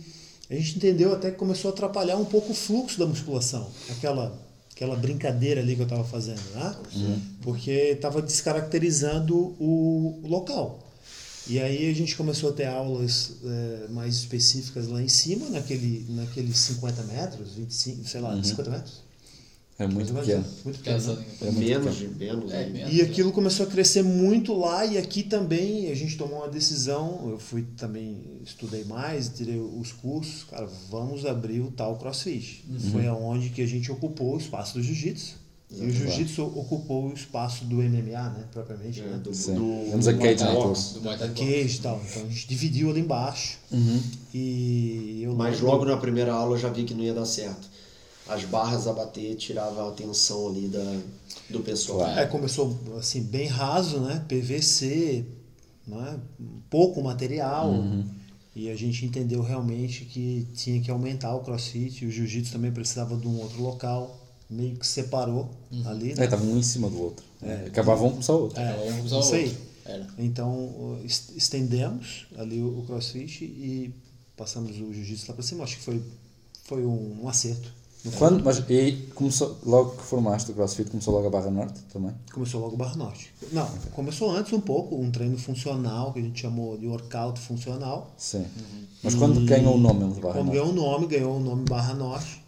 [0.49, 3.67] a gente entendeu até que começou a atrapalhar um pouco o fluxo da musculação.
[3.89, 4.45] Aquela
[4.75, 6.75] aquela brincadeira ali que eu estava fazendo, né?
[7.41, 10.85] Porque estava descaracterizando o, o local.
[11.47, 16.05] E aí a gente começou a ter aulas eh, mais específicas lá em cima, naquele,
[16.09, 19.04] naqueles 50 metros, 25, sei lá, 50 metros?
[19.77, 20.41] É muito Mais ou pequeno.
[20.43, 21.13] menos, Muito pequeno.
[21.15, 21.25] Né?
[21.41, 22.13] É muito menos, pequeno.
[22.13, 22.51] de menos.
[22.53, 22.69] É, né?
[22.69, 22.93] menos.
[22.93, 27.27] E aquilo começou a crescer muito lá e aqui também a gente tomou uma decisão,
[27.29, 32.63] eu fui também, estudei mais, tirei os cursos, cara, vamos abrir o tal CrossFit.
[32.93, 35.43] Foi aonde que a gente ocupou o espaço do Jiu-Jitsu.
[35.71, 39.17] E o Jiu-Jitsu ocupou o espaço do MMA, né, propriamente, É, né?
[39.17, 39.55] do, Sim.
[39.55, 40.93] do, a do cage box.
[40.93, 41.01] Do
[41.33, 42.01] cage e tal.
[42.09, 43.57] Então a gente dividiu ali embaixo.
[44.33, 47.67] E eu Mas logo na primeira aula eu já vi que não ia dar certo.
[48.27, 50.99] As barras a bater tirava a atenção ali da,
[51.49, 52.07] do pessoal.
[52.17, 54.25] É, começou assim, bem raso, né?
[54.27, 55.25] PVC,
[55.87, 56.19] né?
[56.69, 57.71] pouco material.
[58.55, 62.05] E a gente entendeu realmente que tinha que aumentar o crossfit.
[62.05, 64.19] O jiu-jitsu também precisava de um outro local.
[64.49, 65.49] Meio que separou
[65.85, 66.11] ali.
[66.11, 66.25] É, Né?
[66.25, 67.25] estava um em cima do outro.
[67.67, 68.59] Acabavam um começou o outro.
[68.59, 68.71] É,
[69.03, 69.43] Então, ao isso aí.
[69.47, 69.57] outro.
[69.85, 70.07] Era.
[70.17, 73.93] Então es- estendemos ali o o crossfit e
[74.35, 75.63] passamos o jiu-jitsu lá para cima.
[75.63, 76.01] Acho que foi,
[76.63, 77.71] foi um, um acerto.
[78.11, 82.11] Quando, mas e começou, logo que formaste o CrossFit, começou logo a Barra Norte também?
[82.31, 83.33] Começou logo o Barra Norte.
[83.51, 88.13] Não, começou antes um pouco, um treino funcional, que a gente chamou de workout funcional.
[88.17, 88.45] Sim.
[89.01, 90.57] Mas quando E ganhou o nome de Barra Quando Norte?
[90.59, 92.43] ganhou o nome, ganhou o nome Barra Norte,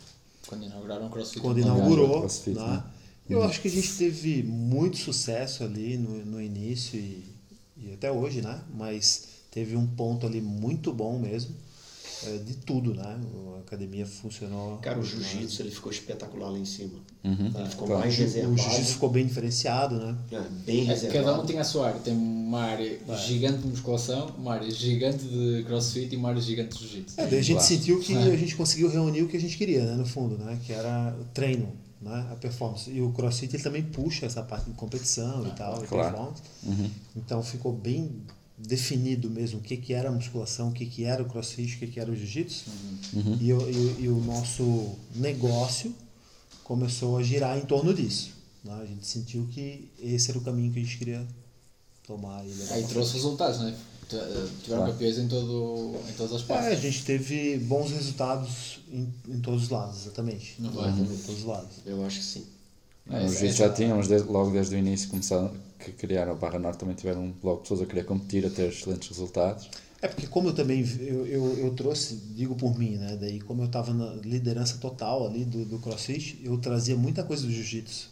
[0.48, 1.42] Quando inauguraram o CrossFit.
[1.42, 2.20] quando inaugurou.
[2.20, 2.66] CrossFit, né?
[2.68, 2.84] né?
[3.30, 7.26] Eu acho que a gente teve muito sucesso ali no, no início e,
[7.78, 8.62] e até hoje, né?
[8.74, 11.54] Mas teve um ponto ali muito bom mesmo,
[12.46, 13.20] de tudo, né?
[13.56, 14.78] A academia funcionou.
[14.78, 17.00] Cara, o jiu-jitsu ele ficou espetacular lá em cima.
[17.24, 17.52] Uhum.
[17.56, 18.02] Ele ficou Claro.
[18.02, 18.58] mais O reservado.
[18.58, 20.16] jiu-jitsu ficou bem diferenciado, né?
[20.32, 21.26] É, bem É, reservado.
[21.26, 22.00] cada um tem a sua área.
[22.00, 26.76] Tem uma área gigante de musculação, uma área gigante de crossfit e uma área gigante
[26.78, 27.20] de jiu-jitsu.
[27.22, 27.68] É, daí a gente Claro.
[27.68, 28.18] sentiu que É.
[28.18, 31.16] a gente conseguiu reunir o que a gente queria, né, no fundo, né, que era
[31.20, 31.68] o treino,
[32.02, 32.90] né, a performance.
[32.90, 36.10] E o CrossFit ele também puxa essa parte de competição e tal, e Claro.
[36.12, 36.42] performance.
[36.64, 36.90] Uhum.
[37.16, 38.12] Então ficou bem
[38.58, 41.80] definido mesmo o que, que era a musculação, o que, que era o CrossFit, o
[41.80, 42.66] que, que era o Jiu-Jitsu.
[43.14, 43.38] Uhum.
[43.40, 45.94] E, o- e, e o nosso negócio
[46.64, 48.32] começou a girar em torno disso.
[48.64, 48.74] né.
[48.82, 51.26] A gente sentiu que esse era o caminho que a gente queria
[52.06, 52.44] tomar.
[52.46, 53.78] E levar Aí trouxe resultados, né?
[54.12, 54.16] Eh,
[54.64, 54.92] Tiveram Claro.
[54.94, 56.80] campeões em, todo, em todas as É, a partes.
[56.82, 60.56] gente teve bons resultados em, em todos os lados, exatamente.
[60.60, 60.92] Não Em vai.
[60.96, 61.70] todos os lados.
[61.86, 62.46] Eu acho que sim.
[63.10, 66.60] É, É, essa- jiu já desde- logo desde o início, começaram que criaram a Barra
[66.60, 69.70] Norte, também tiveram logo pessoas a querer competir, a ter excelentes resultados.
[70.02, 73.18] É porque como eu também eu, eu, eu trouxe, digo por mim, né?
[73.20, 77.46] Daí como eu estava na liderança total ali do, do CrossFit, eu trazia muita coisa
[77.46, 78.10] do Jiu-Jitsu.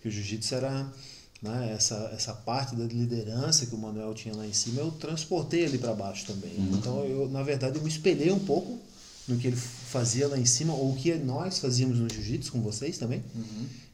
[0.00, 0.92] Que o Jiu-Jitsu era
[1.42, 5.64] né, essa, essa parte da liderança que o Manuel tinha lá em cima, eu transportei
[5.66, 6.54] ali para baixo também.
[6.72, 8.78] Então eu, na verdade, eu me espelhei um pouco
[9.26, 12.60] no que ele fazia lá em cima, ou o que nós fazíamos no Jiu-Jitsu com
[12.60, 13.24] vocês também.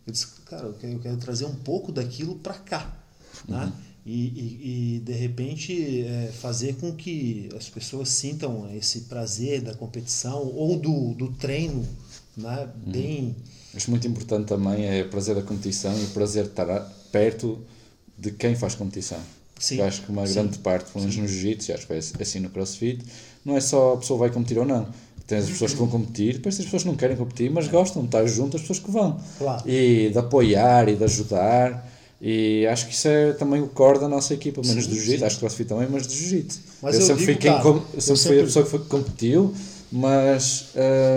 [0.06, 3.01] Eu disse, cara, eu quero, eu quero trazer um pouco daquilo para cá,
[3.48, 3.72] né?
[4.04, 9.74] E, e, e, de repente é, fazer com que as pessoas sintam esse prazer da
[9.74, 11.86] competição ou do, do treino,
[12.36, 12.68] né?
[12.84, 13.36] Bem
[13.74, 16.66] Acho muito importante também é o prazer da competição e o prazer de estar
[17.10, 17.58] perto
[18.18, 19.18] de quem faz competição.
[19.58, 21.98] Sim, Eu acho que uma sim, grande parte, pelo menos no jiu-jitsu, acho que é
[21.98, 23.02] assim no crossfit,
[23.44, 24.88] não é só a pessoa vai competir ou não.
[25.26, 28.02] Tens as pessoas que vão competir, depois as pessoas que não querem competir, mas gostam
[28.02, 29.20] de estar junto às pessoas que vão.
[29.38, 29.70] Claro.
[29.70, 31.90] E de apoiar e de ajudar.
[32.24, 35.24] E acho que isso é também o core da nossa equipa, menos Sim, do jiu-jitsu,
[35.24, 36.60] acho que crossfit também, mas do jiu-jitsu.
[36.84, 38.64] Eu, eu sempre, digo, fui, quem cara, com- eu eu sempre fui a sempre- pessoa
[38.64, 39.52] que foi- competiu,
[39.90, 40.66] mas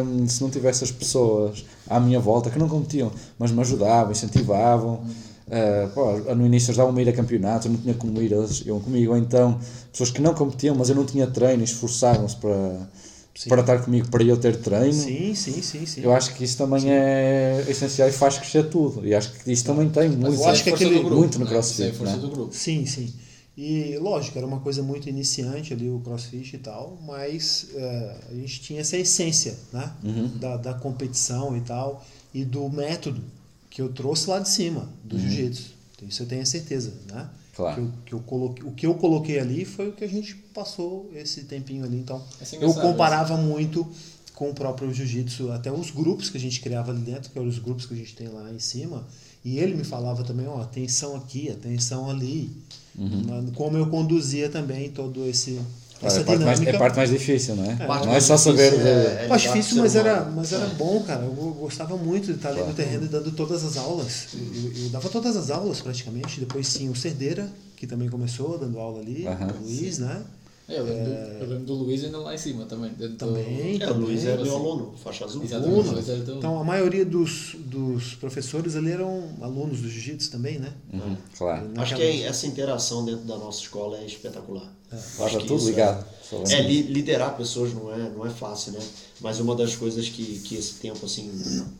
[0.03, 4.11] hum, se não tivesse as pessoas à minha volta que não competiam, mas me ajudavam,
[4.11, 5.03] incentivavam.
[5.47, 8.63] Uh, pô, no início ajudavam-me a ir a campeonatos, eu não tinha como ir, eles
[8.65, 9.11] iam comigo.
[9.11, 9.59] Ou então,
[9.91, 12.89] pessoas que não competiam, mas eu não tinha treino, e esforçavam-se para,
[13.35, 13.49] Sim.
[13.49, 14.93] para estar comigo, para eu ter treino.
[14.93, 16.01] sim, sim, sim, sim.
[16.01, 19.05] Eu acho que isso também é essencial e faz crescer tudo.
[19.05, 21.43] E acho que isso também tem muito, eu acho que é aquele- grupo, muito no
[21.45, 21.51] né?
[21.51, 22.21] CrossFit, é a força né?
[22.21, 22.53] do grupo.
[22.55, 23.13] Sim, sim.
[23.57, 28.33] E lógico, era uma coisa muito iniciante ali o CrossFit e tal, mas eh, a
[28.35, 29.91] gente tinha essa essência, né?
[30.03, 30.27] Uhum.
[30.37, 33.21] Da, da competição e tal, e do método
[33.69, 35.73] que eu trouxe lá de cima, do Jiu-Jitsu.
[36.07, 37.27] Isso eu tenho a certeza, né?
[37.57, 37.65] Uhum.
[37.65, 37.75] Claro.
[37.75, 40.35] Que eu, que eu coloquei, o que eu coloquei ali foi o que a gente
[40.53, 41.97] passou esse tempinho ali.
[41.97, 43.87] Então, é eu engraçado, comparava muito
[44.33, 47.47] com o próprio jiu-jitsu, até os grupos que a gente criava ali dentro, que eram
[47.47, 49.07] os grupos que a gente tem lá em cima,
[49.45, 52.51] e ele me falava também, ó, atenção aqui, atenção ali.
[52.97, 55.59] Na- Como eu conduzia também todo esse
[56.01, 56.71] essa a, parte mais, dinâmica.
[56.71, 57.75] é a parte mais difícil, não é?
[57.75, 61.03] Parte não é mais só saber é- acho lidar difícil, mas era, mas era bom,
[61.03, 61.23] cara.
[61.23, 64.27] Eu gostava muito de estar ali no terreno e dando todas as aulas.
[64.33, 66.39] Eu, eu dava todas as aulas praticamente.
[66.39, 70.21] Depois tinha o Cerdeira, que também começou dando aula ali, Aham, o Luiz, né?
[70.67, 72.91] Eu lembro, eu lembro do Luís ainda lá em cima também.
[73.17, 73.77] Também.
[73.77, 73.83] Do...
[73.83, 74.43] É, o Luiz é Assim.
[74.43, 75.43] meu aluno, faixa azul.
[75.43, 75.89] Exatamente, Uno.
[75.91, 80.31] o Luís era teu Então a maioria dos, dos professores ali eram alunos do jiu-jitsu
[80.31, 80.73] também, né?
[80.91, 81.69] Uhum, claro.
[81.77, 84.73] Acho que é- essa interação dentro da nossa escola é espetacular.
[85.19, 86.05] Lá Acho que tudo isso ligado.
[86.49, 88.79] É, li- liderar pessoas não é, não é fácil, né?
[89.19, 91.29] Mas uma das coisas que, que esse tempo assim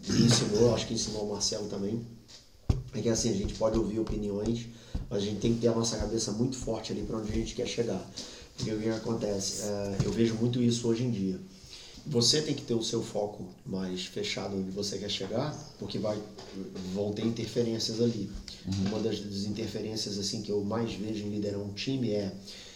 [0.10, 2.02] me ensinou, acho que ensinou o Marcelo também,
[2.94, 4.68] é que assim, a gente pode ouvir opiniões,
[5.10, 7.36] mas a gente tem que ter a nossa cabeça muito forte ali para onde a
[7.36, 8.00] gente quer chegar.
[8.56, 9.64] Porque o que acontece?
[9.64, 11.40] É, eu vejo muito isso hoje em dia.
[12.08, 16.22] Você tem que ter o seu foco mais fechado onde você quer chegar, porque vai,
[16.94, 18.30] vão ter interferências ali.
[18.88, 22.32] Uma das, das interferências assim que eu mais vejo em liderar um time é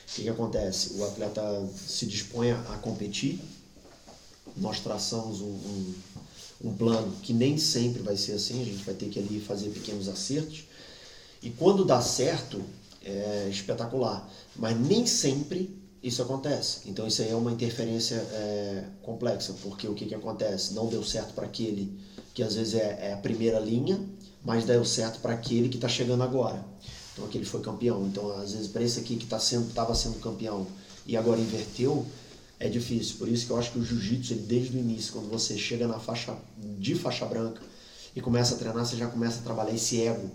[0.10, 0.94] o que, que acontece?
[0.96, 1.42] O atleta
[1.76, 3.40] se dispõe a a competir,
[4.58, 5.94] nós traçamos um, um,
[6.66, 9.70] um plano que nem sempre vai ser assim, a gente vai ter que ali fazer
[9.70, 10.64] pequenos acertos.
[11.44, 12.62] E quando dá certo,
[13.04, 14.28] é espetacular.
[14.60, 16.82] Mas nem sempre isso acontece.
[16.86, 20.74] Então isso aí é uma interferência é, complexa, porque o que, que acontece?
[20.74, 21.98] Não deu certo para aquele
[22.34, 24.00] que às vezes é, é a primeira linha,
[24.44, 26.64] mas deu certo para aquele que está chegando agora.
[27.14, 28.06] Então aquele foi campeão.
[28.06, 30.68] Então às vezes para esse aqui que tá sendo, estava sendo campeão
[31.06, 32.06] e agora inverteu,
[32.60, 33.16] é difícil.
[33.18, 36.00] Por isso que eu acho que o jiu-jitsu, desde o início, quando você chega na
[36.00, 36.36] faixa
[36.78, 37.62] de faixa branca
[38.16, 40.30] e começa a treinar, você já começa a trabalhar esse ego,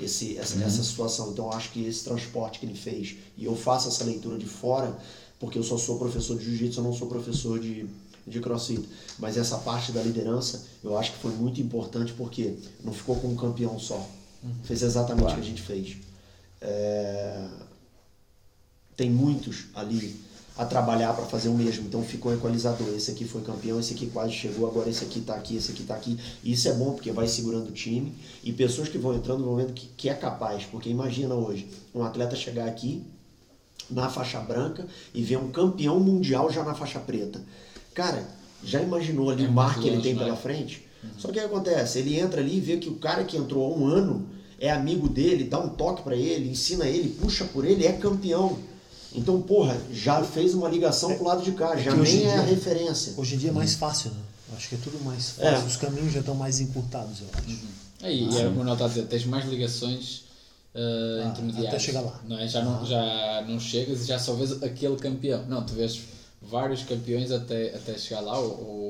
[0.00, 1.30] esse, essa, essa situação.
[1.30, 4.96] Então acho que esse transporte que ele fez, e eu faço essa leitura de fora,
[5.38, 7.86] porque eu só sou professor de jiu-jitsu, eu não sou professor de,
[8.26, 8.88] de crossfit.
[9.18, 13.28] Mas essa parte da liderança, eu acho que foi muito importante, porque não ficou com
[13.28, 14.08] um campeão só.
[14.64, 15.96] Fez exatamente o que a gente fez.
[16.60, 17.48] É,
[18.96, 20.20] tem muitos ali
[20.58, 21.86] a trabalhar para fazer o mesmo.
[21.86, 22.88] Então ficou equalizador.
[22.88, 25.82] Esse aqui foi campeão, esse aqui quase chegou, agora esse aqui está aqui, esse aqui
[25.82, 26.18] está aqui.
[26.42, 28.12] E isso é bom porque vai segurando o time
[28.42, 30.64] e pessoas que vão entrando vão vendo que, que é capaz.
[30.64, 33.04] Porque imagina hoje um atleta chegar aqui
[33.88, 37.40] na faixa branca e ver um campeão mundial já na faixa preta.
[37.94, 38.26] Cara,
[38.64, 40.24] já imaginou ali É o mar que ele tem né?
[40.24, 40.86] pela frente?
[41.16, 42.00] Só que o que acontece?
[42.00, 44.26] Ele entra ali e vê que o cara que entrou há um ano
[44.58, 48.58] é amigo dele, dá um toque para ele, ensina ele, puxa por ele, é campeão.
[49.14, 52.32] Então, porra, já fez uma ligação pro lado de cá, já hoje nem em é
[52.34, 53.14] a dia- referência.
[53.16, 54.20] Hoje em dia é mais fácil, né?
[54.56, 55.50] Acho que é tudo mais É.
[55.52, 55.66] fácil.
[55.66, 57.58] Os caminhos já estão mais encurtados, eu acho.
[58.02, 60.24] É, e é como o Manuel está a dizer, tens mais ligações
[60.74, 61.68] uh, Ah, intermediárias.
[61.74, 62.20] até chegar lá.
[62.28, 62.46] Não é?
[62.46, 62.84] já, não, Ah.
[62.84, 65.44] já não chegas e já só vês aquele campeão.
[65.46, 66.00] Não, tu vês
[66.40, 68.46] vários campeões até, até chegar lá, ou,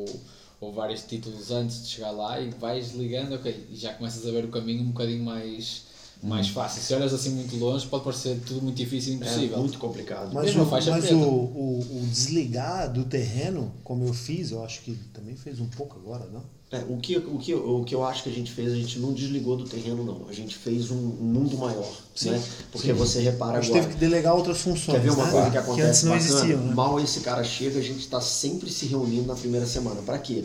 [0.09, 0.21] ou,
[0.61, 4.31] ou vários títulos antes de chegar lá, e vais ligando, ok, e já começas a
[4.31, 5.83] ver o caminho um bocadinho mais,
[6.23, 6.83] mais fácil.
[6.83, 9.59] Se olhas assim muito longe, pode parecer tudo muito difícil e É impossível.
[9.59, 10.33] muito complicado.
[10.33, 11.17] Mas, Mesmo o, faixa mas preta.
[11.17, 15.67] o, o, o desligar do terreno, como eu fiz, eu acho que também fez um
[15.67, 16.43] pouco agora, não?
[16.71, 18.99] É, o, que, o, que, o que eu acho que a gente fez, a gente
[18.99, 20.29] não desligou do terreno, não.
[20.29, 21.91] A gente fez um, um mundo maior.
[22.15, 22.43] Sim, né?
[22.71, 22.93] Porque sim.
[22.93, 23.85] você repara A gente agora.
[23.85, 25.31] teve que delegar outras funções, Quer ver uma né?
[25.33, 26.31] coisa que acontece antes não bacana?
[26.31, 26.75] existiam, né?
[26.75, 30.03] Mal esse cara chega, a gente está sempre se reunindo na primeira semana.
[30.03, 30.45] Para quê?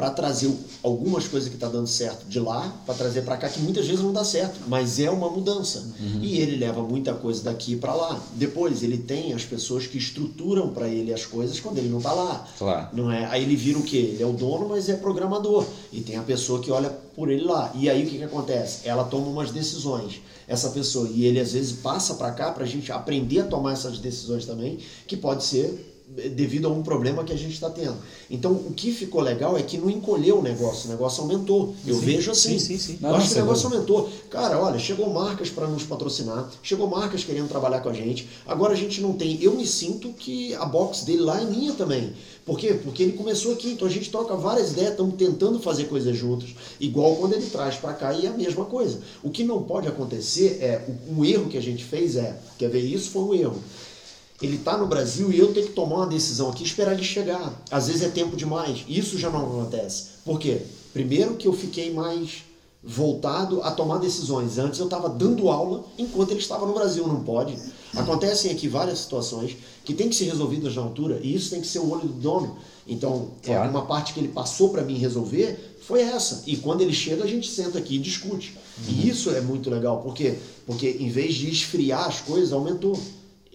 [0.00, 0.50] Para trazer
[0.82, 4.02] algumas coisas que está dando certo de lá, para trazer para cá, que muitas vezes
[4.02, 5.86] não dá certo, mas é uma mudança.
[6.22, 8.18] E ele leva muita coisa daqui para lá.
[8.32, 12.14] Depois, ele tem as pessoas que estruturam para ele as coisas quando ele não está
[12.14, 12.48] lá.
[12.56, 12.88] Claro.
[12.94, 13.26] Não é?
[13.26, 13.98] Aí ele vira o quê?
[14.14, 15.66] Ele é o dono, mas é programador.
[15.92, 17.70] E tem a pessoa que olha por ele lá.
[17.74, 18.88] E aí o que, que acontece?
[18.88, 20.22] Ela toma umas decisões.
[20.48, 21.10] Essa pessoa.
[21.12, 24.46] E ele às vezes passa para cá para a gente aprender a tomar essas decisões
[24.46, 25.89] também, que pode ser
[26.34, 27.96] devido a um problema que a gente está tendo.
[28.28, 31.74] Então o que ficou legal é que não encolheu o negócio, o negócio aumentou.
[31.86, 32.58] Eu Sim, vejo assim.
[32.58, 32.98] sim, sim, sim.
[33.02, 34.10] Eu Não, acho não, que o negócio aumentou.
[34.28, 38.28] Cara, olha, chegou marcas para nos patrocinar, chegou marcas querendo trabalhar com a gente.
[38.46, 39.40] Agora a gente não tem.
[39.42, 42.12] Eu me sinto que a box dele lá é minha também.
[42.44, 42.74] Por quê?
[42.82, 46.54] Porque ele começou aqui, então a gente troca várias ideias, estamos tentando fazer coisas juntos,
[46.80, 49.00] igual quando ele traz para cá e é a mesma coisa.
[49.22, 52.80] O que não pode acontecer é um erro que a gente fez é, quer ver,
[52.80, 53.62] isso foi um erro.
[54.40, 57.04] Ele está no Brasil e eu tenho que tomar uma decisão aqui e esperar ele
[57.04, 57.62] chegar.
[57.70, 58.84] Às vezes é tempo demais.
[58.88, 60.04] Isso já não acontece.
[60.24, 60.62] Por quê?
[60.92, 62.42] Primeiro que eu fiquei mais
[62.82, 64.56] voltado a tomar decisões.
[64.56, 67.54] Antes eu estava dando aula enquanto ele estava no Brasil, não pode.
[67.94, 71.66] Acontecem aqui várias situações que têm que ser resolvidas na altura e isso tem que
[71.66, 72.56] ser o olho do dono.
[72.88, 73.70] Então, é Claro.
[73.70, 76.42] uma parte que ele passou para mim resolver foi essa.
[76.46, 78.56] E quando ele chega, a gente senta aqui e discute.
[78.88, 80.38] E isso é muito legal, por quê?
[80.66, 82.98] Porque em vez de esfriar as coisas, aumentou.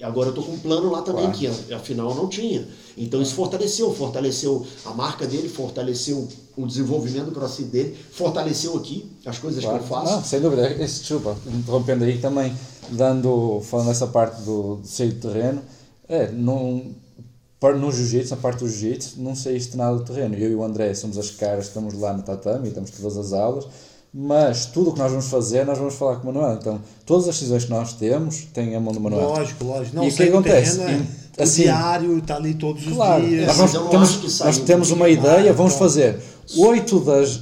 [0.05, 1.37] Agora eu tô com um plano lá também, Claro.
[1.37, 2.67] que afinal não tinha.
[2.97, 9.11] Então isso fortaleceu, fortaleceu a marca dele, fortaleceu o desenvolvimento do crossfit dele, fortaleceu aqui
[9.25, 9.79] as coisas Claro.
[9.79, 10.11] que eu faço.
[10.13, 10.69] Não, sem dúvida.
[10.81, 12.55] Esse, desculpa, interrompendo aí também,
[12.91, 15.61] dando, falando essa parte do, do sair do terreno,
[16.07, 16.83] é, não,
[17.61, 20.35] no jiu-jitsu, na parte do jiu-jitsu, não saíste nada do terreno.
[20.35, 23.33] Eu e o André somos as caras estamos lá no tatame e temos todas as
[23.33, 23.65] aulas,
[24.17, 26.53] mas tudo o que nós vamos fazer, nós vamos falar com o Manuel.
[26.59, 29.27] Então, todas as decisões que nós temos têm a mão do Manuel.
[29.27, 29.93] Lógico, lógico.
[29.93, 30.77] Não, e o que acontece?
[30.77, 31.05] terreno
[31.37, 33.57] é- o assim, diário, tá ali todos os Claro, dias.
[33.57, 35.85] nós, vamos- temos, nós temos uma ideia, vamos então.
[35.85, 36.17] fazer
[36.55, 37.41] 8 das,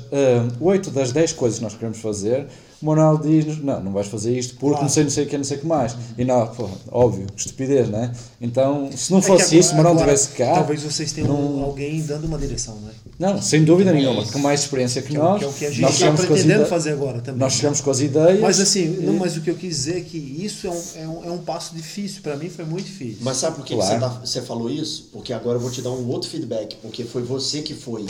[0.59, 2.47] oito das 10 coisas que nós queremos fazer.
[2.83, 4.83] O Manuel diz-nos: Não, não vais fazer isto porque Claro.
[4.83, 5.95] não sei, não sei o que, não sei o que mais.
[6.17, 8.11] E não, pô, óbvio, estupidez, né?
[8.41, 10.53] Então, se não É que fosse agora- isso, o Manuel agora, estivesse cá.
[10.55, 12.91] Talvez vocês tenham não- alguém dando uma direção, né?
[13.17, 15.39] Não, sem dúvida Também é nenhuma, com mais experiência que, Que, é nós.
[15.39, 17.39] que é o que a nós gente está chegamos com as pretendendo fazer agora também.
[17.39, 18.39] Nós chegamos com as ideias.
[18.41, 20.83] Mas assim, e- não, mas o que eu quis dizer é que isso é um,
[20.95, 22.21] é um, é um passo difícil.
[22.21, 23.19] Pra mim foi muito difícil.
[23.21, 23.93] Mas sabe por que Claro.
[23.93, 25.07] você, tá- você falou isso?
[25.13, 28.05] Porque agora eu vou te dar um outro feedback, porque foi você que foi.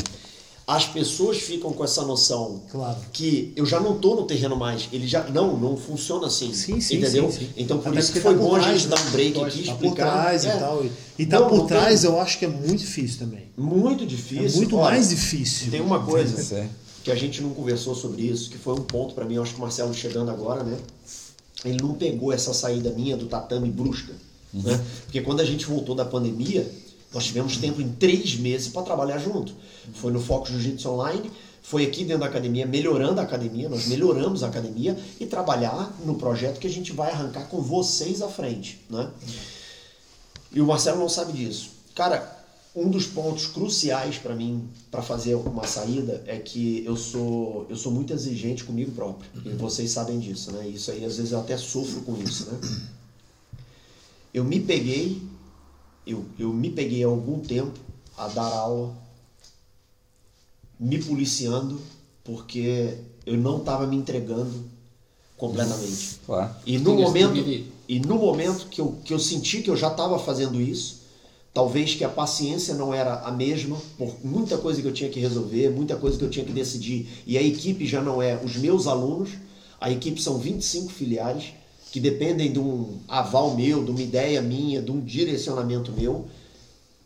[0.65, 2.95] As pessoas ficam com essa noção Claro.
[3.11, 4.87] que eu já não tô no terreno mais.
[4.93, 6.53] Ele já não, não funciona assim.
[6.53, 7.29] Sim, sim, entendeu?
[7.29, 7.49] sim, sim.
[7.57, 8.95] Então por Até isso que foi tá por bom a trás, gente né?
[8.95, 10.11] dar um break Tá aqui, por explicar.
[10.23, 10.55] trás É.
[10.55, 10.85] e tal.
[11.19, 13.43] E, tá Não, por não tem- trás eu acho que é muito difícil também.
[13.57, 14.57] Muito É difícil.
[14.57, 15.69] muito Olha, mais difícil.
[15.69, 16.69] Tem uma coisa é.
[17.03, 19.51] que a gente não conversou sobre isso, que foi um ponto pra mim, eu acho
[19.51, 20.77] que o Marcelo chegando agora, né?
[21.65, 24.13] Ele não pegou essa saída minha do tatame brusca,
[24.53, 24.79] né?
[25.05, 26.69] Porque quando a gente voltou da pandemia,
[27.13, 29.53] nós tivemos tempo em três meses para trabalhar junto.
[29.93, 31.31] Foi no Foco Jiu-Jitsu Online,
[31.61, 36.15] foi aqui dentro da academia, melhorando a academia, nós melhoramos a academia e trabalhar no
[36.15, 39.09] projeto que a gente vai arrancar com vocês à frente, né?
[40.51, 41.71] E o Marcelo não sabe disso.
[41.95, 42.43] Cara,
[42.75, 47.75] um dos pontos cruciais para mim para fazer uma saída é que eu sou eu
[47.75, 49.29] sou muito exigente comigo próprio.
[49.45, 50.67] E vocês sabem disso, né?
[50.67, 52.59] Isso aí às vezes eu até sofro com isso, né?
[54.33, 55.21] Eu me peguei
[56.05, 57.79] eu, eu me peguei há algum tempo
[58.17, 58.93] a dar aula
[60.79, 61.79] me policiando
[62.23, 64.65] porque eu não estava me entregando
[65.37, 66.19] completamente.
[66.25, 66.53] Claro.
[66.65, 70.17] E no momento, e no momento que eu, que eu senti que eu já estava
[70.19, 71.01] fazendo isso,
[71.53, 75.19] talvez que a paciência não era a mesma, por muita coisa que eu tinha que
[75.19, 78.55] resolver, muita coisa que eu tinha que decidir, e a equipe já não é os
[78.55, 79.31] meus alunos,
[79.79, 81.53] a equipe são 25 filiais
[81.93, 86.25] que dependem de um aval meu, de uma ideia minha, de um direcionamento meu.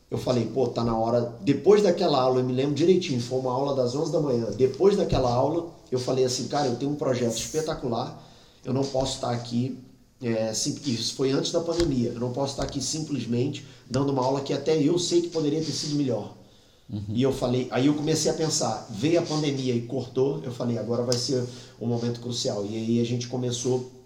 [0.10, 1.34] Eu falei, pô, tá na hora.
[1.42, 4.46] Depois daquela aula, eu me lembro direitinho, foi uma aula das 11 da manhã.
[4.52, 8.18] Depois daquela aula, eu falei assim, cara, eu tenho um projeto espetacular,
[8.64, 9.78] eu não posso estar aqui.
[10.22, 12.12] é, sim- isso foi antes da pandemia.
[12.12, 15.60] Eu não posso estar aqui simplesmente dando uma aula que até eu sei que poderia
[15.60, 16.34] ter sido melhor.
[17.10, 20.78] E eu falei, aí eu comecei a pensar, veio a pandemia e cortou, eu falei,
[20.78, 21.44] agora vai ser
[21.82, 22.66] um momento crucial.
[22.66, 23.97] E aí a gente começou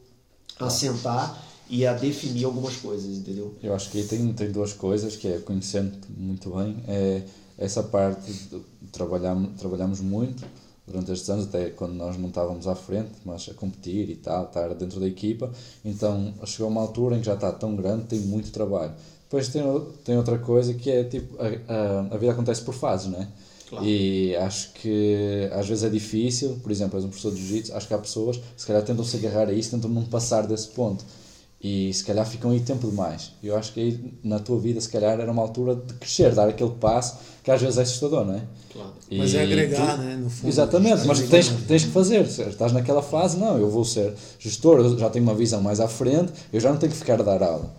[0.66, 3.56] a sentar e a definir algumas coisas, entendeu?
[3.64, 7.24] Eu acho que aí tem, tem duas coisas, que é conhecendo muito bem, é
[7.58, 8.62] essa parte de
[8.92, 10.44] trabalhamos, trabalhamos muito
[10.86, 14.46] durante estes anos, até quando nós não estávamos à frente, mas a competir e tal,
[14.46, 15.52] estar dentro da equipa,
[15.86, 18.92] então chegou uma altura em que já está tão grande, tem muito trabalho.
[19.24, 19.64] Depois tem,
[20.04, 23.28] tem outra coisa que é tipo, a, a, a vida acontece por fases, não é?
[23.72, 23.86] Claro.
[23.86, 27.88] E acho que às vezes é difícil, por exemplo, és um professor de jiu-jitsu, acho
[27.88, 30.68] que há pessoas que se calhar tentam se agarrar a isso, tentam não passar desse
[30.68, 31.06] ponto.
[31.64, 33.32] E se calhar ficam aí tempo demais.
[33.42, 36.50] Eu acho que aí na tua vida, se calhar, era uma altura de crescer, dar
[36.50, 38.42] aquele passo que às vezes é assustador, não é?
[38.74, 38.92] Claro.
[39.12, 40.16] Mas E é agregar, tu- né?
[40.16, 40.50] No fundo.
[40.50, 41.30] Exatamente, mas Agregar.
[41.30, 42.26] tens, tens que fazer.
[42.28, 45.80] Se Estás naquela fase, não, eu vou ser gestor, eu já tenho uma visão mais
[45.80, 47.72] à frente, eu já não tenho que ficar a dar aula.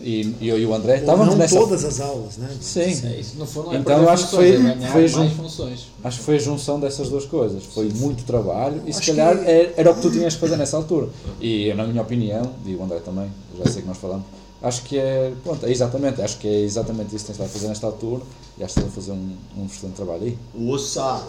[0.00, 1.56] E e eu e o André estávamos não nessa.
[1.58, 2.48] todas as aulas, né?
[2.60, 3.36] Sim, É isso.
[3.38, 5.86] No fundo, não é Então, eu acho que foi- é foi mais jun- funções.
[6.04, 7.62] acho que foi a junção dessas duas coisas.
[7.64, 10.40] Foi muito trabalho e se Acho calhar que- era, era o que tu tinhas que
[10.40, 11.08] fazer nessa altura.
[11.40, 13.28] E na minha opinião, e o André também,
[13.58, 14.24] já sei que nós falamos,
[14.62, 17.68] acho que é, pronto, é exatamente, acho que é exatamente isso que tens de fazer
[17.68, 18.22] nesta altura
[18.58, 20.38] e acho que estás a fazer um, um excelente trabalho aí.
[20.66, 21.22] Ouça!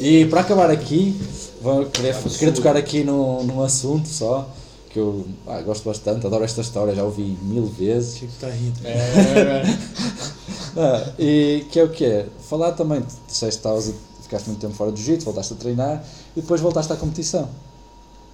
[0.00, 1.14] E para acabar aqui,
[1.60, 4.48] vou querer, querer tocar aqui num, num assunto só,
[4.92, 8.18] que eu ah, gosto bastante, adoro esta história, já ouvi mil vezes.
[8.18, 8.78] Chico tá rindo.
[8.84, 9.62] É,
[10.76, 12.26] Ah, e que é o que é?
[12.48, 16.04] Falar também, disseste que ficaste muito tempo fora do jiu-jitsu, voltaste a treinar
[16.34, 17.48] e depois voltaste à competição.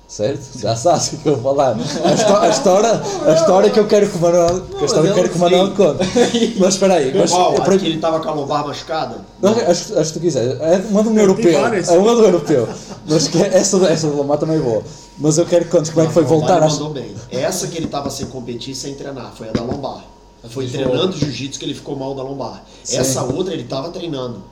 [0.08, 0.58] Certo?
[0.58, 1.76] Já sabes o que eu vou falar.
[1.76, 5.02] A, histó- a história, a história que eu quero que o Manuel, que a história
[5.02, 6.56] que eu quero que o Manuel conte.
[6.58, 7.54] Mas espera aí, mas Qual?
[7.54, 9.20] eu, ele tava com a lombar machucada?
[9.42, 10.56] não, acho, acho que tu quiser.
[10.62, 11.52] É uma do Tem europeu.
[11.52, 12.66] É uma do europeu.
[13.06, 14.82] Mas que essa, essa do Lomar também é boa.
[15.18, 17.14] Mas eu quero que contes como é que foi A lombar voltar ele mandou bem.
[17.30, 20.04] Essa que ele tava sem competir, sem treinar, foi a da lombar.
[20.48, 22.64] Foi que treinando jiu-jitsu que ele ficou mal da lombar.
[22.82, 22.96] Sim.
[22.96, 24.42] Essa outra ele tava treinando.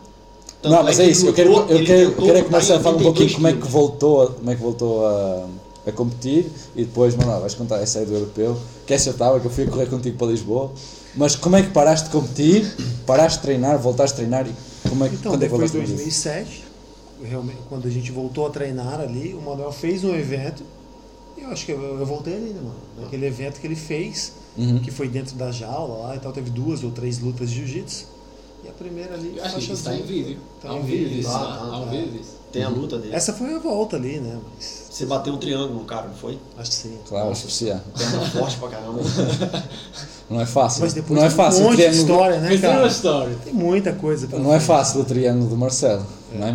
[0.66, 1.26] Tanto Não, mas que é isso.
[1.26, 3.34] Eu quero, lutou- eu quero, eu quero é lutar começar a falar um 82 pouquinho
[3.34, 5.46] como é que voltou, como é que voltou a,
[5.86, 8.56] a competir e depois, Manuel, vais contar essa aí do europeu.
[8.86, 10.72] Que essa eu estava, que eu fui a correr contigo para Lisboa.
[11.14, 12.70] Mas como é que paraste de competir,
[13.06, 15.70] paraste de treinar, voltaste a treinar e como é que Então, quando é que depois
[15.72, 16.22] de voltaste a competir?
[16.42, 16.64] 2007,
[17.24, 20.62] realmente, quando a gente voltou a treinar ali, o Manuel fez um evento.
[21.38, 22.74] E eu acho que eu, eu voltei ali, né, mano?
[23.00, 24.78] Naquele evento que ele fez, Uhum.
[24.78, 28.06] que foi dentro da jaula lá e tal, teve duas ou três lutas de jiu-jitsu.
[28.66, 29.34] E a primeira ali.
[29.36, 30.38] Eu acho que está em vídeo.
[30.60, 31.90] Tá um tá, tá, um tá.
[31.90, 32.36] vídeo disso.
[32.52, 33.14] Tem a luta dele.
[33.14, 34.38] Essa foi a volta ali, né?
[34.54, 36.38] Mas Você bateu um triângulo no cara, não foi?
[36.58, 36.98] acho que sim.
[37.08, 37.80] Claro, especial.
[37.96, 39.00] Perna forte pra caramba.
[40.28, 40.80] Não é fácil.
[40.82, 42.02] Mas depois não é fácil um monte de triângulo.
[42.02, 42.86] história, né, Mas tem cara?
[42.88, 43.36] história.
[43.44, 44.26] Tem muita coisa.
[44.26, 44.66] pela Não é frente.
[44.66, 46.04] fácil o triângulo do Marcelo.
[46.32, 46.52] Não é,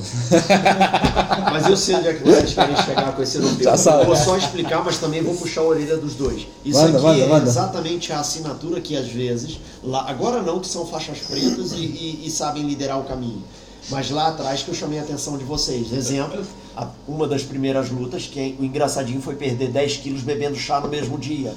[1.52, 3.38] Mas eu sei onde é que vocês querem chegar com esse
[3.76, 4.02] sabe.
[4.02, 6.46] Eu vou só explicar, mas também vou puxar a orelha dos dois.
[6.64, 7.48] Isso Manda, aqui manda, é manda.
[7.48, 12.22] exatamente a assinatura que às vezes, lá, agora não que são faixas pretas e, e-
[12.26, 13.42] e sabem liderar o caminho.
[13.90, 15.92] Mas lá atrás que eu chamei a atenção de vocês.
[15.92, 16.42] Exemplo,
[16.76, 20.88] a- uma das primeiras lutas, que o engraçadinho foi perder 10 quilos bebendo chá no
[20.88, 21.54] mesmo dia.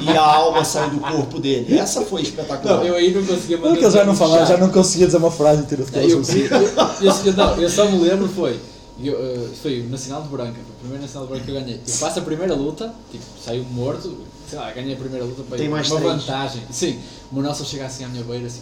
[0.00, 1.78] E a alma saiu do corpo dele.
[1.78, 2.78] Essa foi espetacular.
[2.78, 5.30] Não, eu aí não conseguia que ele já não falava, já não conseguia dizer uma
[5.30, 8.58] frase inteira de Eu, eu, eu, eu- não, eu só me lembro foi.
[9.02, 11.60] Eu, eh, foi o Nacional de Branca, foi o primeiro Nacional de Branca que eu
[11.60, 11.80] ganhei.
[11.86, 14.16] Eu faço a primeira luta, tipo, saio morto,
[14.48, 16.14] sei lá, ganhei a primeira luta para Tem mais uma três.
[16.20, 16.62] vantagem.
[16.70, 16.98] Sim,
[17.30, 18.60] o meu Nelson chega assim à minha beira assim,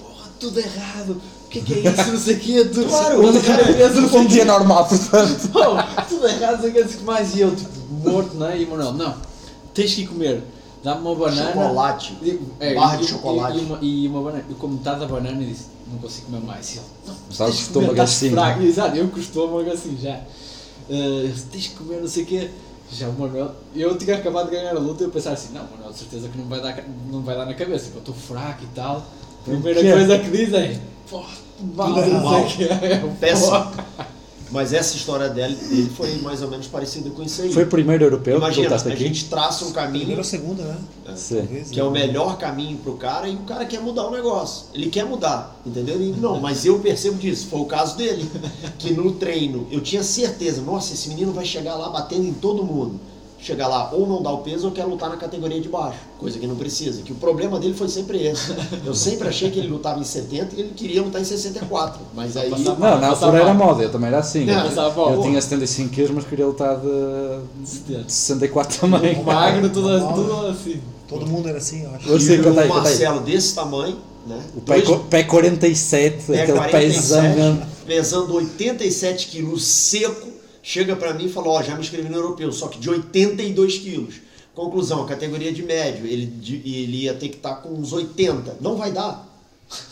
[0.00, 1.20] porra, tudo errado,
[1.52, 4.26] que é que é isso, não sei o tudo Claro, tudo errado, não sei Um
[4.26, 5.50] dia normal, portanto.
[5.54, 7.34] Oh, tudo errado, não sei o que, que mais.
[7.36, 8.58] E eu, tipo, morto, não é?
[8.58, 9.14] E o Manuel, não,
[9.74, 10.42] tens que ir comer,
[10.82, 11.52] dá-me uma banana.
[11.52, 12.18] Chocolate.
[12.58, 13.58] É, Barra de chocolate.
[13.58, 14.44] E, uma, e uma banana.
[14.48, 16.74] Eu como metade da banana e disse, não consigo comer mais.
[16.74, 18.30] E ele, não, Sabes que estômago assim.
[18.30, 18.62] fraco.
[18.62, 20.20] Exato, eu com o estômago assim já.
[20.88, 22.50] Disse, tens que comer não sei o quê.
[22.90, 25.62] Já o Manuel, eu tinha acabado de ganhar a luta e eu pensava assim, não,
[25.62, 28.64] Manuel, de certeza que não vai dar, não vai dar na cabeça, eu estou fraco
[28.64, 29.02] e tal.
[29.44, 32.42] Primeira coisa que diz é, pô, mal, Tudo não mal.
[32.42, 32.68] o quê.
[33.02, 33.72] Eu, Péssimo.
[34.50, 37.50] Mas essa história dele, dele foi mais ou menos parecida com isso aí.
[37.50, 39.04] Foi o primeiro europeu que Imagina, lutaste a aqui?
[39.04, 40.76] gente traça um caminho Primeira ou segunda, né?
[41.06, 42.00] Talvez, que é o né?
[42.06, 44.66] melhor caminho pro cara e o cara quer mudar o negócio.
[44.74, 45.94] Ele quer mudar, entendeu?
[45.94, 47.46] Ele, não, mas eu percebo disso.
[47.48, 48.30] Foi o caso dele.
[48.78, 52.62] Que no treino eu tinha certeza, nossa, esse menino vai chegar lá batendo em todo
[52.62, 53.00] mundo.
[53.42, 56.38] Chegar lá, ou não dá o peso ou quer lutar na categoria de baixo, coisa
[56.38, 57.02] que não precisa.
[57.02, 58.54] Que o problema dele foi sempre esse.
[58.86, 62.00] Eu sempre achei que ele lutava em 70 e ele queria lutar em 64.
[62.14, 62.48] Mas aí.
[62.48, 64.44] Passava Não, na altura era moda, eu também era assim.
[64.44, 69.22] Não, eu passava eu tinha 75 quilos, mas queria lutar de, de 64 também.
[69.24, 70.80] Magro, tudo, tudo assim.
[71.08, 72.08] Todo mundo era assim, eu acho.
[72.08, 72.68] Eu sei, e o.
[72.68, 74.40] Marcelo desse tamanho, né?
[74.56, 77.62] O pé, Dois- pé 47, pé aquele 47, pezão mesmo.
[77.86, 80.28] pesando 87 quilos seco,
[80.62, 83.78] chega pra mim e fala, ó, já me inscrevi no europeu, só que de 82
[83.78, 84.14] quilos.
[84.54, 88.58] Conclusão, categoria de médio, ele, de- ele ia ter que estar com uns 80.
[88.60, 89.26] Não vai dar.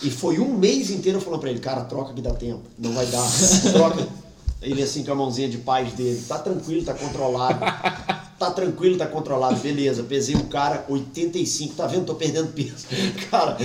[0.02, 2.62] E foi um mês inteiro falando pra ele, cara, troca que dá tempo.
[2.78, 3.26] Não vai dar.
[3.72, 4.06] Troca.
[4.60, 6.22] Ele assim com a mãozinha de paz dele.
[6.28, 7.58] Tá tranquilo, tá controlado.
[8.40, 9.60] Tá tranquilo, tá controlado.
[9.60, 11.74] Beleza, pesei o cara 85.
[11.74, 12.06] Tá vendo?
[12.06, 12.86] Tô perdendo peso.
[13.30, 13.58] Cara,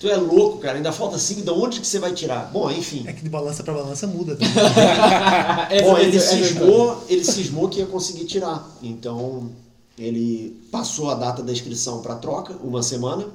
[0.00, 0.78] tu é louco, cara.
[0.78, 1.42] Ainda falta 5.
[1.42, 2.50] De onde que você vai tirar?
[2.50, 3.04] Bom, enfim.
[3.06, 4.34] É que de balança pra balança muda.
[4.36, 4.40] Né?
[5.84, 8.66] Bom, ele essa- essa- cismou, ele cismou que ia conseguir tirar.
[8.82, 9.50] Então,
[9.98, 13.26] ele passou a data da inscrição para troca, uma semana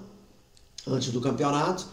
[0.87, 1.85] antes do campeonato.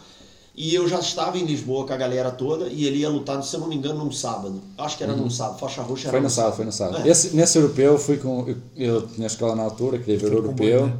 [0.57, 3.53] E eu já estava em Lisboa com a galera toda e ele ia lutar, se
[3.53, 4.61] eu não me engano, num sábado.
[4.77, 7.05] Acho que era num sábado, faixa roxa era Foi no sábado, foi no sábado.
[7.05, 7.09] É.
[7.09, 8.47] Esse, nesse europeu fui com.
[8.47, 10.79] Eu, eu tinha escola na altura, queria ver o europeu.
[10.79, 10.97] comboio, né?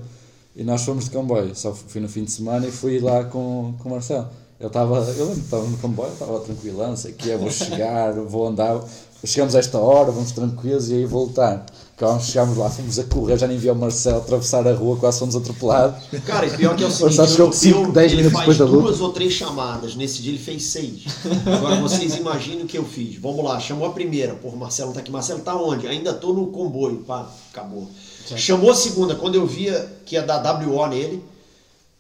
[0.57, 1.56] E nós fomos de comboio.
[1.56, 4.27] Só fui no fim de semana e fui lá com, com o Marcelo.
[4.60, 7.52] Eu estava, eu lembro que estava no comboio, estava tranquilão, não sei o quê, vou
[7.52, 8.82] chegar, vou andar.
[9.23, 11.65] Chegamos a esta hora, vamos tranquilos e aí voltar.
[11.98, 15.18] Quando chegámos lá, fomos a correr, já nem vi o Marcelo atravessar a rua, quase
[15.20, 16.04] fomos atropelados.
[16.26, 18.34] Cara, e pior que é o seguinte, Marcelo chegou eu- cinco, eu- dez ele minutos
[18.38, 18.88] faz depois da luta.
[18.90, 19.96] duas ou três chamadas.
[19.96, 21.04] Nesse dia ele fez seis.
[21.46, 23.16] Agora vocês imaginem o que eu fiz.
[23.22, 24.34] Vamos lá, chamou a primeira.
[24.36, 25.10] Porra, Marcelo tá aqui.
[25.10, 25.88] Marcelo tá onde?
[25.88, 26.98] Ainda tô no comboio.
[27.08, 27.88] Pá, acabou.
[28.36, 29.16] Chamou a segunda.
[29.16, 31.24] Quando eu via que ia dar WO nele.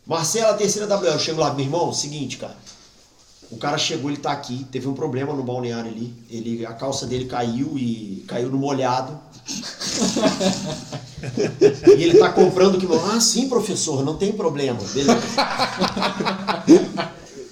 [0.05, 1.05] Marcelo, a terceira WO.
[1.05, 2.55] Eu chego lá, meu irmão, seguinte, cara.
[3.51, 6.13] O cara chegou, ele tá aqui, teve um problema no balneário ali.
[6.29, 9.19] Ele, a calça dele caiu e caiu no molhado.
[11.97, 14.79] E ele tá comprando que Ah, sim, professor, não tem problema.
[14.93, 15.19] Beleza.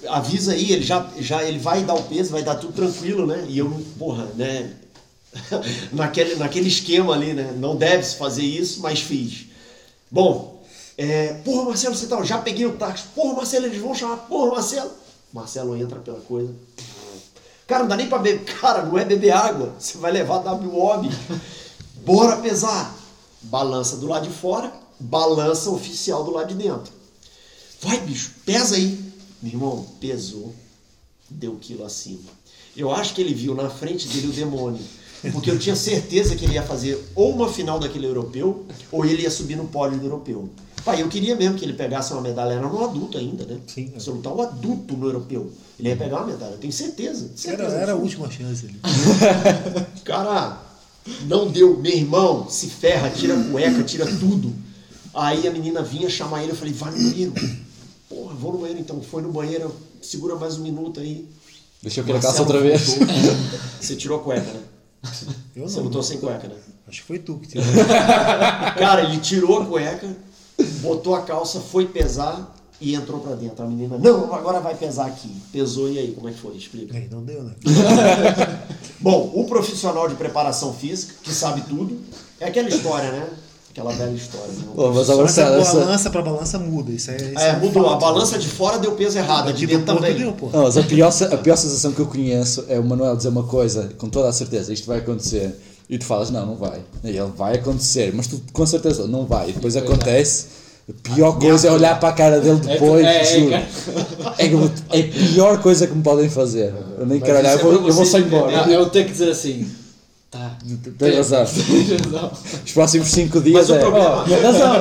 [0.08, 3.44] Avisa aí, ele já, já ele vai dar o peso, vai dar tudo tranquilo, né?
[3.48, 4.70] E eu, porra, né?
[5.92, 7.54] naquele, naquele esquema ali, né?
[7.56, 9.46] Não deve se fazer isso, mas fiz.
[10.10, 10.62] Bom,
[10.96, 13.04] é, porra, Marcelo, você tá, já peguei o táxi.
[13.14, 14.16] Porra, Marcelo, eles vão chamar.
[14.16, 14.90] Porra, Marcelo.
[15.34, 16.54] Marcelo entra pela coisa.
[17.66, 18.44] Cara, não dá nem pra beber.
[18.44, 19.74] Cara, não é beber água.
[19.76, 21.18] Você vai levar WO, bicho.
[22.04, 22.96] Bora pesar.
[23.42, 26.92] Balança do lado de fora, balança oficial do lado de dentro.
[27.82, 29.12] Vai, bicho, pesa aí.
[29.42, 30.54] Meu irmão, pesou,
[31.28, 32.30] deu quilo acima.
[32.76, 34.82] Eu acho que ele viu na frente dele o demônio.
[35.32, 39.22] Porque eu tinha certeza que ele ia fazer ou uma final daquele europeu, ou ele
[39.22, 40.48] ia subir no pódio do europeu.
[40.84, 43.58] Pai, eu queria mesmo que ele pegasse uma medalha, era um adulto ainda, né?
[43.66, 43.92] Sim.
[43.98, 47.24] Se eu lutar um adulto no europeu, ele ia pegar uma medalha, eu tenho certeza.
[47.26, 48.02] Era, certeza era a absoluta.
[48.02, 48.80] última chance ali.
[50.04, 50.58] Cara,
[51.26, 51.78] não deu.
[51.78, 54.52] Meu irmão, se ferra, tira a cueca, tira tudo.
[55.14, 57.32] Aí a menina vinha chamar ele, eu falei, vai no banheiro.
[58.08, 59.00] Porra, vou no banheiro então.
[59.00, 61.26] Foi no banheiro, segura mais um minuto aí.
[61.82, 62.94] Deixa eu a Marcelo calça outra vez.
[62.96, 63.06] voltou.
[63.80, 64.60] Você tirou a cueca, né?
[65.54, 65.84] Eu Você não.
[65.84, 66.54] botou sem cueca, né?
[66.88, 67.64] Acho que foi tu que tirou.
[68.78, 70.16] Cara, ele tirou a cueca,
[70.84, 73.64] botou a calça, foi pesar e entrou pra dentro.
[73.64, 75.30] A menina, não, agora vai pesar aqui.
[75.52, 76.54] Pesou e aí, como é que foi?
[76.56, 76.96] Explica.
[76.96, 77.52] Aí, não deu, né?
[79.00, 81.98] Bom, o profissional de preparação física, que sabe tudo,
[82.40, 83.26] é aquela história, né?
[83.70, 84.46] Aquela velha história.
[84.52, 84.64] Né?
[84.74, 86.92] Pô, mas a essa, essa- balança pra balança muda.
[86.92, 87.86] Isso é, isso É, um mudou.
[87.86, 88.00] A fato.
[88.02, 90.16] balança de fora deu peso errado, a de dentro também.
[90.16, 90.48] deu, pô.
[90.52, 93.42] Não, mas a pior, a pior sensação que eu conheço é o Manuel dizer uma
[93.42, 95.58] coisa com toda a certeza, isto vai acontecer,
[95.90, 96.80] e tu falas, não, não vai.
[97.02, 99.50] E ele vai acontecer, mas tu com certeza não vai.
[99.50, 100.46] E depois depois acontece.
[100.88, 103.04] A pior coisa é olhar para a cara dele depois.
[103.06, 103.54] é, é, juro.
[103.54, 106.74] É, eu- é a pior coisa que me podem fazer.
[106.98, 108.66] Eu nem quero olhar, eu é vou, para eu vou só embora.
[108.66, 109.66] Não, eu tenho que dizer assim.
[110.30, 110.58] Tá.
[110.98, 111.38] Tem razão.
[111.46, 112.32] Razão.
[112.66, 113.78] Os próximos 5 Mas dias o é.
[113.78, 114.74] problema- Oh, tinha razão.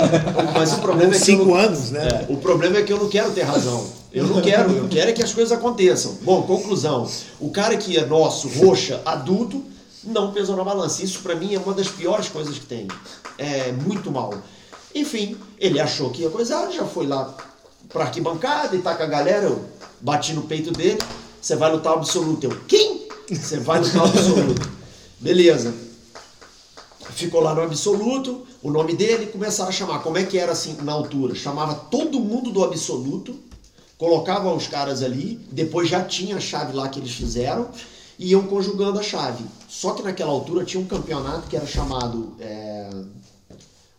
[0.53, 2.07] Mas o problema é que eu Cinco não- anos, né?
[2.27, 3.85] É, o problema é que eu não quero ter razão.
[4.11, 6.17] Eu não quero, eu quero é que as coisas aconteçam.
[6.23, 7.07] Bom, conclusão.
[7.39, 9.63] O cara que é nosso, roxa, adulto,
[10.03, 11.03] não pesou na balança.
[11.03, 12.87] Isso pra mim é uma das piores coisas que tem.
[13.37, 14.33] É muito mal.
[14.93, 17.35] Enfim, ele achou que ia coisar, já foi lá
[17.89, 19.65] pra arquibancada e tá com a galera, eu
[20.01, 20.99] bati no peito dele.
[21.41, 22.45] Você vai lutar absoluto.
[22.45, 23.07] Eu, quem?
[23.29, 24.69] Você vai lutar absoluto.
[25.19, 25.73] Beleza.
[27.11, 29.99] Ficou lá no absoluto, o nome dele, começaram a chamar.
[29.99, 31.35] Como é que era assim na altura?
[31.35, 33.35] Chamava todo mundo do absoluto,
[33.97, 37.69] colocava os caras ali, depois já tinha a chave lá que eles fizeram,
[38.17, 39.43] e iam conjugando a chave.
[39.67, 42.89] Só que naquela altura tinha um campeonato que era chamado é,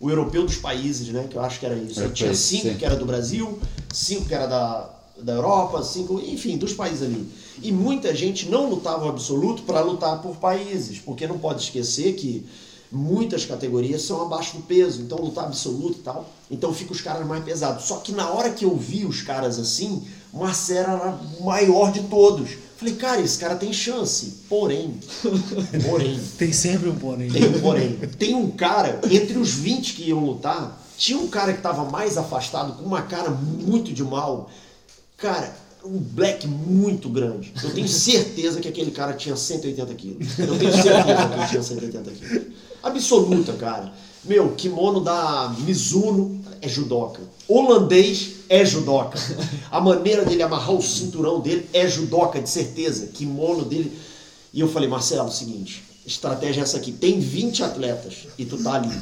[0.05, 1.27] o Europeu dos Países, né?
[1.31, 1.99] Que eu acho que era isso.
[1.99, 2.75] Aí tinha Europeu, cinco sim.
[2.75, 3.59] que era do Brasil,
[3.91, 7.27] cinco que era da, da Europa, cinco, enfim, dos países ali.
[7.63, 12.17] E muita gente não lutava o absoluto para lutar por países, porque não pode esquecer
[12.17, 12.45] que
[12.93, 16.29] muitas categorias são abaixo do peso, então lutar absoluto e tal.
[16.51, 17.85] Então fica os caras mais pesados.
[17.87, 22.03] Só que na hora que eu vi os caras assim, Marcelo era o maior de
[22.03, 22.51] todos.
[22.77, 24.35] Falei, cara, esse cara tem chance.
[24.49, 24.99] Porém,
[25.87, 27.31] porém, Tem sempre um porém.
[27.31, 27.99] tem um porém.
[28.19, 32.17] Tem um cara, entre os 20 que iam lutar, tinha um cara que estava mais
[32.19, 34.51] afastado, com uma cara muito de mal.
[35.17, 37.53] Cara, um black muito grande.
[37.63, 40.39] Eu tenho certeza que aquele cara tinha 180 quilos.
[40.39, 42.47] Eu tenho certeza que ele tinha 180 quilos.
[42.83, 43.93] Absoluta, cara.
[44.25, 47.21] Meu, kimono da Mizuno é judoca.
[47.49, 49.19] Holandês é judoca.
[49.71, 53.09] A maneira dele amarrar o cinturão dele é judoca, de certeza.
[53.09, 53.97] Kimono dele.
[54.53, 56.93] E eu falei, Marcelo, é o seguinte, estratégia é essa aqui.
[56.93, 58.97] Tem 20 atletas e tu tá ali.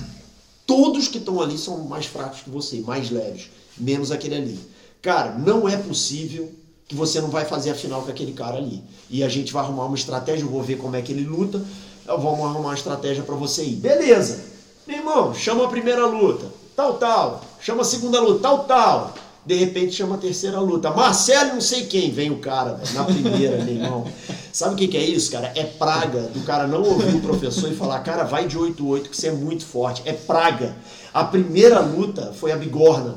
[0.67, 4.59] Todos que estão ali são mais fracos que você, mais leves, menos aquele ali.
[5.03, 6.51] Cara, não é possível
[6.89, 8.83] que você não vai fazer a final com aquele cara ali.
[9.11, 11.63] E a gente vai arrumar uma estratégia, eu vou ver como é que ele luta,
[12.07, 13.77] vamos arrumar uma estratégia pra você ir.
[13.77, 14.43] Beleza.
[14.87, 17.45] Meu irmão, chama a primeira luta, tal, tal.
[17.61, 19.15] Chama a segunda luta, tal, tal.
[19.45, 20.91] De repente chama a terceira luta.
[20.91, 22.13] Marcelo não sei quem.
[22.13, 24.07] Vem o cara, velho, na primeira, meu irmão.
[24.53, 25.53] Sabe o que, que é isso, cara?
[25.57, 29.17] É praga do cara não ouvir o professor e falar, cara, vai de 8-8 que
[29.17, 30.03] você é muito forte.
[30.05, 30.77] É praga.
[31.13, 33.17] A primeira luta foi a bigorna.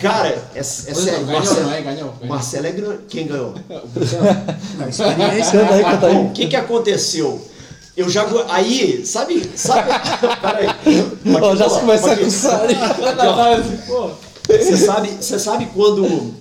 [0.00, 1.26] Cara, é, é sério.
[1.26, 1.80] ganhou, Marcelo, não é?
[1.80, 2.12] Ganhou.
[2.12, 2.26] ganhou.
[2.26, 3.02] Marcelo é grande.
[3.08, 3.54] Quem ganhou?
[3.54, 3.82] Conta
[5.74, 5.96] aí, né?
[5.96, 7.40] Bom, o que que aconteceu?
[7.98, 8.24] Eu já.
[8.48, 9.42] Aí, sabe.
[9.56, 9.90] sabe
[10.40, 10.68] peraí.
[11.42, 12.60] Oh, já se começa a coçar.
[14.46, 16.32] Você sabe, você sabe quando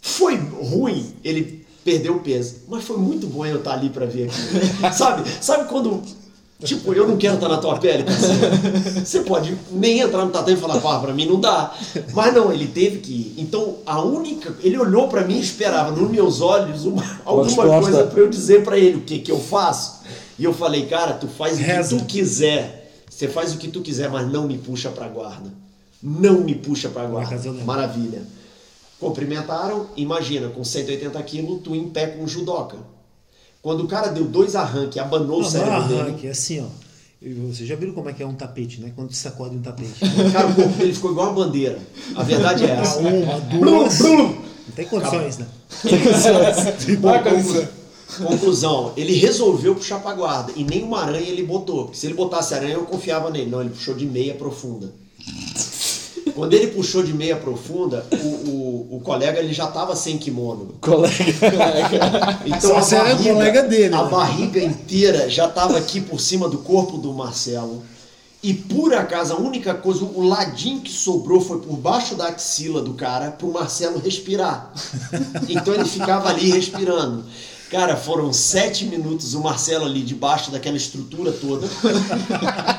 [0.00, 4.28] foi ruim ele perdeu o peso, mas foi muito bom eu estar ali pra ver
[4.28, 4.94] aquilo.
[4.94, 5.28] Sabe?
[5.40, 6.04] Sabe quando
[6.64, 9.04] tipo, eu não quero estar na tua pele, parceiro.
[9.04, 11.72] Você pode nem entrar no tatame e falar, pá, pra mim não dá.
[12.12, 13.34] Mas não, ele teve que ir.
[13.38, 18.04] Então, a única, ele olhou pra mim e esperava nos meus olhos uma, alguma coisa
[18.04, 19.97] pra eu dizer pra ele o que que eu faço.
[20.38, 21.96] E eu falei, cara, tu faz o que Reza.
[21.98, 22.92] tu quiser.
[23.10, 25.52] Você faz o que tu quiser, mas não me puxa pra guarda.
[26.02, 27.36] Não me puxa pra guarda.
[27.64, 28.22] Maravilha.
[29.00, 32.76] Cumprimentaram, imagina, com 180 quilos, tu em pé com um judoca.
[33.62, 36.00] Quando o cara deu dois arranques, abanou o Não, não é cérebro dele.
[36.00, 36.66] arranque, é assim, ó.
[37.50, 38.92] Vocês já viram como é que é um tapete, né?
[38.94, 39.90] Quando sacode um tapete.
[40.32, 41.78] Cara, o corpo dele ficou igual uma bandeira.
[42.14, 42.98] A verdade é essa.
[43.00, 43.98] Uma, Blum, duas.
[43.98, 44.24] blum.
[44.68, 45.46] Não tem condições, né?
[47.00, 47.68] Bom, conclu-
[48.16, 51.84] Conclusão, ele resolveu puxar pra guarda e nem uma aranha ele botou.
[51.84, 53.50] Porque se ele botasse aranha, eu confiava nele.
[53.50, 54.92] Não, ele puxou de meia profunda.
[56.34, 60.74] Quando ele puxou de meia profunda, o, o, o colega ele já tava sem kimono.
[60.80, 61.14] Colega.
[62.46, 64.10] Então era o colega dele, a né?
[64.10, 67.82] barriga inteira já estava aqui por cima do corpo do Marcelo.
[68.42, 72.80] E por acaso, a única coisa, o ladinho que sobrou foi por baixo da axila
[72.80, 74.72] do cara pro Marcelo respirar.
[75.48, 77.24] Então ele ficava ali respirando.
[77.70, 81.68] Cara, foram sete minutos o Marcelo ali debaixo daquela estrutura toda.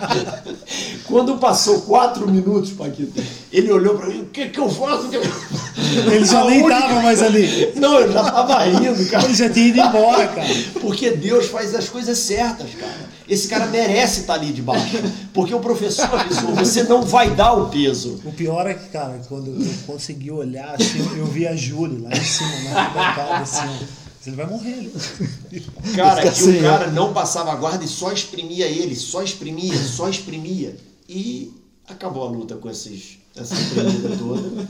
[1.05, 3.21] Quando passou quatro minutos, Paquito,
[3.51, 5.07] ele olhou pra mim, o que que eu faço?
[5.07, 7.71] O que que eu faço?" Ele já nem única- tava mais ali.
[7.75, 9.25] Não, eu já tava rindo, cara.
[9.25, 10.47] Ele já tinha ido embora, cara.
[10.81, 13.09] Porque Deus faz as coisas certas, cara.
[13.27, 14.97] Esse cara merece estar ali debaixo.
[15.33, 18.19] Porque o professor avisou, você não vai dar o peso.
[18.25, 22.15] O pior é que, cara, quando eu consegui olhar assim, eu vi a Júlia lá
[22.15, 24.08] em cima, na bancada, assim, ó.
[24.25, 24.93] Ele vai morrer ali.
[25.95, 29.77] Cara, e assim, o cara não passava a guarda e só exprimia ele, só exprimia,
[29.77, 30.75] só exprimia.
[31.07, 31.53] E
[31.87, 34.67] acabou a luta com esses, essa exprimida toda.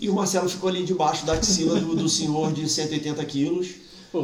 [0.00, 3.68] E o Marcelo ficou ali debaixo da axila do, do senhor de 180 quilos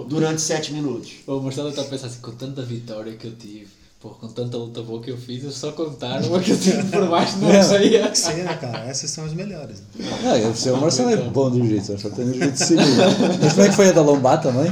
[0.09, 1.13] durante sete minutos.
[1.27, 3.69] O Marcelo está a pensar assim, com tanta vitória que eu tive,
[4.05, 6.83] pô, com tanta luta boa que eu fiz, eu só contar uma que eu tive
[6.91, 8.11] por baixo não saía.
[8.11, 8.81] Que cena, cara.
[8.87, 9.83] Essas são as melhores.
[10.23, 12.85] Não, eu o Marcelo é bom de jiu-jitsu, só tem jiu-jitsu civil.
[13.43, 14.71] Mas como é que foi a da lombar também?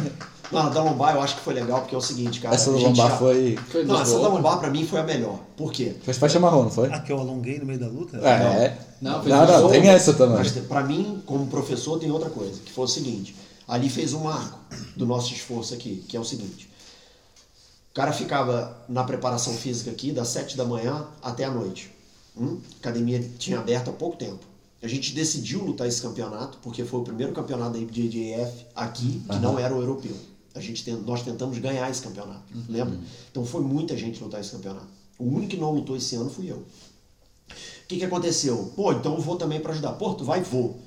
[0.53, 2.55] Não, a da lombar eu acho que foi legal, porque é o seguinte, cara.
[2.55, 3.59] Essa da lombar já- foi.
[3.71, 5.41] Foi Não, essa da lombar pra mim foi a melhor.
[5.57, 5.95] Por quê?
[6.05, 6.91] Foi faixa marrom, não foi?
[6.93, 8.19] Ah, que eu alonguei no meio da luta?
[8.19, 8.77] É.
[9.01, 10.37] Não, Não, foi não, das tem essa também.
[10.37, 13.35] Mas pra mim, como professor, tem outra coisa, que foi o seguinte.
[13.67, 14.59] Ali fez um marco
[14.95, 16.69] do nosso esforço aqui, que é o seguinte.
[17.93, 21.91] O cara ficava na preparação física aqui das 7 da manhã até a noite.
[22.35, 22.59] Hum?
[22.75, 24.41] A academia tinha aberto há pouco tempo.
[24.83, 29.37] A gente decidiu lutar esse campeonato, porque foi o primeiro campeonato da IBJJF aqui, que
[29.37, 30.17] não era o europeu.
[30.55, 32.99] A gente tem- nós tentamos ganhar esse campeonato, lembra?
[33.31, 34.87] Então foi muita gente lutar esse campeonato.
[35.19, 36.57] O único que não lutou esse ano fui eu.
[36.57, 38.73] O que, que aconteceu?
[38.75, 39.93] Pô, então eu vou também pra ajudar.
[39.93, 40.41] Pô, tu vai?
[40.43, 40.79] Vou.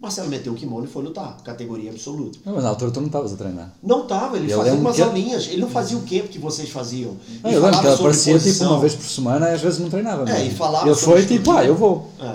[0.00, 2.38] Marcelo meteu o kimono e foi lutar, categoria absoluta.
[2.44, 3.72] Não, mas na altura tu não estavas a treinar.
[3.82, 5.46] Não tava, ele Eu fazia umas que- aulinhas.
[5.48, 7.16] Ele não fazia o camp que vocês faziam.
[7.42, 9.78] Não, eu lembro que ele sobre aparecia tipo uma vez por semana e às vezes
[9.78, 10.28] não treinava.
[10.28, 10.50] É, mesmo.
[10.50, 12.10] e falava Ele foi tipo, ah, eu vou.
[12.20, 12.34] É.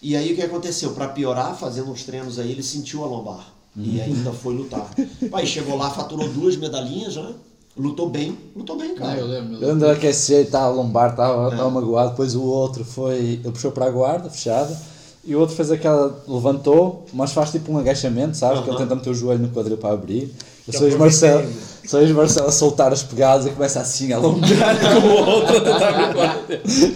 [0.00, 0.92] E aí o que aconteceu?
[0.92, 3.48] Pra piorar, fazendo uns treinos aí, ele sentiu a lombar.
[3.76, 4.88] E ainda foi lutar.
[5.32, 7.34] Aí chegou lá, faturou duas medalhinhas, né?
[7.76, 8.38] Lutou bem.
[8.54, 9.18] Lutou bem, Não, cara.
[9.18, 9.54] eu lembro.
[9.54, 11.50] Eu lembro de aquecer e tal, a lombar estava É.
[11.50, 13.16] estava magoado, depois o outro foi.
[13.42, 14.80] Ele puxou para a guarda, fechada,
[15.26, 16.22] e o outro fez aquela.
[16.28, 18.62] levantou, mas faz tipo um agachamento, sabes?
[18.62, 20.34] Que ele tenta meter o joelho no quadril para abrir.
[20.66, 20.98] Eu Que sou.
[20.98, 21.46] Marcelo,
[21.86, 25.60] sou Marcelo a soltar as pegadas e começa assim a alongar com o outro a
[25.60, 26.44] tentar.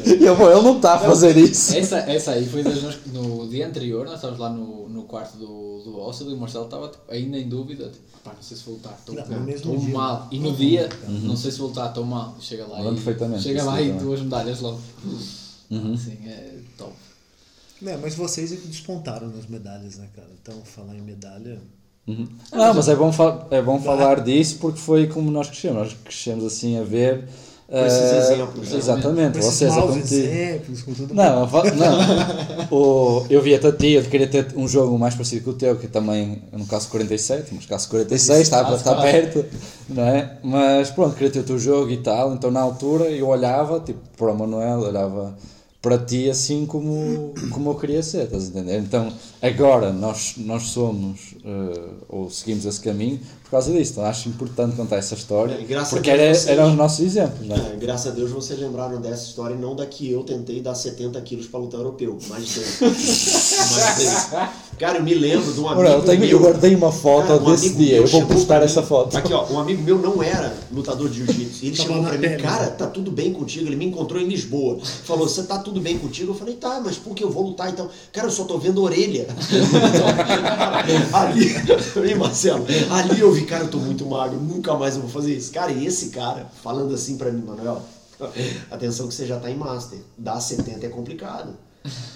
[0.07, 1.77] E eu, pô, ele não está a fazer isso.
[1.77, 5.83] Essa, essa aí foi das no dia anterior, nós estávamos lá no, no quarto do,
[5.85, 8.65] do Ócio e o Marcelo estava tipo, ainda em dúvida, tipo, pá, não sei se
[8.65, 10.29] vou lutar, estou mal.
[10.31, 12.37] E no dia, não sei se vou lutar, estou mal.
[12.41, 14.03] Chega lá e, perfeitamente chega lá e também.
[14.03, 14.81] duas medalhas logo.
[15.71, 15.95] Uhum.
[15.95, 16.93] Assim, é top.
[17.87, 20.29] É, mas vocês é que despontaram nas medalhas, né, cara?
[20.43, 21.59] Então, falar em medalha.
[22.07, 22.27] Uhum.
[22.53, 25.77] Não, mas é bom, fa- é bom falar disso porque foi como nós crescemos.
[25.79, 27.29] Nós crescemos assim a ver.
[27.71, 28.79] esses eh, exemplos, né?
[28.79, 30.25] Exatamente, Com vocês a competir.
[30.25, 31.15] exemplos, com tudo.
[31.15, 31.49] Não, não.
[32.71, 35.77] O, eu via-te a ti, eu queria ter um jogo mais parecido com o teu,
[35.77, 39.45] que também, eu não caso 47, mas caso 46, está, está perto,
[39.89, 40.39] não é?
[40.43, 44.01] Mas pronto, queria ter o teu jogo e tal, então na altura eu olhava, tipo,
[44.17, 45.35] para o Manuel, olhava
[45.81, 48.79] para ti assim como, como eu queria ser, estás a entender?
[48.79, 54.29] Então agora nós, nós somos, eh, ou seguimos esse caminho por causa disso, então acho
[54.29, 55.57] importante contar essa história, É,
[55.89, 57.59] porque era, vocês- eram os nossos exemplos, não é?
[57.73, 60.75] É, graças a Deus vocês lembraram dessa história e não da que eu tentei dar
[60.75, 62.19] 70 quilos para lutar europeu.
[62.29, 62.93] Mais tempo.
[64.79, 66.29] Cara, eu me lembro de um amigo Ora, eu, tenho, meu.
[66.29, 69.17] eu guardei uma foto Cara, um desse dia, eu vou postar essa foto.
[69.17, 71.65] Aqui, ó, um amigo meu não era lutador de jiu-jitsu.
[71.65, 72.43] Ele Tava chegou pra mim, pele.
[72.43, 73.67] cara, tá tudo bem contigo?
[73.67, 74.79] Ele me encontrou em Lisboa.
[75.05, 76.31] Falou, você tá tudo bem contigo?
[76.33, 77.89] Eu falei, tá, mas por que eu vou lutar então?
[78.13, 79.27] Cara, eu só tô vendo orelha.
[81.13, 81.55] ali,
[82.09, 85.35] Ei, Marcelo, ali eu vi, cara, eu tô muito magro, nunca mais eu vou fazer
[85.35, 85.51] isso.
[85.53, 87.83] Cara, e esse cara, falando assim pra mim, Manuel,
[88.71, 89.99] atenção que você já tá em master.
[90.17, 91.55] Dar 70 é complicado.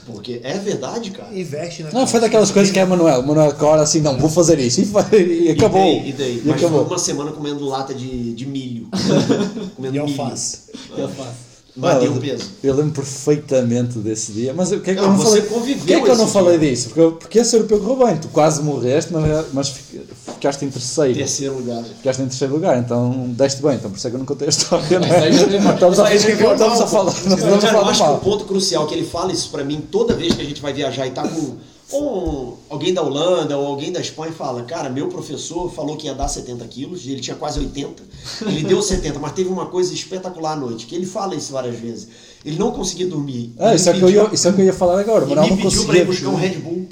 [0.04, 1.32] Porque é verdade, cara.
[1.32, 3.22] Investe na Não, foi daquelas coisas que é Manuel.
[3.22, 4.80] Manuel acorda assim, não, vou fazer isso.
[4.82, 5.80] E, e acabou.
[5.80, 6.08] E daí?
[6.08, 6.38] E daí?
[6.38, 6.80] E Mas acabou.
[6.84, 8.88] foi uma semana comendo lata de, de milho.
[9.76, 10.20] comendo E milho.
[10.20, 10.58] alface.
[10.88, 11.10] Faço.
[11.18, 12.50] Mas Não, deu eu- peso.
[12.62, 14.52] Eu lembro perfeitamente desse dia.
[14.54, 15.42] Mas o que é que Não, eu não falei?
[15.42, 16.70] conviveu Por que é que eu não falei dia.
[16.70, 16.90] disso?
[16.90, 18.16] Porque, porque esse europeu correu bem.
[18.18, 20.00] Tu quase morreste, mas, mas fi-
[20.34, 21.14] ficaste em terceiro.
[21.14, 21.82] Terceiro lugar.
[21.82, 23.74] Ficaste em terceiro lugar, então deste bem.
[23.76, 24.84] Então por isso é que eu não contei a história.
[24.96, 25.60] É?
[25.60, 25.74] mal.
[25.74, 26.16] Estamos a, eu
[26.52, 27.10] estamos a falar.
[27.10, 28.18] estamos a Cara, eu falar acho que o mal.
[28.20, 31.06] ponto crucial que ele fala isso pra mim toda vez que a gente vai viajar
[31.06, 31.54] e tá com
[31.92, 36.14] ou alguém da Holanda ou alguém da Espanha fala, cara, meu professor falou que ia
[36.14, 38.02] dar 70 quilos, ele tinha quase 80,
[38.46, 41.76] ele deu 70, mas teve uma coisa espetacular à noite, que ele fala isso várias
[41.76, 42.08] vezes.
[42.44, 43.52] Ele não conseguia dormir.
[43.58, 44.72] Ah, Ele isso, é me que eu pediu- ia, isso é o que eu ia
[44.72, 45.24] falar agora.
[45.24, 46.04] Ele não me pediu pra ir conseguia.
[46.04, 46.88] buscar um Red Bull.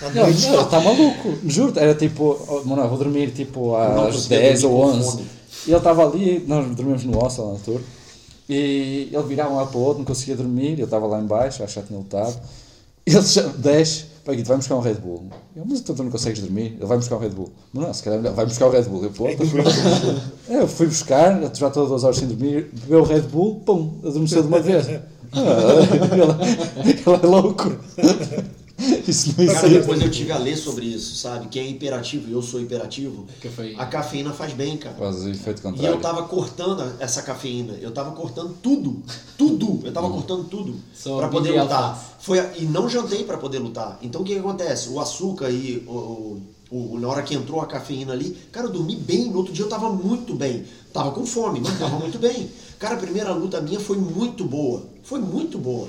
[0.00, 0.12] Não,
[0.52, 1.72] não, está maluco, juro.
[1.78, 5.10] Era tipo, mano, vou dormir tipo às conseguia 10 dormir ou com 11.
[5.10, 5.26] fome.
[5.66, 7.82] E ele estava ali, nós dormimos no hostel na altura.
[8.48, 10.78] E ele virava um lado para o outro, não conseguia dormir.
[10.78, 12.40] Eu estava lá em baixo, acho que já tinha lutado.
[13.06, 15.24] Ele já desce, pá, Guito, vai buscar um Red Bull.
[15.56, 16.74] Eu, mas então tu não consegues dormir?
[16.76, 17.50] Ele vai buscar um Red Bull.
[17.72, 19.04] Não, não, se calhar é melhor, vai buscar o Red Bull.
[19.04, 19.26] Eu, pô,
[20.48, 23.98] É, eu fui buscar, já estou duas horas sem dormir, bebeu o Red Bull, pum,
[24.04, 24.86] adormeceu de uma vez.
[25.30, 25.44] Ah,
[26.84, 27.70] ele, ele é louco.
[29.08, 29.80] Isso não Cara, existe.
[29.80, 31.48] depois eu tive a ler sobre isso, sabe?
[31.48, 33.82] Quem é hiperativo e eu sou hiperativo, Cafeína.
[33.82, 34.94] a cafeína faz bem, cara.
[34.96, 36.00] Faz o efeito E eu contrário.
[36.00, 39.02] tava cortando essa cafeína, eu tava cortando tudo,
[39.36, 40.76] tudo, eu tava cortando tudo
[41.16, 42.16] pra poder mini lutar.
[42.20, 43.98] Foi a- e não jantei pra poder lutar.
[44.00, 44.88] Então o que, que acontece?
[44.90, 46.42] O açúcar e o, o-
[46.94, 49.28] o- na hora que entrou a cafeína ali, cara, eu dormi bem.
[49.30, 50.64] No outro dia eu tava muito bem.
[50.92, 52.48] Tava com fome, mas tava muito bem.
[52.78, 54.84] Cara, a primeira luta minha foi muito boa.
[55.02, 55.88] Foi muito boa.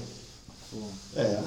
[1.15, 1.39] É.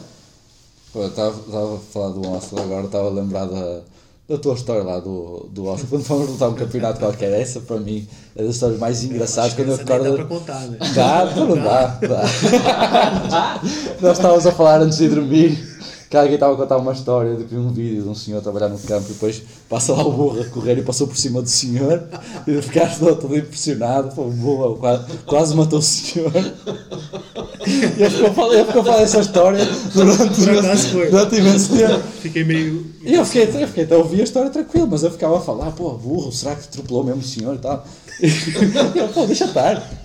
[0.93, 3.81] Pô, eu estava a falar do Oscar agora, estava a lembrar da,
[4.29, 5.89] da tua história lá do, do Oscar.
[5.89, 8.07] Quando fomos lutar um campeonato qualquer, essa para mim
[8.37, 9.55] é das histórias mais engraçadas.
[9.55, 10.19] Quando eu Essa nem recordo.
[10.19, 10.79] dá pra contar, né?
[10.95, 13.61] Dá, não dá, dá.
[14.03, 15.72] Nós estávamos a falar antes de dormir
[16.13, 18.79] que alguém estava a contar uma história de um vídeo de um senhor trabalhar no
[18.79, 22.07] campo e depois passa lá o burro a correr e passou por cima do senhor
[22.47, 26.31] e ficaste todo impressionado, pô, burro quase, quase matou o senhor.
[27.65, 29.65] E ele ficou ele ficou a falar essa história
[29.95, 31.11] durante, foi.
[31.11, 32.03] durante imenso tempo.
[32.21, 32.85] Fiquei meio.
[33.05, 35.41] E eu fiquei, eu fiquei até a ouvir a história tranquilo, mas eu ficava a
[35.41, 37.87] falar, pô, burro, será que atropelou mesmo o senhor e tal?
[38.21, 40.02] E eu, pô, deixa estar.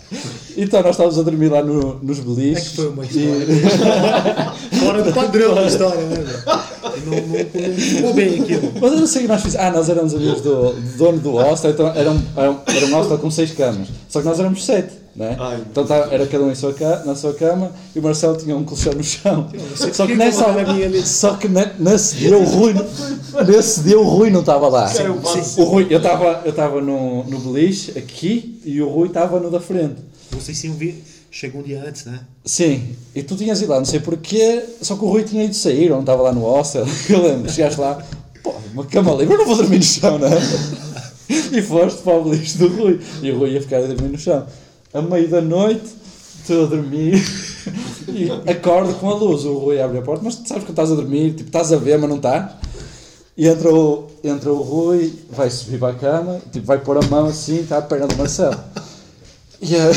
[0.56, 2.70] Então nós estávamos a dormir lá no, nos É beliches.
[2.70, 4.54] que foi uma e- história.
[4.80, 6.24] Fora do padrão da história, né?
[7.06, 8.72] Não, não, bem aquilo.
[8.80, 9.66] Mas eu não sei o que nós fizemos.
[9.66, 12.86] Ah, nós éramos amigos do, do dono do hostel, então era um, era um, era
[12.86, 13.88] um hostel com seis camas.
[14.10, 15.36] Só que nós éramos sete, né?
[15.40, 16.74] Ai, então tá- era cada um em sua
[17.04, 19.50] na sua cama e o Marcelo tinha um colchão no chão.
[19.92, 21.06] Só que nessa ali.
[21.06, 22.76] Só que ne- nesse dia o Rui,
[23.48, 24.88] nesse dia o Rui não estava lá.
[24.90, 28.88] Cara, eu passo- O Rui, eu estava eu estava no, no beliche aqui e o
[28.90, 29.96] Rui estava no da frente.
[30.32, 31.04] Vocês tinham vi...
[31.30, 32.22] Chegou um dia antes, né?
[32.46, 35.54] Sim, e tu tinhas ido lá, não sei porquê, só que o Rui tinha ido
[35.54, 36.86] sair, ou não estava lá no hostel.
[37.10, 38.02] Eu lembro, chegaste lá,
[38.42, 40.32] pô, uma cama livre, eu não vou dormir no chão, não é?
[41.52, 44.18] E foste para o beliche do Rui, e o Rui ia ficar a dormir no
[44.18, 44.46] chão.
[44.98, 45.86] A meio da noite,
[46.42, 47.24] estou a dormir,
[48.08, 49.46] e acordo com a luz.
[49.46, 51.78] O Rui abre a porta, mas tu sabes que estás a dormir, tipo, estás a
[51.78, 52.54] ver, mas não estás.
[53.38, 57.06] E entra o, entra o Rui, vai subir para a cama, tipo, vai pôr a
[57.06, 58.60] mão assim, está a perna do Marcelo.
[59.62, 59.92] E eh,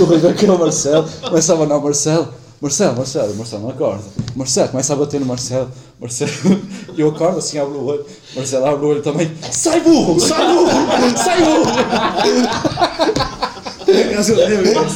[0.00, 2.28] o Rui vai com o Marcelo, começa a abanar o Marcelo.
[2.62, 4.04] Marcelo, Marcelo, Marcelo não acorda.
[4.34, 5.70] Marcelo, começa a bater no Marcelo.
[6.00, 6.32] Marcelo,
[6.96, 8.06] eu acordo assim, abro o olho.
[8.34, 9.30] Marcelo abre o olho também.
[9.50, 11.64] Sai burro, sai burro, sai burro.
[13.90, 14.86] Eu lembro.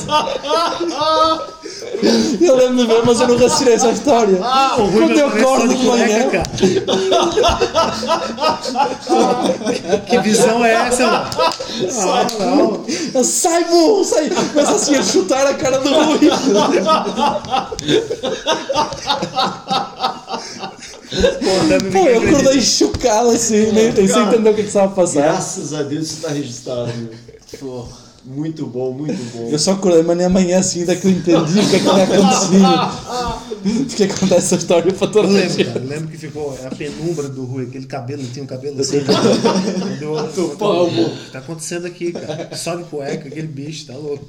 [2.41, 4.39] Eu lembro de ver, mas eu não raciocinei essa história.
[4.79, 6.43] O Rui Quando eu aparece só acordo de de manhã, cueca.
[10.07, 11.31] Que visão é essa, mano?
[12.39, 12.85] Não,
[13.15, 13.25] não.
[13.25, 14.29] sai burro, sai.
[14.31, 16.19] Começa assim a chutar a cara do Rui.
[21.15, 24.65] Pô, até não Pô, eu acordei chocado assim, nem, nem sem entender o que é
[24.65, 25.23] que estava a passar.
[25.23, 26.93] Graças a Deus isso tá registrado.
[26.97, 27.11] meu.
[27.61, 27.87] Pô.
[28.27, 29.49] Muito bom, muito bom.
[29.51, 31.85] Eu só acordei, mas nem amanhã assim, ainda que eu entendi o que é que
[31.85, 33.87] tinha acontecido.
[33.89, 35.65] Porque contar essa história para Eu toda a lembro, gente.
[35.67, 35.79] cara.
[35.81, 39.01] Eu lembro que ficou a penumbra do Rui, aquele cabelo, ele tinha um cabelo assim.
[39.05, 42.51] Quando eu- Pô, O que tá acontecendo aqui, cara?
[42.57, 44.25] Só de cueca, aquele bicho, tá louco.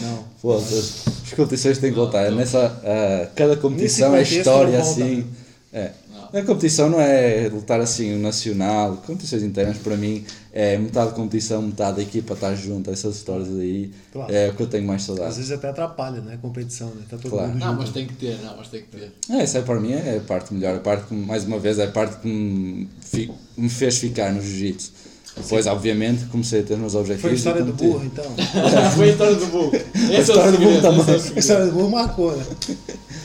[0.00, 0.24] Não.
[0.40, 0.92] Foda-se.
[1.26, 2.30] As competições têm que voltar.
[2.32, 5.02] Nessa, ah, cada competição é história não volta.
[5.02, 5.26] assim.
[5.72, 5.90] É.
[6.34, 11.62] A competição não é lutar assim o nacional, competições internas para mim é metade competição,
[11.62, 14.34] metade da equipa estar junto, essas histórias aí Claro.
[14.34, 15.34] é o que eu tenho mais Às saudade.
[15.36, 16.34] vezes até atrapalha, né?
[16.34, 17.02] A competição, né?
[17.08, 17.48] Tá todo Claro.
[17.50, 17.80] mundo Não, junto.
[17.82, 19.12] mas tem que ter, não, mas tem que ter.
[19.30, 21.78] É, essa é para mim é a parte melhor, a parte que, mais uma vez,
[21.78, 24.90] é a parte que me, fez ficar no jiu-jitsu.
[25.36, 27.22] Depois, obviamente, comecei a ter meus objetivos.
[27.22, 28.24] Foi a história do burro, então.
[28.96, 29.72] Foi a história do Bull.
[29.94, 31.14] Esse é o história do segredo, Bull também.
[31.14, 32.44] é A história do burro marcou, né?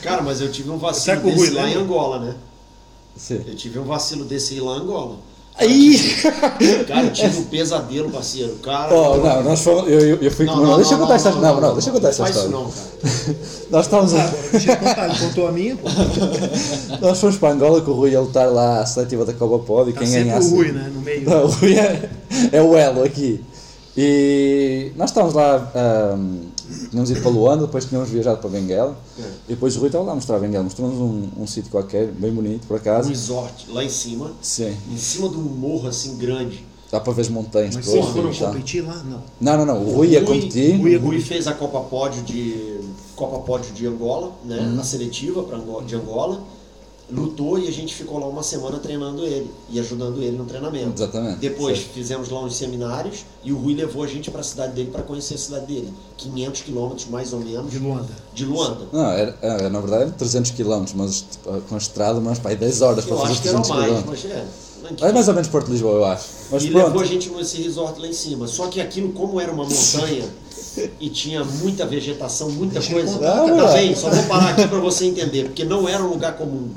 [0.02, 1.76] Cara, mas eu tive um vacilo desse Rui lá em?
[1.76, 2.36] Angola, né?
[3.20, 3.42] Sim.
[3.46, 5.18] Eu tive um vacilo desse aí lá em Angola.
[5.58, 6.00] Aí!
[6.88, 8.56] Cara, eu tive um pesadelo, parceiro.
[8.64, 8.96] Cara.
[8.96, 10.56] Oh, não, nós fomos, eu, eu, eu fui com.
[10.56, 12.66] Não, deixa eu contar essa Não, não, deixa eu contar essa Faz isso história.
[12.66, 13.38] não, cara.
[13.70, 15.88] Nós estávamos Ah, deixa eu contar, ele contou a minha, pô.
[17.06, 19.90] Nós fomos para Angola com o Rui a lutar lá a seletiva da Copa Pod
[19.90, 20.48] e Tá quem ganhasse.
[20.54, 20.90] o Rui, né?
[20.96, 21.30] No meio.
[21.30, 22.10] Não, o Rui é,
[22.54, 23.44] é o elo aqui.
[23.98, 26.38] E nós estávamos lá, ahm,
[26.90, 28.98] tínhamos ido para Luanda, depois tínhamos viajado para Benguela.
[29.48, 30.64] E depois o Rui estava lá a mostrar a Benguela.
[30.64, 33.10] Mostrou-nos um, um sítio qualquer, bem bonito, por Um acaso.
[33.10, 34.32] resort lá em cima.
[34.42, 36.66] Sim, Em cima de um morro assim grande.
[36.92, 38.48] dá para ver as montanhas Mas vocês foram tal.
[38.52, 38.96] competir lá?
[39.04, 39.22] Não.
[39.40, 39.84] Não, não, não.
[39.86, 40.80] O Rui ia competir.
[40.80, 42.80] O Rui fez a Copa Pódio de
[43.16, 44.58] Copa Pódio de Angola, né?
[44.60, 44.80] Uhum.
[44.80, 46.42] A seletiva pra Ango- de Angola.
[47.12, 50.94] Lutou e a gente ficou lá uma semana treinando ele e ajudando ele no treinamento.
[51.02, 51.38] Exatamente.
[51.40, 51.86] Depois Sim.
[51.94, 55.02] fizemos lá uns seminários e o Rui levou a gente para a cidade dele para
[55.02, 55.94] conhecer a cidade dele.
[56.18, 58.10] 500 quilômetros mais ou menos De Luanda.
[58.34, 58.88] de Luanda.
[58.92, 62.56] Não, era, era, na verdade era 300 km, mas tipo, com a estrada, mas aí
[62.56, 64.10] 10 horas para fazer acho os que eram 300 mais, km.
[64.10, 64.46] mas é.
[65.02, 66.26] É mais ou menos Porto Lisboa, eu acho.
[66.52, 66.86] Mas e pronto.
[66.88, 68.48] levou a gente nesse resort lá em cima.
[68.48, 70.26] Só que aquilo, como era uma montanha
[71.00, 73.14] e tinha muita vegetação, muita Deixa coisa.
[73.14, 76.38] contar, tá bem, só vou parar aqui pra você entender, porque não era um lugar
[76.38, 76.70] comum.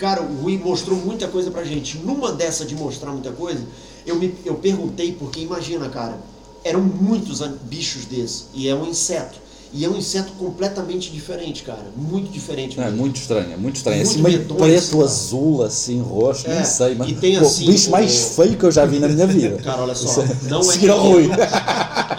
[0.00, 1.98] Cara, o Rui mostrou muita coisa pra gente.
[1.98, 3.60] Numa dessa de mostrar muita coisa,
[4.06, 6.18] eu, me, eu perguntei, porque imagina, cara,
[6.64, 9.38] eram muitos bichos desses, e é um inseto.
[9.72, 11.78] E é um inseto completamente diferente, cara.
[11.96, 12.76] Muito diferente.
[12.76, 13.02] Não, é mesmo.
[13.02, 13.98] muito estranho, é muito estranho.
[13.98, 15.04] Muito assim, meio preto, cara.
[15.04, 18.56] azul, assim, roxo, É, nem sei, mas e tem assim, o bicho mais o- feio
[18.58, 19.58] que eu já vi na minha vida.
[19.62, 20.96] Cara, olha só, Isso não é ao pequeno.
[20.96, 21.28] Rui.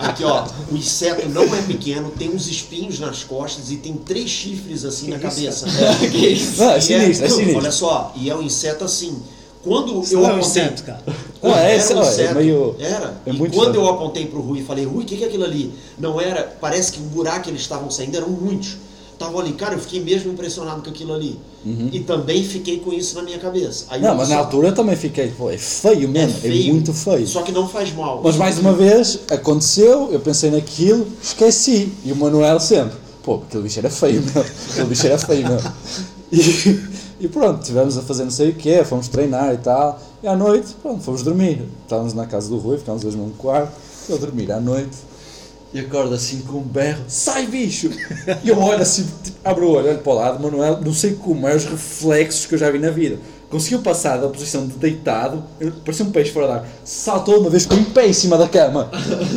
[0.01, 4.29] Aqui, ó, o inseto não é pequeno, tem uns espinhos nas costas e tem três
[4.29, 5.65] chifres assim na cabeça.
[6.01, 6.61] É, que isso?
[6.61, 7.57] Não, é E sinistro, é sinistro.
[7.57, 9.17] Olha só, e é um inseto assim.
[9.63, 10.47] Quando Isso eu é um apontei.
[10.47, 11.01] inseto, cara.
[11.41, 13.21] Não, é, era um é inseto, meio- Era.
[13.25, 13.87] é e muito quando estranho.
[13.87, 15.71] eu apontei pro Rui e falei, Rui, o que, que é aquilo ali?
[15.99, 16.43] Não era.
[16.59, 18.77] Parece que o buraco que eles estavam saindo eram muitos.
[19.13, 21.37] Estavam ali, cara, eu fiquei mesmo impressionado com aquilo ali.
[21.91, 23.85] E também fiquei com isso na minha cabeça.
[23.91, 24.05] Aí Uhum.
[24.05, 26.73] Não, eu mas só- na altura eu também fiquei, pô, é feio mesmo, é, feio,
[26.73, 27.27] muito feio.
[27.27, 28.19] Só que não faz mal.
[28.23, 31.93] Mas mais uma vez, aconteceu, eu pensei naquilo, esqueci.
[32.03, 34.43] E o Manuel sempre, pô, aquele bicho era feio, meu.
[34.71, 35.59] Aquele bicho era feio, meu.
[36.33, 36.79] E,
[37.21, 40.01] e pronto, estivemos a fazer não sei o que, fomos treinar e tal.
[40.23, 41.63] E à noite, pronto, fomos dormir.
[41.83, 43.73] Estávamos na casa do Rui, ficámos dois num quarto.
[44.09, 44.97] Eu dormir à noite.
[45.73, 47.89] E acordo assim com um berro, sai bicho!
[48.43, 51.13] E eu olho assim, tipo, abro o olho, olho para o lado, Manuel, não sei
[51.13, 53.19] como, é os reflexos que eu já vi na vida.
[53.51, 55.43] Conseguiu passar da posição de deitado,
[55.83, 58.89] parecia um peixe fora d'água, saltou uma vez com em pé em cima da cama.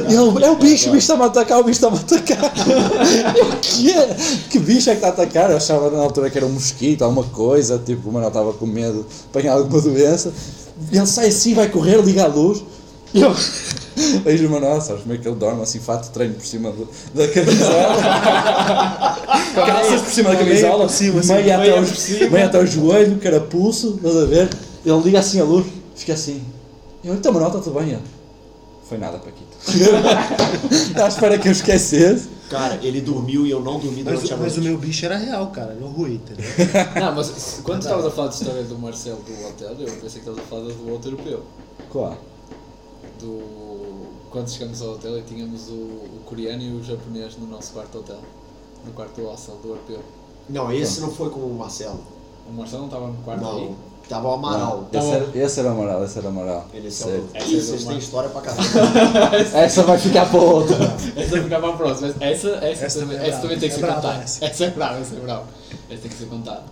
[0.09, 2.53] Ele, é o bicho, o bicho está-me a atacar, o bicho está-me a atacar.
[3.37, 4.17] Eu, que é?
[4.49, 5.51] Que bicho é que está a atacar?
[5.51, 8.67] Eu achava na altura que era um mosquito, alguma coisa, tipo, o Manuel estava com
[8.67, 10.33] medo de apanhar alguma doença.
[10.93, 12.63] Ele sai assim, vai correr, liga a luz.
[13.15, 13.33] E eu
[14.25, 16.73] vejo o Manuel, sabes como é que ele dorme assim, fato de treino por cima
[16.73, 17.97] do- da camisola.
[19.55, 22.31] Calças por cima da camisola, por cima, assim, meia, até os- por cima.
[22.31, 24.49] meia até o joelho, carapuço, estás a ver?
[24.85, 25.65] Ele liga assim a luz,
[25.95, 26.43] fica assim.
[27.05, 27.91] Eu, então Manuel, está tudo bem?
[27.91, 28.03] Ele,
[28.89, 29.55] Foi nada, Paquito.
[31.03, 32.29] à espera que eu esquecesse.
[32.51, 34.61] Cara, ele dormiu e eu não dormi Mas, durante a mas noite.
[34.61, 35.73] o meu bicho era real, cara.
[35.73, 36.45] Era o Rui, entendeu?
[37.01, 40.29] Não, mas quando estavas a falar de história do Marcelo do hotel, eu pensei que
[40.29, 41.43] estavas a falar do outro europeu.
[41.91, 42.17] Qual?
[43.21, 44.15] Do...
[44.31, 47.99] Quando chegamos ao hotel e tínhamos o, o coreano e o japonês no nosso quarto
[47.99, 48.19] hotel.
[48.85, 50.01] No quarto do hostel do europeu.
[50.49, 52.01] Não, esse não foi com o Marcelo.
[52.49, 53.65] O Marcelo não estava no quarto aí?
[53.65, 53.77] Não,
[54.09, 54.89] tava o Amaral.
[54.93, 56.67] Esse, era, esse era o Amaral, esse era o Amaral.
[56.75, 57.31] Ele é o...
[57.33, 59.37] É vocês têm história pra caramba.
[59.55, 60.77] Essa vai ficar para outra.
[61.17, 62.09] Essa ficava a próxima.
[62.09, 64.23] Essa, essa, essa, Essa também, é essa também tem que ser é brava contada.
[64.23, 64.45] essa.
[64.45, 65.47] Essa é brava, essa é brava.
[65.91, 66.63] Essa tem que ser contada.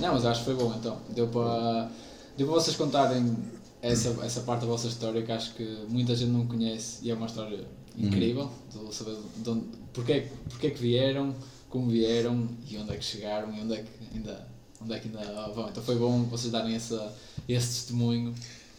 [0.00, 0.96] Não, mas acho que foi bom então.
[1.10, 1.88] Deu para,
[2.36, 3.36] deu para vocês contarem
[3.82, 7.14] essa, essa parte da vossa história que acho que muita gente não conhece e é
[7.14, 7.64] uma história
[7.96, 8.50] incrível.
[8.72, 11.34] De saber de onde, porque, é que- porque é que vieram,
[11.70, 14.48] como vieram e onde é que chegaram e onde é que ainda,
[14.80, 15.68] onde é que ainda vão.
[15.68, 17.14] Então foi bom vocês darem essa,
[17.48, 18.34] esse testemunho.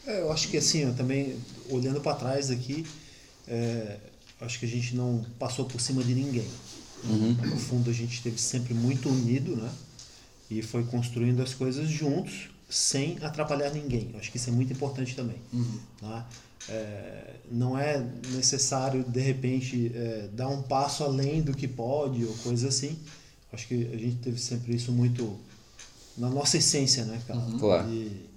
[0.06, 1.36] É, eu acho que assim, eu também,
[1.70, 2.86] olhando para trás aqui,
[3.48, 3.98] é,
[4.42, 6.48] acho que a gente não passou por cima de ninguém.
[7.04, 9.70] No fundo, a gente esteve sempre muito unido, né?
[10.50, 14.10] E foi construindo as coisas juntos, sem atrapalhar ninguém.
[14.14, 15.38] Eu acho que isso é muito importante também.
[16.00, 16.28] Tá?
[16.70, 22.34] É, não é necessário, de repente, é, dar um passo além do que pode ou
[22.44, 22.98] coisa assim.
[23.54, 25.38] Acho que a gente teve sempre isso muito
[26.18, 27.42] na nossa essência, né, cara?
[27.58, 27.90] Claro.
[27.90, 28.28] E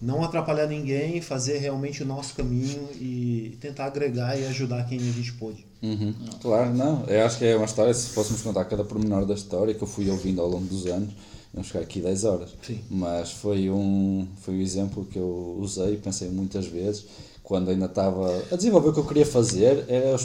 [0.00, 5.12] não atrapalhar ninguém, fazer realmente o nosso caminho e tentar agregar e ajudar quem a
[5.12, 5.66] gente pôde.
[5.82, 6.14] Uhum.
[6.42, 7.04] Claro, não.
[7.06, 9.88] Eu acho que é uma história, se fôssemos contar cada pormenor da história que eu
[9.88, 11.14] fui ouvindo ao longo dos anos,
[11.52, 12.50] vamos ficar aqui 10 horas.
[12.62, 12.80] Sim.
[12.90, 17.06] Mas foi um, foi um exemplo que eu usei, pensei muitas vezes,
[17.42, 20.16] quando ainda estava a desenvolver o que eu queria fazer, era,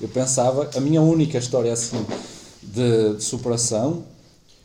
[0.00, 2.04] eu pensava, a minha única história assim
[2.62, 4.02] de, de superação,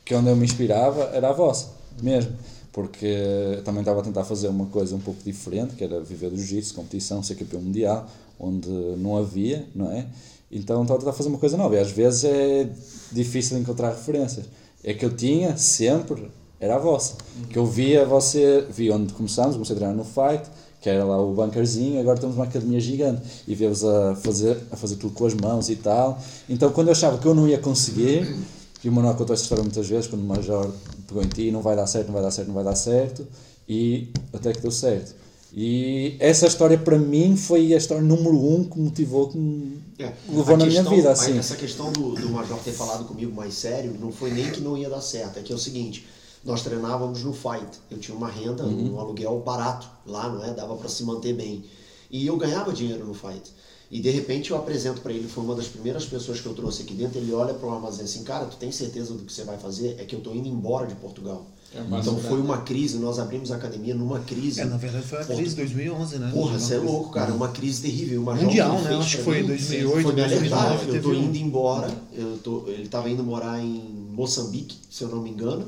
[0.03, 1.67] que é onde eu me inspirava, era a vossa,
[2.01, 2.31] mesmo.
[2.71, 6.37] Porque também estava a tentar fazer uma coisa um pouco diferente, que era viver do
[6.37, 8.07] jiu-jitsu, competição, ser campeão mundial,
[8.39, 10.07] onde não havia, não é?
[10.51, 11.75] Então estava a tentar fazer uma coisa nova.
[11.75, 12.69] E às vezes é
[13.11, 14.45] difícil encontrar referências.
[14.83, 17.15] É que eu tinha sempre, era a vossa.
[17.49, 20.49] Que eu via você, vi onde começámos, comecei a treinar no Fight,
[20.81, 23.21] que era lá o bunkerzinho, agora temos uma academia gigante.
[23.47, 26.19] E vê-vos a fazer, a fazer tudo com as mãos e tal.
[26.47, 28.37] Então quando eu achava que eu não ia conseguir,
[28.83, 30.71] e o Manuel contou esta história muitas vezes, quando o Major
[31.07, 33.27] pegou em ti, não vai dar certo, não vai dar certo, não vai dar certo,
[33.67, 35.13] e até que deu certo.
[35.53, 40.13] E essa história para mim foi a história número um que motivou, que me É,
[40.29, 41.37] levou a na minha vida, assim.
[41.37, 44.77] Essa questão do, do Major ter falado comigo mais sério não foi nem que não
[44.77, 46.05] ia dar certo, é que é o seguinte,
[46.45, 47.67] nós treinávamos no fight.
[47.89, 48.93] Eu tinha uma renda, Uhum.
[48.95, 50.53] um aluguel barato lá, não é?
[50.53, 51.65] Dava para se manter bem.
[52.11, 53.51] E eu ganhava dinheiro no fight.
[53.91, 56.83] E de repente eu apresento para ele, foi uma das primeiras pessoas que eu trouxe
[56.83, 59.43] aqui dentro, ele olha para o armazém assim, cara, tu tem certeza do que você
[59.43, 59.95] vai fazer?
[59.99, 61.47] É que eu tô indo embora de Portugal.
[61.73, 62.41] É uma então foi grande.
[62.43, 64.61] uma crise, nós abrimos a academia numa crise.
[64.61, 66.31] É, na verdade foi a crise de 2011, né?
[66.33, 67.31] Porra, Uma você é louco, cara.
[67.31, 68.21] Uma crise terrível.
[68.21, 68.95] Uma Mundial, né?
[68.95, 70.69] Acho que foi mim, 2008, Foi me alertar.
[70.69, 71.91] 2009, Eu tô indo embora.
[72.11, 73.81] Eu tô, ele tava indo morar em
[74.11, 75.67] Moçambique, se eu não me engano,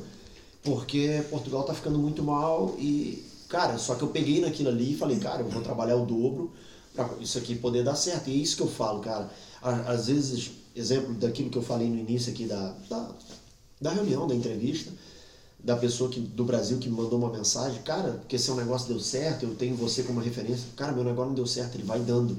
[0.63, 4.97] porque Portugal tá ficando muito mal e, cara, só que eu peguei naquilo ali e
[4.97, 6.51] falei, cara, eu vou trabalhar o dobro
[6.95, 8.27] pra isso aqui poder dar certo.
[8.29, 9.29] E é isso que eu falo, cara.
[9.61, 13.11] Às vezes, exemplo daquilo que eu falei no início aqui da, da,
[13.79, 14.91] da reunião, da entrevista,
[15.63, 18.99] da pessoa que, do Brasil que me mandou uma mensagem, cara, porque seu negócio deu
[18.99, 20.65] certo, eu tenho você como referência.
[20.75, 22.35] Cara, meu negócio não deu certo, ele vai dando.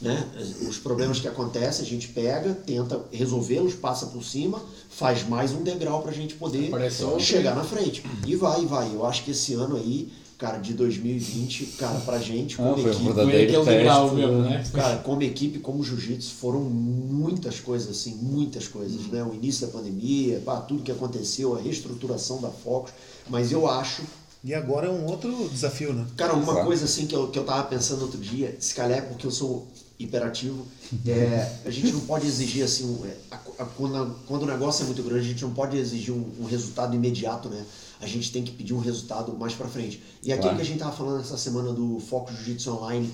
[0.00, 0.28] Né?
[0.68, 5.64] Os problemas que acontecem, a gente pega, tenta resolvê-los, passa por cima, faz mais um
[5.64, 6.70] degrau pra gente poder
[7.18, 8.04] chegar na frente.
[8.24, 8.94] E vai, e vai.
[8.94, 12.84] Eu acho que esse ano aí, cara, de 2020, cara, pra gente, Ah, como foi
[12.84, 14.16] um equipe, Foi verdadeiro aquele degrau teste.
[14.20, 14.64] mesmo, de- né?
[14.72, 19.22] Cara, como equipe, como jiu-jitsu, foram muitas coisas, assim, muitas coisas, né?
[19.24, 22.92] O início da pandemia, pá, tudo que aconteceu, a reestruturação da Focus,
[23.28, 24.02] mas eu acho,
[24.44, 26.06] E agora é um outro desafio, né?
[26.16, 26.66] cara, uma Claro.
[26.66, 29.32] coisa assim que eu, que eu tava pensando outro dia, se calhar é porque eu
[29.32, 29.66] sou
[29.98, 30.64] hiperativo,
[31.04, 34.46] é, a gente não pode exigir assim, um- é, a- a- quando, a- quando o
[34.46, 37.64] negócio é muito grande, a gente não pode exigir um, um resultado imediato, né?
[38.00, 40.02] A gente tem que pedir um resultado mais pra frente.
[40.22, 40.56] E aquilo Claro.
[40.56, 43.10] que a gente tava falando essa semana do Foco Jiu-Jitsu Online,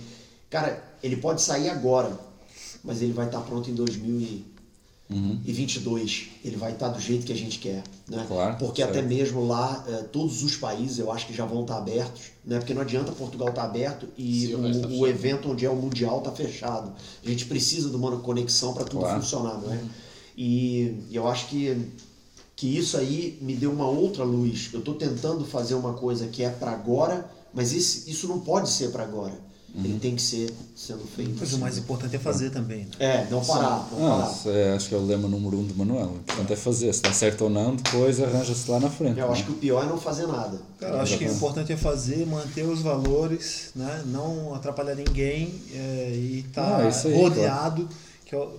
[0.51, 2.19] cara, ele pode sair agora,
[2.82, 3.74] mas ele vai estar pronto em
[5.11, 6.28] 2022.
[6.44, 8.24] Ele vai estar do jeito que a gente quer, né?
[8.28, 8.98] Claro, Porque certo.
[8.98, 12.59] até mesmo lá, eh, todos os países eu acho que já vão estar abertos, né?
[12.59, 15.77] Porque não adianta Portugal estar aberto e Sim, o tá o, evento onde é o
[15.77, 16.93] Mundial está fechado.
[17.24, 19.20] A gente precisa de uma conexão para tudo Claro.
[19.20, 19.81] funcionar, não é?
[20.36, 21.77] E, e eu acho que,
[22.56, 24.70] que isso aí me deu uma outra luz.
[24.72, 28.68] Eu estou tentando fazer uma coisa que é para agora, mas esse, isso não pode
[28.68, 29.44] ser para agora.
[29.74, 29.85] Uhum.
[29.85, 31.32] Ele tem que ser sendo feito.
[31.32, 31.59] Mas o assim.
[31.60, 32.90] mais importante é fazer também, né?
[33.01, 34.31] É, não parar, não parar.
[34.31, 36.10] isso é- acho que é o lema número um de Manuel.
[36.10, 36.94] O importante é fazer.
[36.94, 39.18] Se dá certo ou não, depois arranja-se lá na frente.
[39.18, 39.32] Eu né?
[39.32, 40.60] acho que o pior é não fazer nada.
[40.78, 44.05] Cara, eu acho que o importante é fazer, manter os valores, né?
[44.06, 47.89] não atrapalhar ninguém é, e estar Ah, isso aí, rodeado.
[48.24, 48.56] Que eu,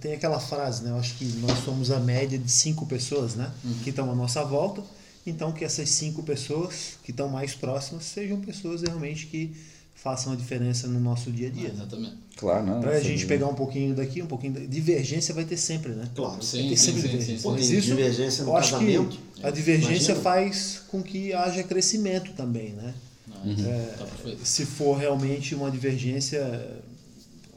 [0.00, 0.90] tem aquela frase, né?
[0.90, 3.50] Eu acho que nós somos a média de cinco pessoas né?
[3.64, 3.74] Uhum.
[3.84, 4.82] que estão à nossa volta.
[5.26, 9.54] Então que essas cinco pessoas que estão mais próximas sejam pessoas realmente que
[9.94, 11.68] façam a diferença no nosso dia a dia.
[11.68, 11.74] né?
[11.74, 12.14] Exatamente.
[12.36, 12.80] Claro, não.
[12.80, 14.60] Pra sem gente pegar um pouquinho daqui, um pouquinho da...
[14.60, 16.08] Divergência vai ter sempre, né?
[16.14, 16.42] Claro.
[16.42, 17.38] Sim, Tem sim, sempre sim, divergência.
[17.38, 19.18] sim, Mas tem isso, divergência no eu acho casamento.
[19.34, 20.20] que a divergência Imagina.
[20.20, 22.94] faz com que haja crescimento também, né?
[23.28, 23.54] Não,
[23.98, 24.40] Tá perfeito.
[24.44, 26.80] Se for realmente uma divergência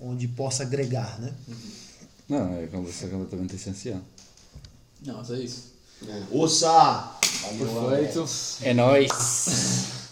[0.01, 1.31] onde possa agregar, né?
[2.33, 2.67] Não, é é
[3.09, 4.01] completamente essencial.
[5.05, 5.73] Não, mas é isso.
[6.07, 6.23] É.
[6.31, 7.11] Ouça!
[7.59, 8.25] Perfeito.
[8.63, 10.02] É nóis!